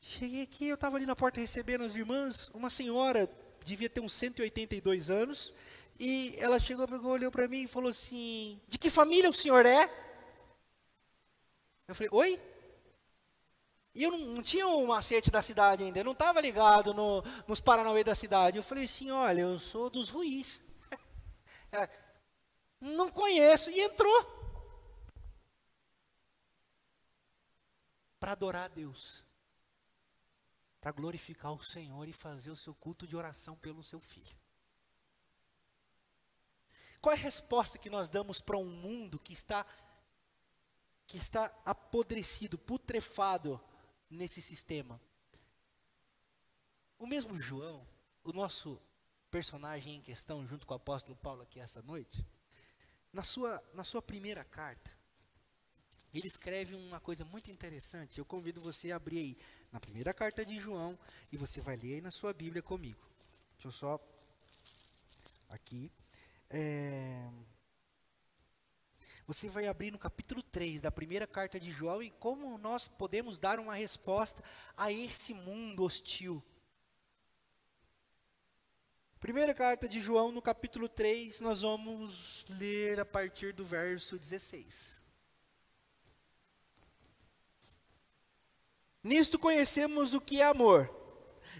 Cheguei 0.00 0.40
aqui, 0.40 0.66
eu 0.66 0.76
estava 0.76 0.96
ali 0.96 1.04
na 1.04 1.14
porta 1.14 1.42
recebendo 1.42 1.84
as 1.84 1.94
irmãs, 1.94 2.48
uma 2.54 2.70
senhora, 2.70 3.28
devia 3.62 3.90
ter 3.90 4.00
uns 4.00 4.14
182 4.14 5.10
anos, 5.10 5.52
e 6.00 6.34
ela 6.38 6.58
chegou, 6.58 6.88
pegou, 6.88 7.12
olhou 7.12 7.30
para 7.30 7.46
mim 7.46 7.64
e 7.64 7.68
falou 7.68 7.90
assim: 7.90 8.58
De 8.66 8.78
que 8.78 8.88
família 8.88 9.28
o 9.28 9.34
senhor 9.34 9.66
é? 9.66 9.90
Eu 11.86 11.94
falei: 11.94 12.08
Oi? 12.10 12.53
E 13.94 14.02
eu 14.02 14.10
não, 14.10 14.18
não 14.18 14.42
tinha 14.42 14.66
um 14.66 14.86
macete 14.86 15.30
da 15.30 15.40
cidade 15.40 15.84
ainda, 15.84 16.00
eu 16.00 16.04
não 16.04 16.12
estava 16.12 16.40
ligado 16.40 16.92
no, 16.92 17.22
nos 17.46 17.60
Paranauê 17.60 18.02
da 18.02 18.14
cidade. 18.14 18.56
Eu 18.56 18.62
falei 18.62 18.84
assim: 18.84 19.10
olha, 19.10 19.42
eu 19.42 19.58
sou 19.58 19.88
dos 19.88 20.10
ruins. 20.10 20.60
Não 22.80 23.08
conheço. 23.08 23.70
E 23.70 23.80
entrou. 23.80 24.42
Para 28.20 28.32
adorar 28.32 28.64
a 28.64 28.68
Deus. 28.68 29.24
Para 30.80 30.92
glorificar 30.92 31.52
o 31.52 31.62
Senhor 31.62 32.06
e 32.06 32.12
fazer 32.12 32.50
o 32.50 32.56
seu 32.56 32.74
culto 32.74 33.06
de 33.06 33.16
oração 33.16 33.56
pelo 33.56 33.82
seu 33.82 34.00
filho. 34.00 34.36
Qual 37.00 37.14
é 37.14 37.18
a 37.18 37.20
resposta 37.20 37.78
que 37.78 37.88
nós 37.88 38.10
damos 38.10 38.40
para 38.40 38.58
um 38.58 38.66
mundo 38.66 39.18
que 39.18 39.32
está 39.32 39.64
que 41.06 41.18
está 41.18 41.54
apodrecido, 41.66 42.56
putrefado 42.58 43.60
nesse 44.14 44.40
sistema? 44.40 45.00
O 46.98 47.06
mesmo 47.06 47.40
João, 47.40 47.86
o 48.22 48.32
nosso 48.32 48.80
personagem 49.30 49.96
em 49.96 50.00
questão, 50.00 50.46
junto 50.46 50.66
com 50.66 50.74
o 50.74 50.76
apóstolo 50.76 51.16
Paulo 51.16 51.42
aqui 51.42 51.60
essa 51.60 51.82
noite, 51.82 52.24
na 53.12 53.22
sua, 53.22 53.62
na 53.74 53.84
sua 53.84 54.00
primeira 54.00 54.44
carta, 54.44 54.90
ele 56.12 56.28
escreve 56.28 56.74
uma 56.74 57.00
coisa 57.00 57.24
muito 57.24 57.50
interessante. 57.50 58.18
Eu 58.18 58.24
convido 58.24 58.60
você 58.60 58.92
a 58.92 58.96
abrir 58.96 59.18
aí 59.18 59.38
na 59.72 59.80
primeira 59.80 60.14
carta 60.14 60.44
de 60.44 60.58
João 60.60 60.96
e 61.32 61.36
você 61.36 61.60
vai 61.60 61.76
ler 61.76 61.94
aí 61.94 62.00
na 62.00 62.12
sua 62.12 62.32
Bíblia 62.32 62.62
comigo. 62.62 63.04
Deixa 63.54 63.68
eu 63.68 63.72
só 63.72 64.00
aqui. 65.48 65.90
É, 66.48 67.30
você 69.26 69.48
vai 69.48 69.66
abrir 69.66 69.90
no 69.90 69.98
capítulo 69.98 70.42
3 70.42 70.82
da 70.82 70.90
primeira 70.90 71.26
carta 71.26 71.58
de 71.58 71.70
João 71.70 72.02
e 72.02 72.10
como 72.10 72.58
nós 72.58 72.88
podemos 72.88 73.38
dar 73.38 73.58
uma 73.58 73.74
resposta 73.74 74.42
a 74.76 74.92
esse 74.92 75.32
mundo 75.32 75.82
hostil. 75.84 76.42
Primeira 79.18 79.54
carta 79.54 79.88
de 79.88 80.02
João, 80.02 80.30
no 80.30 80.42
capítulo 80.42 80.86
3, 80.86 81.40
nós 81.40 81.62
vamos 81.62 82.44
ler 82.50 83.00
a 83.00 83.06
partir 83.06 83.54
do 83.54 83.64
verso 83.64 84.18
16. 84.18 85.02
Nisto 89.02 89.38
conhecemos 89.38 90.12
o 90.12 90.20
que 90.20 90.42
é 90.42 90.44
amor. 90.44 90.90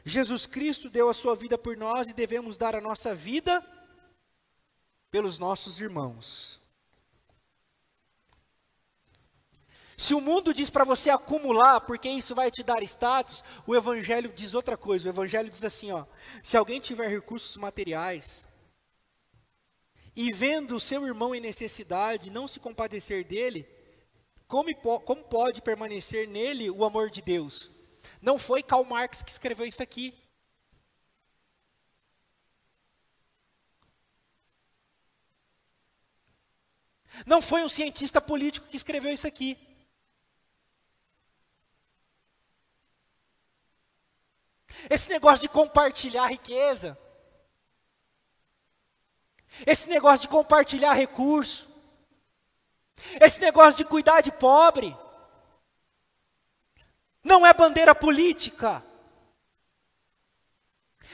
Jesus 0.05 0.45
Cristo 0.45 0.91
deu 0.91 1.09
a 1.09 1.15
sua 1.15 1.35
vida 1.35 1.57
por 1.57 1.75
nós 1.75 2.09
e 2.09 2.13
devemos 2.13 2.59
dar 2.59 2.75
a 2.75 2.81
nossa 2.81 3.15
vida 3.15 3.65
pelos 5.11 5.39
nossos 5.39 5.81
irmãos. 5.81 6.64
Se 9.97 10.15
o 10.15 10.21
mundo 10.21 10.53
diz 10.53 10.71
para 10.71 10.85
você 10.85 11.11
acumular, 11.11 11.81
porque 11.81 12.09
isso 12.09 12.35
vai 12.35 12.51
te 12.51 12.63
dar 12.63 12.83
status, 12.83 13.45
o 13.67 13.75
evangelho 13.77 14.33
diz 14.35 14.55
outra 14.55 14.77
coisa. 14.77 15.09
O 15.09 15.13
evangelho 15.13 15.49
diz 15.49 15.65
assim, 15.65 15.93
ó: 15.93 16.05
se 16.43 16.57
alguém 16.57 16.81
tiver 16.81 17.09
recursos 17.09 17.57
materiais 17.57 18.47
e 20.17 20.33
vendo 20.33 20.77
o 20.77 20.81
seu 20.81 21.07
irmão 21.07 21.35
em 21.35 21.41
necessidade, 21.41 22.31
não 22.31 22.49
se 22.49 22.59
compadecer 22.59 23.25
dele, 23.25 23.69
como, 24.47 24.75
como 24.75 25.25
pode 25.25 25.63
permanecer 25.63 26.29
nele 26.29 26.71
o 26.71 26.85
amor 26.85 27.11
de 27.11 27.23
Deus? 27.23 27.71
Não 28.21 28.39
foi 28.39 28.63
Karl 28.63 28.85
Marx 28.85 29.23
que 29.23 29.31
escreveu 29.31 29.67
isso 29.67 29.83
aqui. 29.83 30.15
Não 37.25 37.41
foi 37.41 37.63
um 37.63 37.69
cientista 37.69 38.21
político 38.21 38.67
que 38.67 38.77
escreveu 38.77 39.13
isso 39.13 39.27
aqui. 39.27 39.57
Esse 44.91 45.09
negócio 45.09 45.49
de 45.49 45.55
compartilhar 45.55 46.27
riqueza, 46.27 46.99
esse 49.67 49.89
negócio 49.89 50.23
de 50.23 50.29
compartilhar 50.29 50.95
recurso, 50.95 51.69
esse 53.21 53.41
negócio 53.41 53.85
de 53.85 53.89
cuidar 53.89 54.21
de 54.21 54.33
pobre, 54.33 54.97
não 57.23 57.47
é 57.47 57.53
bandeira 57.53 57.95
política, 57.95 58.85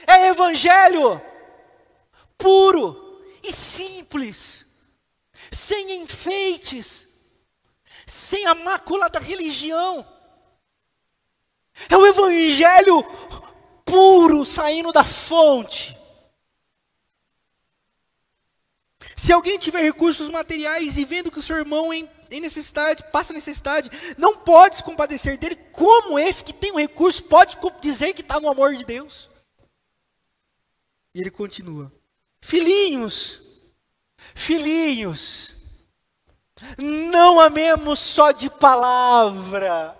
é 0.07 0.27
evangelho 0.27 1.21
puro 2.37 3.23
e 3.43 3.51
simples. 3.51 4.65
Sem 5.51 6.01
enfeites, 6.01 7.07
sem 8.05 8.45
a 8.45 8.55
mácula 8.55 9.09
da 9.09 9.19
religião. 9.19 10.07
É 11.89 11.97
o 11.97 12.05
evangelho 12.05 13.03
puro 13.91 14.45
saindo 14.45 14.93
da 14.93 15.03
fonte. 15.03 15.97
Se 19.17 19.33
alguém 19.33 19.59
tiver 19.59 19.81
recursos 19.81 20.29
materiais 20.29 20.97
e 20.97 21.03
vendo 21.03 21.29
que 21.29 21.39
o 21.39 21.41
seu 21.41 21.57
irmão 21.57 21.93
em, 21.93 22.09
em 22.31 22.39
necessidade, 22.39 23.03
passa 23.11 23.33
necessidade, 23.33 23.91
não 24.17 24.37
pode 24.37 24.77
se 24.77 24.83
compadecer 24.83 25.37
dele, 25.37 25.57
como 25.73 26.17
esse 26.17 26.41
que 26.41 26.53
tem 26.53 26.71
um 26.71 26.79
recurso 26.79 27.25
pode 27.25 27.57
dizer 27.81 28.13
que 28.13 28.21
está 28.21 28.39
no 28.39 28.49
amor 28.49 28.75
de 28.75 28.85
Deus? 28.85 29.29
E 31.13 31.19
ele 31.19 31.29
continua: 31.29 31.91
Filhinhos, 32.41 33.41
Filhinhos, 34.33 35.53
não 36.77 37.41
amemos 37.41 37.99
só 37.99 38.31
de 38.31 38.49
palavra, 38.49 39.99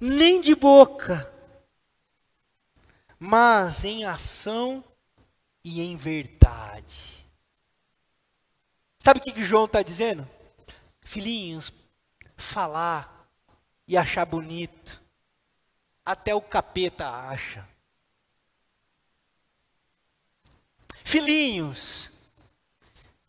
nem 0.00 0.40
de 0.40 0.54
boca, 0.54 1.32
mas 3.18 3.84
em 3.84 4.04
ação 4.04 4.84
e 5.64 5.82
em 5.82 5.96
verdade. 5.96 7.26
Sabe 8.98 9.20
o 9.20 9.22
que, 9.22 9.32
que 9.32 9.44
João 9.44 9.64
está 9.64 9.82
dizendo? 9.82 10.28
Filhinhos, 11.00 11.72
falar 12.36 13.28
e 13.86 13.96
achar 13.96 14.24
bonito, 14.24 15.00
até 16.04 16.34
o 16.34 16.40
capeta 16.40 17.08
acha. 17.08 17.66
Filhinhos, 21.02 22.10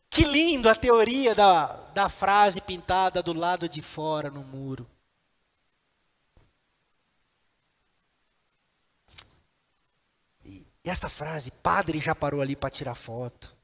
que 0.09 0.25
lindo 0.25 0.69
a 0.69 0.75
teoria 0.75 1.33
da, 1.33 1.67
da 1.93 2.09
frase 2.09 2.59
pintada 2.59 3.23
do 3.23 3.31
lado 3.31 3.69
de 3.69 3.81
fora 3.81 4.29
no 4.29 4.43
muro. 4.43 4.85
E 10.83 10.89
essa 10.89 11.09
frase, 11.09 11.51
padre 11.51 11.99
já 11.99 12.15
parou 12.15 12.41
ali 12.41 12.55
para 12.55 12.69
tirar 12.69 12.95
foto. 12.95 13.55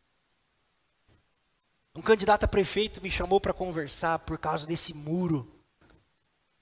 Um 1.96 2.02
candidato 2.02 2.44
a 2.44 2.48
prefeito 2.48 3.02
me 3.02 3.10
chamou 3.10 3.40
para 3.40 3.54
conversar 3.54 4.20
por 4.20 4.38
causa 4.38 4.68
desse 4.68 4.94
muro. 4.94 5.50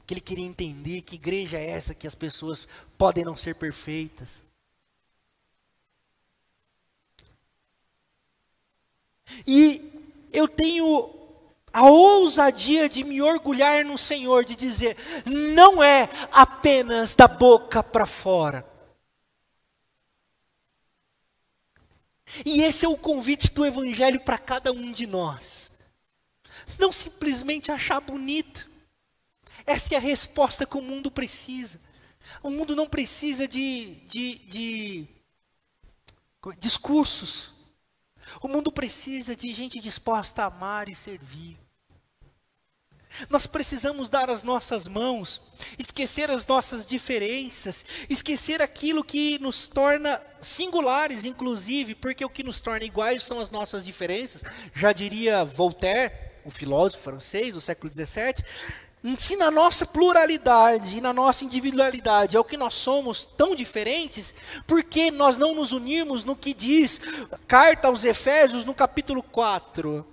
Que 0.05 0.13
ele 0.13 0.21
queria 0.21 0.45
entender 0.45 1.01
que 1.01 1.15
igreja 1.15 1.57
é 1.57 1.71
essa 1.71 1.95
que 1.95 2.05
as 2.05 2.13
pessoas 2.13 2.67
podem 2.97 3.25
não 3.25 3.35
ser 3.35 3.55
perfeitas. 3.55 4.29
E 9.47 9.91
eu 10.31 10.47
tenho 10.47 11.11
a 11.71 11.87
ousadia 11.87 12.87
de 12.87 13.03
me 13.03 13.19
orgulhar 13.19 13.83
no 13.83 13.97
Senhor, 13.97 14.45
de 14.45 14.55
dizer, 14.55 14.95
não 15.25 15.81
é 15.81 16.07
apenas 16.31 17.15
da 17.15 17.27
boca 17.27 17.81
para 17.81 18.05
fora. 18.05 18.72
E 22.45 22.61
esse 22.61 22.85
é 22.85 22.89
o 22.89 22.97
convite 22.97 23.51
do 23.53 23.65
Evangelho 23.65 24.19
para 24.21 24.37
cada 24.37 24.71
um 24.71 24.91
de 24.91 25.05
nós. 25.05 25.71
Não 26.79 26.91
simplesmente 26.91 27.71
achar 27.71 27.99
bonito. 27.99 28.69
Essa 29.65 29.95
é 29.95 29.97
a 29.97 30.01
resposta 30.01 30.65
que 30.65 30.77
o 30.77 30.81
mundo 30.81 31.11
precisa. 31.11 31.79
O 32.41 32.49
mundo 32.49 32.75
não 32.75 32.87
precisa 32.87 33.47
de, 33.47 33.95
de, 34.07 34.35
de 34.39 35.07
discursos. 36.57 37.51
O 38.41 38.47
mundo 38.47 38.71
precisa 38.71 39.35
de 39.35 39.53
gente 39.53 39.79
disposta 39.79 40.43
a 40.43 40.47
amar 40.47 40.89
e 40.89 40.95
servir. 40.95 41.62
Nós 43.29 43.45
precisamos 43.45 44.09
dar 44.09 44.29
as 44.29 44.43
nossas 44.43 44.87
mãos, 44.87 45.41
esquecer 45.77 46.29
as 46.31 46.47
nossas 46.47 46.85
diferenças, 46.85 47.85
esquecer 48.09 48.61
aquilo 48.61 49.03
que 49.03 49.39
nos 49.39 49.67
torna 49.67 50.19
singulares, 50.41 51.23
inclusive, 51.23 51.95
porque 51.95 52.25
o 52.25 52.29
que 52.29 52.43
nos 52.43 52.61
torna 52.61 52.85
iguais 52.85 53.23
são 53.23 53.39
as 53.39 53.49
nossas 53.49 53.85
diferenças. 53.85 54.43
Já 54.73 54.91
diria 54.91 55.45
Voltaire, 55.45 56.11
o 56.43 56.49
filósofo 56.49 57.03
francês 57.03 57.53
do 57.53 57.61
século 57.61 57.91
XVII, 57.91 58.43
se 59.17 59.35
na 59.35 59.51
nossa 59.51 59.85
pluralidade 59.85 60.97
e 60.97 61.01
na 61.01 61.11
nossa 61.11 61.43
individualidade 61.43 62.37
é 62.37 62.39
o 62.39 62.43
que 62.43 62.55
nós 62.55 62.73
somos 62.73 63.25
tão 63.25 63.53
diferentes, 63.53 64.33
por 64.65 64.81
que 64.81 65.11
nós 65.11 65.37
não 65.37 65.53
nos 65.53 65.73
unirmos 65.73 66.23
no 66.23 66.37
que 66.37 66.53
diz 66.53 67.01
carta 67.45 67.89
aos 67.89 68.05
Efésios 68.05 68.63
no 68.63 68.73
capítulo 68.73 69.21
4? 69.21 70.12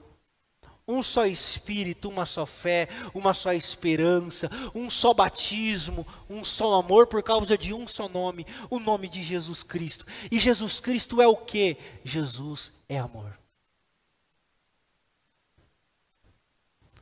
Um 0.91 1.03
só 1.03 1.27
Espírito, 1.27 2.09
uma 2.09 2.27
só 2.27 2.45
fé, 2.45 2.89
uma 3.15 3.33
só 3.33 3.53
esperança, 3.53 4.51
um 4.75 4.91
só 4.91 5.15
batismo, 5.15 6.07
um 6.29 6.45
só 6.45 6.75
amor 6.75 7.07
por 7.07 7.23
causa 7.23 7.57
de 7.57 7.73
um 7.73 7.87
só 7.87 8.09
nome, 8.09 8.47
o 8.69 8.79
nome 8.79 9.09
de 9.09 9.23
Jesus 9.23 9.63
Cristo. 9.63 10.05
E 10.31 10.39
Jesus 10.39 10.81
Cristo 10.81 11.23
é 11.23 11.29
o 11.29 11.37
que? 11.37 11.77
Jesus 12.05 12.73
é 12.89 12.99
amor. 12.99 13.39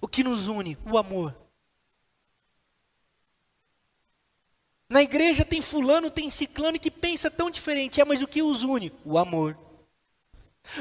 O 0.00 0.06
que 0.06 0.22
nos 0.22 0.48
une? 0.48 0.76
O 0.84 0.96
amor. 0.96 1.34
Na 4.88 5.02
igreja 5.02 5.44
tem 5.44 5.60
fulano, 5.60 6.10
tem 6.10 6.30
ciclano 6.30 6.78
que 6.78 6.90
pensa 6.90 7.30
tão 7.30 7.50
diferente, 7.50 8.00
é, 8.00 8.04
mas 8.04 8.22
o 8.22 8.26
que 8.26 8.42
os 8.42 8.62
une? 8.62 8.92
O 9.04 9.18
amor. 9.18 9.56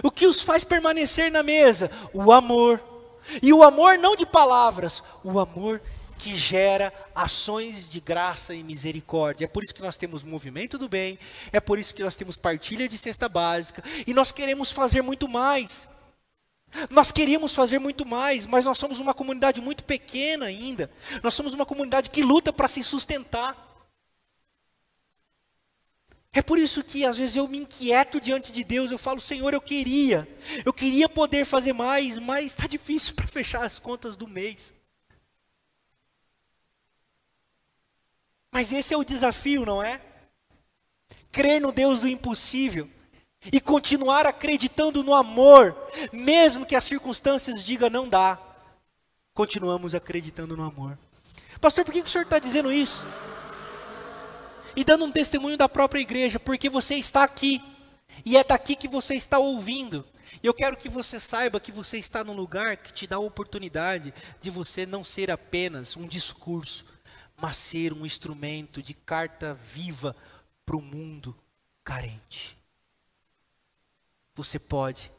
O 0.04 0.12
que 0.12 0.26
os 0.26 0.42
faz 0.42 0.64
permanecer 0.64 1.32
na 1.32 1.44
mesa? 1.44 1.92
O 2.14 2.32
amor. 2.32 2.97
E 3.42 3.52
o 3.54 3.64
amor 3.64 3.98
não 3.98 4.16
de 4.16 4.26
palavras, 4.26 5.04
o 5.24 5.40
amor 5.40 5.82
que 6.18 6.36
gera 6.36 6.92
ações 7.14 7.90
de 7.90 8.00
graça 8.00 8.54
e 8.54 8.64
misericórdia. 8.64 9.46
É 9.46 9.48
por 9.48 9.64
isso 9.64 9.74
que 9.74 9.82
nós 9.82 9.98
temos 9.98 10.24
movimento 10.24 10.78
do 10.78 10.90
bem, 10.90 11.18
é 11.52 11.60
por 11.60 11.78
isso 11.78 11.94
que 11.94 12.04
nós 12.04 12.16
temos 12.16 12.38
partilha 12.38 12.88
de 12.88 12.98
cesta 12.98 13.30
básica, 13.30 13.84
e 14.06 14.14
nós 14.14 14.32
queremos 14.32 14.72
fazer 14.72 15.02
muito 15.02 15.30
mais. 15.30 15.88
Nós 16.90 17.12
queríamos 17.12 17.54
fazer 17.54 17.80
muito 17.80 18.06
mais, 18.06 18.46
mas 18.46 18.66
nós 18.66 18.78
somos 18.78 19.00
uma 19.00 19.14
comunidade 19.14 19.62
muito 19.62 19.84
pequena 19.84 20.48
ainda. 20.48 20.92
Nós 21.24 21.34
somos 21.34 21.54
uma 21.54 21.66
comunidade 21.66 22.10
que 22.10 22.22
luta 22.22 22.52
para 22.52 22.68
se 22.68 22.84
sustentar. 22.84 23.67
É 26.38 26.42
por 26.44 26.60
isso 26.60 26.84
que 26.84 27.04
às 27.04 27.18
vezes 27.18 27.36
eu 27.36 27.48
me 27.48 27.58
inquieto 27.58 28.22
diante 28.22 28.52
de 28.52 28.64
Deus, 28.64 28.92
eu 28.92 29.00
falo, 29.00 29.20
Senhor, 29.20 29.56
eu 29.56 29.60
queria, 29.60 30.28
eu 30.64 30.72
queria 30.72 31.10
poder 31.10 31.46
fazer 31.46 31.74
mais, 31.74 32.20
mas 32.20 32.46
está 32.46 32.68
difícil 32.68 33.16
para 33.18 33.26
fechar 33.26 33.64
as 33.64 33.80
contas 33.80 34.16
do 34.16 34.28
mês. 34.28 34.72
Mas 38.52 38.72
esse 38.72 38.94
é 38.94 38.98
o 38.98 39.04
desafio, 39.04 39.66
não 39.66 39.82
é? 39.82 40.00
Crer 41.32 41.60
no 41.60 41.72
Deus 41.72 42.02
do 42.02 42.08
impossível 42.08 42.88
e 43.52 43.60
continuar 43.60 44.28
acreditando 44.28 45.02
no 45.02 45.16
amor, 45.16 45.76
mesmo 46.14 46.68
que 46.68 46.76
as 46.76 46.84
circunstâncias 46.84 47.66
digam 47.66 47.90
não 47.90 48.08
dá. 48.08 48.38
Continuamos 49.34 49.96
acreditando 49.96 50.56
no 50.56 50.66
amor. 50.66 51.00
Pastor, 51.60 51.84
por 51.84 51.92
que 51.92 52.02
o 52.02 52.08
senhor 52.08 52.26
está 52.26 52.38
dizendo 52.38 52.72
isso? 52.72 53.08
E 54.78 54.84
dando 54.84 55.06
um 55.06 55.12
testemunho 55.12 55.58
da 55.58 55.68
própria 55.68 56.00
igreja, 56.00 56.40
porque 56.40 56.70
você 56.70 56.94
está 56.94 57.24
aqui 57.24 57.60
e 58.24 58.38
é 58.38 58.44
daqui 58.44 58.76
que 58.76 58.88
você 58.88 59.16
está 59.16 59.40
ouvindo. 59.40 60.06
Eu 60.44 60.54
quero 60.54 60.78
que 60.78 60.88
você 60.88 61.20
saiba 61.20 61.60
que 61.60 61.72
você 61.72 61.98
está 61.98 62.24
num 62.24 62.36
lugar 62.36 62.78
que 62.78 62.94
te 62.94 63.08
dá 63.08 63.16
a 63.16 63.20
oportunidade 63.20 64.14
de 64.40 64.52
você 64.52 64.86
não 64.86 65.04
ser 65.04 65.32
apenas 65.32 65.98
um 65.98 66.06
discurso, 66.06 66.86
mas 67.36 67.58
ser 67.58 67.92
um 67.92 68.06
instrumento 68.06 68.80
de 68.84 68.94
carta 68.94 69.56
viva 69.56 70.16
para 70.64 70.78
o 70.78 70.82
mundo 70.82 71.36
carente. 71.84 72.56
Você 74.36 74.60
pode. 74.60 75.12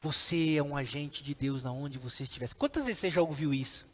Você 0.00 0.56
é 0.56 0.62
um 0.62 0.76
agente 0.76 1.24
de 1.24 1.34
Deus 1.34 1.62
na 1.62 1.72
onde 1.72 1.98
você 1.98 2.24
estiver. 2.24 2.52
Quantas 2.52 2.84
vezes 2.84 3.00
você 3.00 3.08
já 3.08 3.22
ouviu 3.22 3.54
isso? 3.54 3.86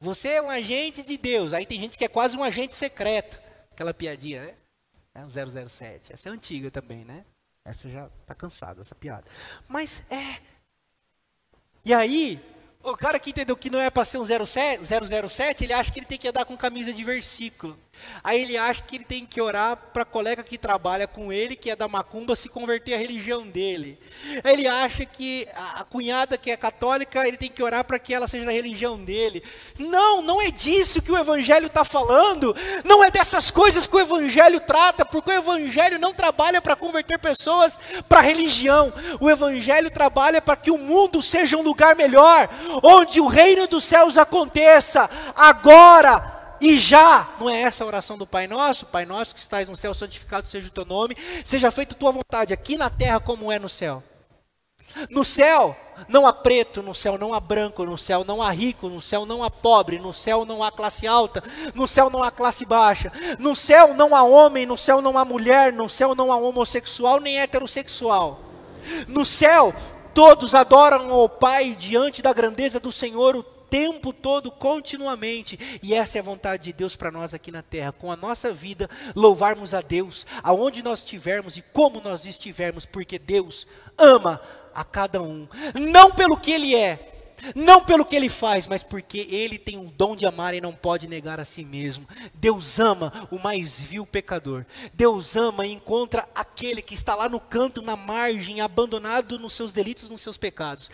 Você 0.00 0.28
é 0.28 0.42
um 0.42 0.48
agente 0.48 1.02
de 1.02 1.18
Deus. 1.18 1.52
Aí 1.52 1.66
tem 1.66 1.78
gente 1.78 1.98
que 1.98 2.04
é 2.04 2.08
quase 2.08 2.36
um 2.36 2.42
agente 2.42 2.74
secreto. 2.74 3.38
Aquela 3.70 3.92
piadinha, 3.92 4.42
né? 4.42 4.54
É 5.14 5.20
um 5.20 5.28
007. 5.68 6.12
Essa 6.12 6.28
é 6.30 6.32
antiga 6.32 6.70
também, 6.70 7.04
né? 7.04 7.24
Essa 7.64 7.88
já 7.88 8.06
está 8.22 8.34
cansada, 8.34 8.80
essa 8.80 8.94
piada. 8.94 9.30
Mas 9.68 10.02
é. 10.10 10.40
E 11.84 11.92
aí, 11.92 12.40
o 12.82 12.96
cara 12.96 13.18
que 13.20 13.30
entendeu 13.30 13.56
que 13.56 13.68
não 13.68 13.80
é 13.80 13.90
para 13.90 14.04
ser 14.04 14.18
um 14.18 14.24
07, 14.24 14.84
007, 15.28 15.64
ele 15.64 15.72
acha 15.74 15.92
que 15.92 15.98
ele 15.98 16.06
tem 16.06 16.18
que 16.18 16.28
andar 16.28 16.46
com 16.46 16.56
camisa 16.56 16.92
de 16.92 17.04
versículo. 17.04 17.78
Aí 18.22 18.42
ele 18.42 18.56
acha 18.56 18.82
que 18.82 18.96
ele 18.96 19.04
tem 19.04 19.24
que 19.24 19.40
orar 19.40 19.76
para 19.76 20.02
a 20.02 20.06
colega 20.06 20.42
que 20.42 20.58
trabalha 20.58 21.06
com 21.06 21.32
ele, 21.32 21.56
que 21.56 21.70
é 21.70 21.76
da 21.76 21.88
macumba, 21.88 22.36
se 22.36 22.48
converter 22.48 22.94
à 22.94 22.98
religião 22.98 23.46
dele. 23.46 23.98
Aí 24.44 24.52
ele 24.52 24.66
acha 24.66 25.04
que 25.04 25.48
a 25.54 25.84
cunhada 25.84 26.36
que 26.36 26.50
é 26.50 26.56
católica, 26.56 27.26
ele 27.26 27.36
tem 27.36 27.50
que 27.50 27.62
orar 27.62 27.84
para 27.84 27.98
que 27.98 28.12
ela 28.12 28.28
seja 28.28 28.44
da 28.44 28.52
religião 28.52 28.98
dele. 28.98 29.42
Não, 29.78 30.22
não 30.22 30.40
é 30.40 30.50
disso 30.50 31.02
que 31.02 31.12
o 31.12 31.18
evangelho 31.18 31.66
está 31.66 31.84
falando. 31.84 32.54
Não 32.84 33.02
é 33.02 33.10
dessas 33.10 33.50
coisas 33.50 33.86
que 33.86 33.96
o 33.96 34.00
evangelho 34.00 34.60
trata, 34.60 35.04
porque 35.04 35.30
o 35.30 35.34
evangelho 35.34 35.98
não 35.98 36.12
trabalha 36.12 36.60
para 36.60 36.76
converter 36.76 37.18
pessoas 37.18 37.78
para 38.08 38.20
religião. 38.20 38.92
O 39.20 39.30
evangelho 39.30 39.90
trabalha 39.90 40.40
para 40.40 40.56
que 40.56 40.70
o 40.70 40.78
mundo 40.78 41.22
seja 41.22 41.56
um 41.56 41.62
lugar 41.62 41.96
melhor, 41.96 42.48
onde 42.82 43.20
o 43.20 43.26
reino 43.26 43.66
dos 43.66 43.84
céus 43.84 44.18
aconteça 44.18 45.08
agora 45.34 46.39
e 46.60 46.78
já, 46.78 47.28
não 47.38 47.48
é 47.48 47.62
essa 47.62 47.84
a 47.84 47.86
oração 47.86 48.18
do 48.18 48.26
Pai 48.26 48.46
Nosso? 48.46 48.86
Pai 48.86 49.06
Nosso 49.06 49.34
que 49.34 49.40
estás 49.40 49.66
no 49.68 49.74
céu, 49.74 49.94
santificado 49.94 50.46
seja 50.46 50.68
o 50.68 50.70
teu 50.70 50.84
nome, 50.84 51.16
seja 51.44 51.70
feita 51.70 51.94
tua 51.94 52.12
vontade 52.12 52.52
aqui 52.52 52.76
na 52.76 52.90
terra 52.90 53.18
como 53.18 53.50
é 53.50 53.58
no 53.58 53.68
céu. 53.68 54.02
No 55.08 55.24
céu 55.24 55.76
não 56.08 56.26
há 56.26 56.32
preto, 56.32 56.82
no 56.82 56.94
céu 56.94 57.16
não 57.16 57.32
há 57.32 57.40
branco, 57.40 57.84
no 57.84 57.96
céu 57.96 58.24
não 58.24 58.42
há 58.42 58.50
rico, 58.50 58.88
no 58.88 59.00
céu 59.00 59.24
não 59.24 59.44
há 59.44 59.50
pobre, 59.50 59.98
no 59.98 60.12
céu 60.12 60.44
não 60.44 60.62
há 60.62 60.70
classe 60.70 61.06
alta, 61.06 61.42
no 61.74 61.86
céu 61.86 62.10
não 62.10 62.22
há 62.22 62.30
classe 62.30 62.64
baixa, 62.64 63.12
no 63.38 63.54
céu 63.54 63.94
não 63.94 64.14
há 64.14 64.22
homem, 64.22 64.66
no 64.66 64.76
céu 64.76 65.00
não 65.00 65.16
há 65.16 65.24
mulher, 65.24 65.72
no 65.72 65.88
céu 65.88 66.14
não 66.14 66.32
há 66.32 66.36
homossexual 66.36 67.20
nem 67.20 67.38
heterossexual. 67.38 68.40
No 69.06 69.24
céu 69.24 69.74
todos 70.12 70.54
adoram 70.54 71.10
ao 71.10 71.28
Pai 71.28 71.76
diante 71.78 72.20
da 72.20 72.32
grandeza 72.32 72.80
do 72.80 72.90
Senhor, 72.90 73.36
o 73.36 73.42
tempo 73.70 74.12
todo, 74.12 74.50
continuamente. 74.50 75.80
E 75.82 75.94
essa 75.94 76.18
é 76.18 76.20
a 76.20 76.24
vontade 76.24 76.64
de 76.64 76.72
Deus 76.72 76.96
para 76.96 77.10
nós 77.10 77.32
aqui 77.32 77.52
na 77.52 77.62
terra, 77.62 77.92
com 77.92 78.10
a 78.10 78.16
nossa 78.16 78.52
vida, 78.52 78.90
louvarmos 79.14 79.72
a 79.72 79.80
Deus, 79.80 80.26
aonde 80.42 80.82
nós 80.82 80.98
estivermos 80.98 81.56
e 81.56 81.62
como 81.62 82.00
nós 82.00 82.26
estivermos, 82.26 82.84
porque 82.84 83.18
Deus 83.18 83.66
ama 83.96 84.40
a 84.74 84.84
cada 84.84 85.22
um, 85.22 85.48
não 85.74 86.10
pelo 86.10 86.36
que 86.36 86.52
Ele 86.52 86.74
é, 86.74 87.10
não 87.54 87.82
pelo 87.82 88.04
que 88.04 88.14
ele 88.14 88.28
faz, 88.28 88.66
mas 88.66 88.82
porque 88.82 89.26
ele 89.30 89.58
tem 89.58 89.78
o 89.78 89.90
dom 89.90 90.14
de 90.14 90.26
amar 90.26 90.54
e 90.54 90.60
não 90.60 90.72
pode 90.72 91.08
negar 91.08 91.40
a 91.40 91.44
si 91.44 91.64
mesmo. 91.64 92.06
Deus 92.34 92.78
ama 92.78 93.12
o 93.30 93.38
mais 93.38 93.80
vil 93.80 94.06
pecador. 94.06 94.64
Deus 94.92 95.36
ama 95.36 95.66
e 95.66 95.72
encontra 95.72 96.28
aquele 96.34 96.82
que 96.82 96.94
está 96.94 97.14
lá 97.14 97.28
no 97.28 97.40
canto, 97.40 97.82
na 97.82 97.96
margem, 97.96 98.60
abandonado 98.60 99.38
nos 99.38 99.54
seus 99.54 99.72
delitos, 99.72 100.08
nos 100.08 100.20
seus 100.20 100.36
pecados. 100.36 100.90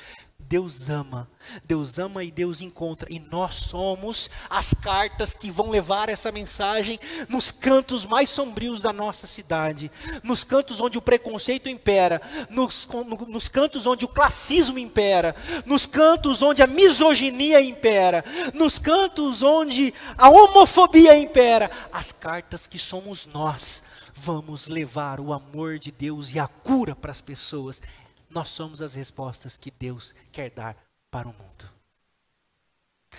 Deus 0.48 0.88
ama, 0.88 1.28
Deus 1.64 1.98
ama 1.98 2.22
e 2.22 2.30
Deus 2.30 2.60
encontra, 2.60 3.12
e 3.12 3.18
nós 3.18 3.54
somos 3.56 4.30
as 4.48 4.72
cartas 4.72 5.34
que 5.34 5.50
vão 5.50 5.70
levar 5.70 6.08
essa 6.08 6.30
mensagem 6.30 7.00
nos 7.28 7.50
cantos 7.50 8.04
mais 8.04 8.30
sombrios 8.30 8.80
da 8.80 8.92
nossa 8.92 9.26
cidade, 9.26 9.90
nos 10.22 10.44
cantos 10.44 10.80
onde 10.80 10.98
o 10.98 11.02
preconceito 11.02 11.68
impera, 11.68 12.22
nos, 12.48 12.86
nos 13.26 13.48
cantos 13.48 13.88
onde 13.88 14.04
o 14.04 14.08
classismo 14.08 14.78
impera, 14.78 15.34
nos 15.64 15.84
cantos 15.84 16.42
onde 16.42 16.62
a 16.62 16.66
misoginia 16.66 17.60
impera, 17.60 18.24
nos 18.54 18.78
cantos 18.78 19.42
onde 19.42 19.92
a 20.16 20.30
homofobia 20.30 21.18
impera, 21.18 21.68
as 21.92 22.12
cartas 22.12 22.68
que 22.68 22.78
somos 22.78 23.26
nós, 23.26 23.82
vamos 24.14 24.68
levar 24.68 25.18
o 25.18 25.32
amor 25.32 25.80
de 25.80 25.90
Deus 25.90 26.32
e 26.32 26.38
a 26.38 26.46
cura 26.46 26.94
para 26.94 27.10
as 27.10 27.20
pessoas 27.20 27.80
nós 28.28 28.48
somos 28.48 28.82
as 28.82 28.94
respostas 28.94 29.56
que 29.56 29.70
Deus 29.70 30.14
quer 30.32 30.50
dar 30.50 30.76
para 31.10 31.28
o 31.28 31.32
mundo. 31.32 31.70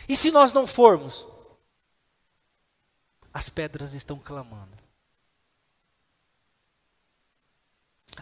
E 0.07 0.15
se 0.15 0.31
nós 0.31 0.53
não 0.53 0.67
formos, 0.67 1.27
as 3.33 3.49
pedras 3.49 3.93
estão 3.93 4.19
clamando. 4.19 4.77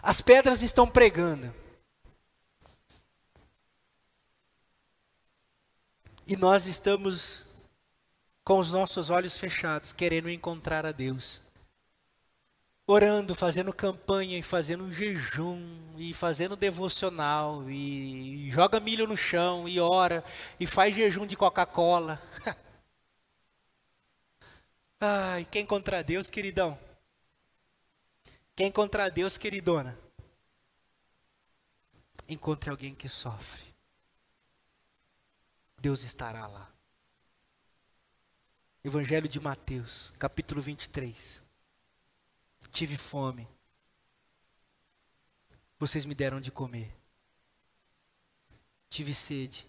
As 0.02 0.20
pedras 0.20 0.62
estão 0.62 0.88
pregando. 0.88 1.52
E 6.26 6.36
nós 6.36 6.66
estamos 6.66 7.46
com 8.44 8.58
os 8.58 8.70
nossos 8.70 9.10
olhos 9.10 9.36
fechados, 9.36 9.92
querendo 9.92 10.30
encontrar 10.30 10.84
a 10.84 10.92
Deus 10.92 11.40
orando, 12.86 13.34
fazendo 13.34 13.72
campanha 13.72 14.38
e 14.38 14.42
fazendo 14.42 14.90
jejum 14.92 15.60
e 15.96 16.14
fazendo 16.14 16.54
devocional 16.54 17.68
e 17.68 18.48
joga 18.50 18.78
milho 18.78 19.08
no 19.08 19.16
chão 19.16 19.68
e 19.68 19.80
ora 19.80 20.22
e 20.60 20.66
faz 20.66 20.94
jejum 20.94 21.26
de 21.26 21.36
Coca-Cola. 21.36 22.22
Ai, 25.00 25.44
quem 25.46 25.66
contra 25.66 26.02
Deus, 26.02 26.30
queridão? 26.30 26.78
Quem 28.54 28.70
contra 28.70 29.10
Deus, 29.10 29.36
queridona? 29.36 29.98
Encontre 32.28 32.70
alguém 32.70 32.94
que 32.94 33.08
sofre. 33.08 33.62
Deus 35.78 36.02
estará 36.02 36.46
lá. 36.46 36.70
Evangelho 38.82 39.28
de 39.28 39.38
Mateus, 39.38 40.12
capítulo 40.18 40.62
23 40.62 41.45
tive 42.76 42.98
fome. 42.98 43.48
Vocês 45.78 46.04
me 46.04 46.14
deram 46.14 46.42
de 46.42 46.52
comer. 46.52 46.94
Tive 48.90 49.14
sede. 49.14 49.66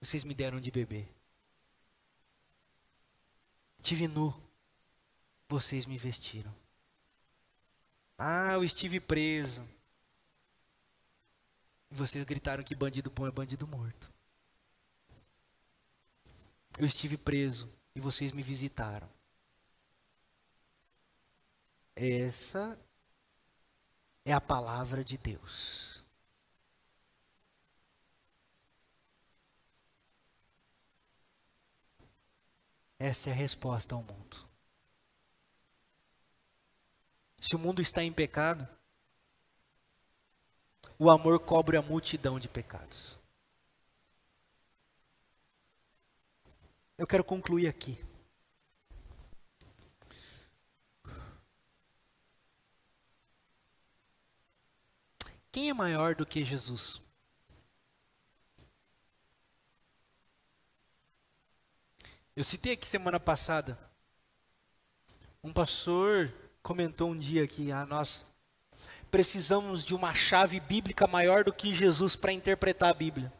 Vocês 0.00 0.24
me 0.24 0.32
deram 0.34 0.58
de 0.58 0.70
beber. 0.70 1.06
Tive 3.82 4.08
nu. 4.08 4.34
Vocês 5.50 5.84
me 5.84 5.98
vestiram. 5.98 6.54
Ah, 8.16 8.54
eu 8.54 8.64
estive 8.64 9.00
preso. 9.00 9.68
E 11.90 11.94
vocês 11.94 12.24
gritaram 12.24 12.64
que 12.64 12.74
bandido 12.74 13.10
bom 13.10 13.26
é 13.26 13.30
bandido 13.30 13.66
morto. 13.66 14.10
Eu 16.78 16.86
estive 16.86 17.18
preso 17.18 17.70
e 17.94 18.00
vocês 18.00 18.32
me 18.32 18.40
visitaram. 18.42 19.17
Essa 22.00 22.78
é 24.24 24.32
a 24.32 24.40
palavra 24.40 25.02
de 25.02 25.18
Deus. 25.18 26.04
Essa 33.00 33.30
é 33.30 33.32
a 33.32 33.34
resposta 33.36 33.96
ao 33.96 34.02
mundo. 34.04 34.48
Se 37.40 37.56
o 37.56 37.58
mundo 37.58 37.82
está 37.82 38.04
em 38.04 38.12
pecado, 38.12 38.68
o 40.96 41.10
amor 41.10 41.40
cobre 41.40 41.76
a 41.76 41.82
multidão 41.82 42.38
de 42.38 42.48
pecados. 42.48 43.18
Eu 46.96 47.08
quero 47.08 47.24
concluir 47.24 47.66
aqui. 47.66 47.98
Quem 55.50 55.70
é 55.70 55.74
maior 55.74 56.14
do 56.14 56.26
que 56.26 56.44
Jesus? 56.44 57.00
Eu 62.36 62.44
citei 62.44 62.74
aqui 62.74 62.86
semana 62.86 63.18
passada. 63.18 63.78
Um 65.42 65.52
pastor 65.52 66.32
comentou 66.62 67.10
um 67.10 67.18
dia 67.18 67.46
que 67.48 67.72
a 67.72 67.84
nós 67.86 68.24
precisamos 69.10 69.84
de 69.84 69.94
uma 69.94 70.14
chave 70.14 70.60
bíblica 70.60 71.06
maior 71.06 71.42
do 71.42 71.52
que 71.52 71.72
Jesus 71.72 72.14
para 72.14 72.32
interpretar 72.32 72.90
a 72.90 72.94
Bíblia. 72.94 73.32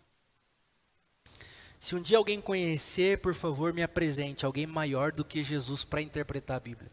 Se 1.78 1.94
um 1.94 2.02
dia 2.02 2.18
alguém 2.18 2.40
conhecer, 2.40 3.18
por 3.20 3.34
favor, 3.34 3.72
me 3.72 3.82
apresente 3.82 4.44
alguém 4.44 4.66
maior 4.66 5.12
do 5.12 5.24
que 5.24 5.44
Jesus 5.44 5.84
para 5.84 6.02
interpretar 6.02 6.56
a 6.56 6.60
Bíblia. 6.60 6.90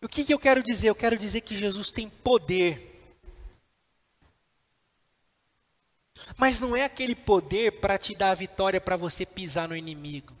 O 0.00 0.08
que, 0.08 0.24
que 0.24 0.32
eu 0.32 0.38
quero 0.38 0.62
dizer? 0.62 0.88
Eu 0.88 0.94
quero 0.94 1.18
dizer 1.18 1.40
que 1.40 1.56
Jesus 1.56 1.90
tem 1.90 2.08
poder. 2.08 2.88
Mas 6.36 6.60
não 6.60 6.76
é 6.76 6.84
aquele 6.84 7.14
poder 7.14 7.80
para 7.80 7.98
te 7.98 8.14
dar 8.14 8.30
a 8.30 8.34
vitória 8.34 8.80
para 8.80 8.96
você 8.96 9.26
pisar 9.26 9.68
no 9.68 9.76
inimigo. 9.76 10.36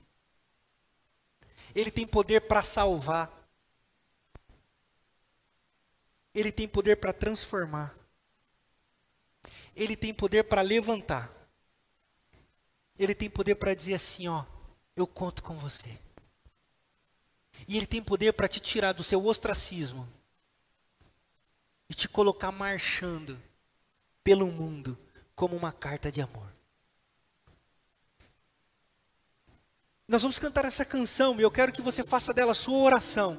Ele 1.74 1.90
tem 1.90 2.06
poder 2.06 2.42
para 2.42 2.62
salvar. 2.62 3.32
Ele 6.34 6.52
tem 6.52 6.68
poder 6.68 6.96
para 6.96 7.12
transformar. 7.12 7.94
Ele 9.74 9.96
tem 9.96 10.14
poder 10.14 10.44
para 10.44 10.62
levantar. 10.62 11.32
Ele 12.96 13.14
tem 13.14 13.30
poder 13.30 13.56
para 13.56 13.74
dizer 13.74 13.94
assim, 13.94 14.28
ó, 14.28 14.44
eu 14.96 15.06
conto 15.06 15.42
com 15.42 15.56
você. 15.56 15.96
E 17.66 17.76
ele 17.76 17.86
tem 17.86 18.02
poder 18.02 18.32
para 18.32 18.48
te 18.48 18.60
tirar 18.60 18.92
do 18.92 19.02
seu 19.02 19.24
ostracismo 19.26 20.08
e 21.88 21.94
te 21.94 22.08
colocar 22.08 22.52
marchando 22.52 23.40
pelo 24.22 24.46
mundo 24.46 24.96
como 25.34 25.56
uma 25.56 25.72
carta 25.72 26.12
de 26.12 26.20
amor. 26.20 26.46
Nós 30.06 30.22
vamos 30.22 30.38
cantar 30.38 30.64
essa 30.64 30.84
canção 30.84 31.38
e 31.38 31.42
eu 31.42 31.50
quero 31.50 31.72
que 31.72 31.82
você 31.82 32.02
faça 32.02 32.32
dela 32.32 32.54
sua 32.54 32.78
oração. 32.78 33.38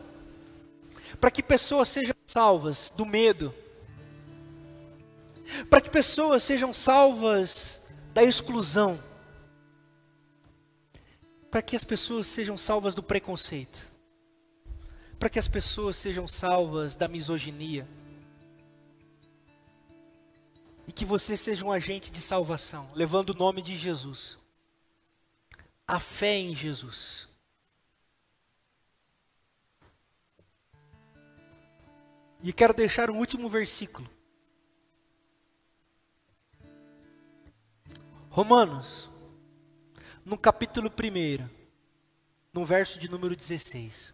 Para 1.20 1.32
que 1.32 1.42
pessoas 1.42 1.90
sejam 1.90 2.16
salvas 2.28 2.94
do 2.96 3.06
medo. 3.06 3.54
Para 5.68 5.82
que 5.82 5.90
pessoas 5.90 6.44
sejam 6.44 6.72
salvas 6.72 7.82
da 8.14 8.24
exclusão. 8.24 9.00
Para 11.50 11.64
que 11.64 11.76
as 11.76 11.84
pessoas 11.84 12.28
sejam 12.28 12.56
salvas 12.56 12.94
do 12.94 13.02
preconceito. 13.02 13.92
Para 15.20 15.30
que 15.30 15.38
as 15.38 15.48
pessoas 15.48 15.98
sejam 15.98 16.28
salvas 16.28 16.96
da 16.96 17.08
misoginia. 17.08 17.88
E 20.88 20.92
que 20.92 21.06
você 21.06 21.38
seja 21.38 21.64
um 21.64 21.72
agente 21.72 22.10
de 22.10 22.22
salvação, 22.22 22.90
levando 22.96 23.32
o 23.32 23.38
nome 23.38 23.62
de 23.62 23.76
Jesus 23.78 24.40
a 25.90 26.00
fé 26.00 26.36
em 26.36 26.54
Jesus. 26.54 27.28
E 32.44 32.54
quero 32.54 32.76
deixar 32.76 33.10
um 33.10 33.18
último 33.18 33.50
versículo. 33.50 34.08
Romanos, 38.30 39.10
no 40.24 40.38
capítulo 40.38 40.92
1, 40.92 41.50
no 42.54 42.64
verso 42.64 43.00
de 43.00 43.10
número 43.10 43.36
16. 43.36 44.14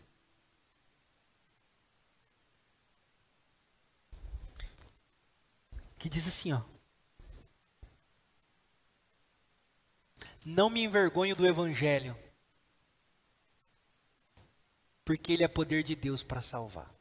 Que 6.06 6.10
diz 6.10 6.28
assim, 6.28 6.53
ó. 6.53 6.62
Não 10.45 10.70
me 10.70 10.84
envergonho 10.84 11.36
do 11.36 11.47
Evangelho, 11.47 12.16
porque 15.03 15.34
ele 15.34 15.43
é 15.43 15.47
poder 15.47 15.82
de 15.82 15.95
Deus 15.95 16.22
para 16.22 16.43
salvar. 16.43 16.93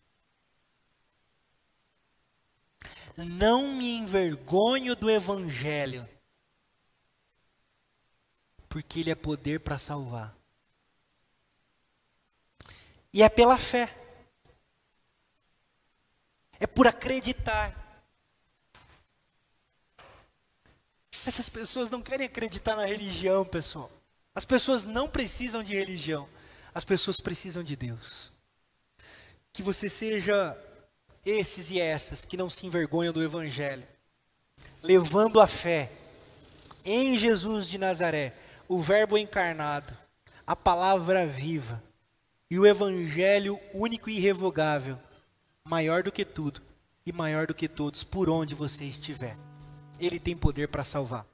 Não 3.15 3.75
me 3.75 3.93
envergonho 3.93 4.97
do 4.97 5.11
Evangelho, 5.11 6.09
porque 8.71 9.01
ele 9.01 9.11
é 9.11 9.15
poder 9.15 9.61
para 9.61 9.77
salvar. 9.77 10.35
E 13.13 13.23
é 13.23 13.29
pela 13.29 13.59
fé, 13.59 13.95
é 16.59 16.67
por 16.67 16.87
acreditar. 16.87 17.84
Essas 21.27 21.49
pessoas 21.49 21.91
não 21.91 22.03
querem 22.03 22.27
acreditar 22.27 22.77
na 22.77 22.85
religião, 22.85 23.45
pessoal. 23.45 23.91
As 24.35 24.45
pessoas 24.45 24.85
não 24.85 25.09
precisam 25.09 25.63
de 25.63 25.75
religião. 25.75 26.29
As 26.75 26.85
pessoas 26.85 27.21
precisam 27.21 27.63
de 27.63 27.77
Deus. 27.77 28.33
Que 29.53 29.63
você 29.63 29.89
seja 29.89 30.57
esses 31.25 31.71
e 31.71 31.81
essas 31.81 32.25
que 32.25 32.37
não 32.37 32.51
se 32.51 32.67
envergonham 32.67 33.13
do 33.13 33.23
Evangelho, 33.23 33.87
levando 34.83 35.41
a 35.41 35.47
fé 35.47 35.91
em 36.85 37.17
Jesus 37.17 37.69
de 37.69 37.79
Nazaré, 37.79 38.35
o 38.69 38.81
Verbo 38.81 39.17
encarnado, 39.17 39.97
a 40.47 40.55
palavra 40.55 41.27
viva 41.27 41.83
e 42.51 42.59
o 42.59 42.67
Evangelho 42.67 43.59
único 43.73 44.11
e 44.11 44.19
irrevogável, 44.19 44.99
maior 45.65 46.03
do 46.03 46.13
que 46.13 46.25
tudo 46.25 46.61
e 47.07 47.13
maior 47.13 47.47
do 47.47 47.55
que 47.55 47.69
todos, 47.69 48.05
por 48.05 48.29
onde 48.29 48.55
você 48.55 48.85
estiver. 48.85 49.39
Ele 49.99 50.19
tem 50.19 50.37
poder 50.37 50.69
para 50.69 50.85
salvar. 50.85 51.27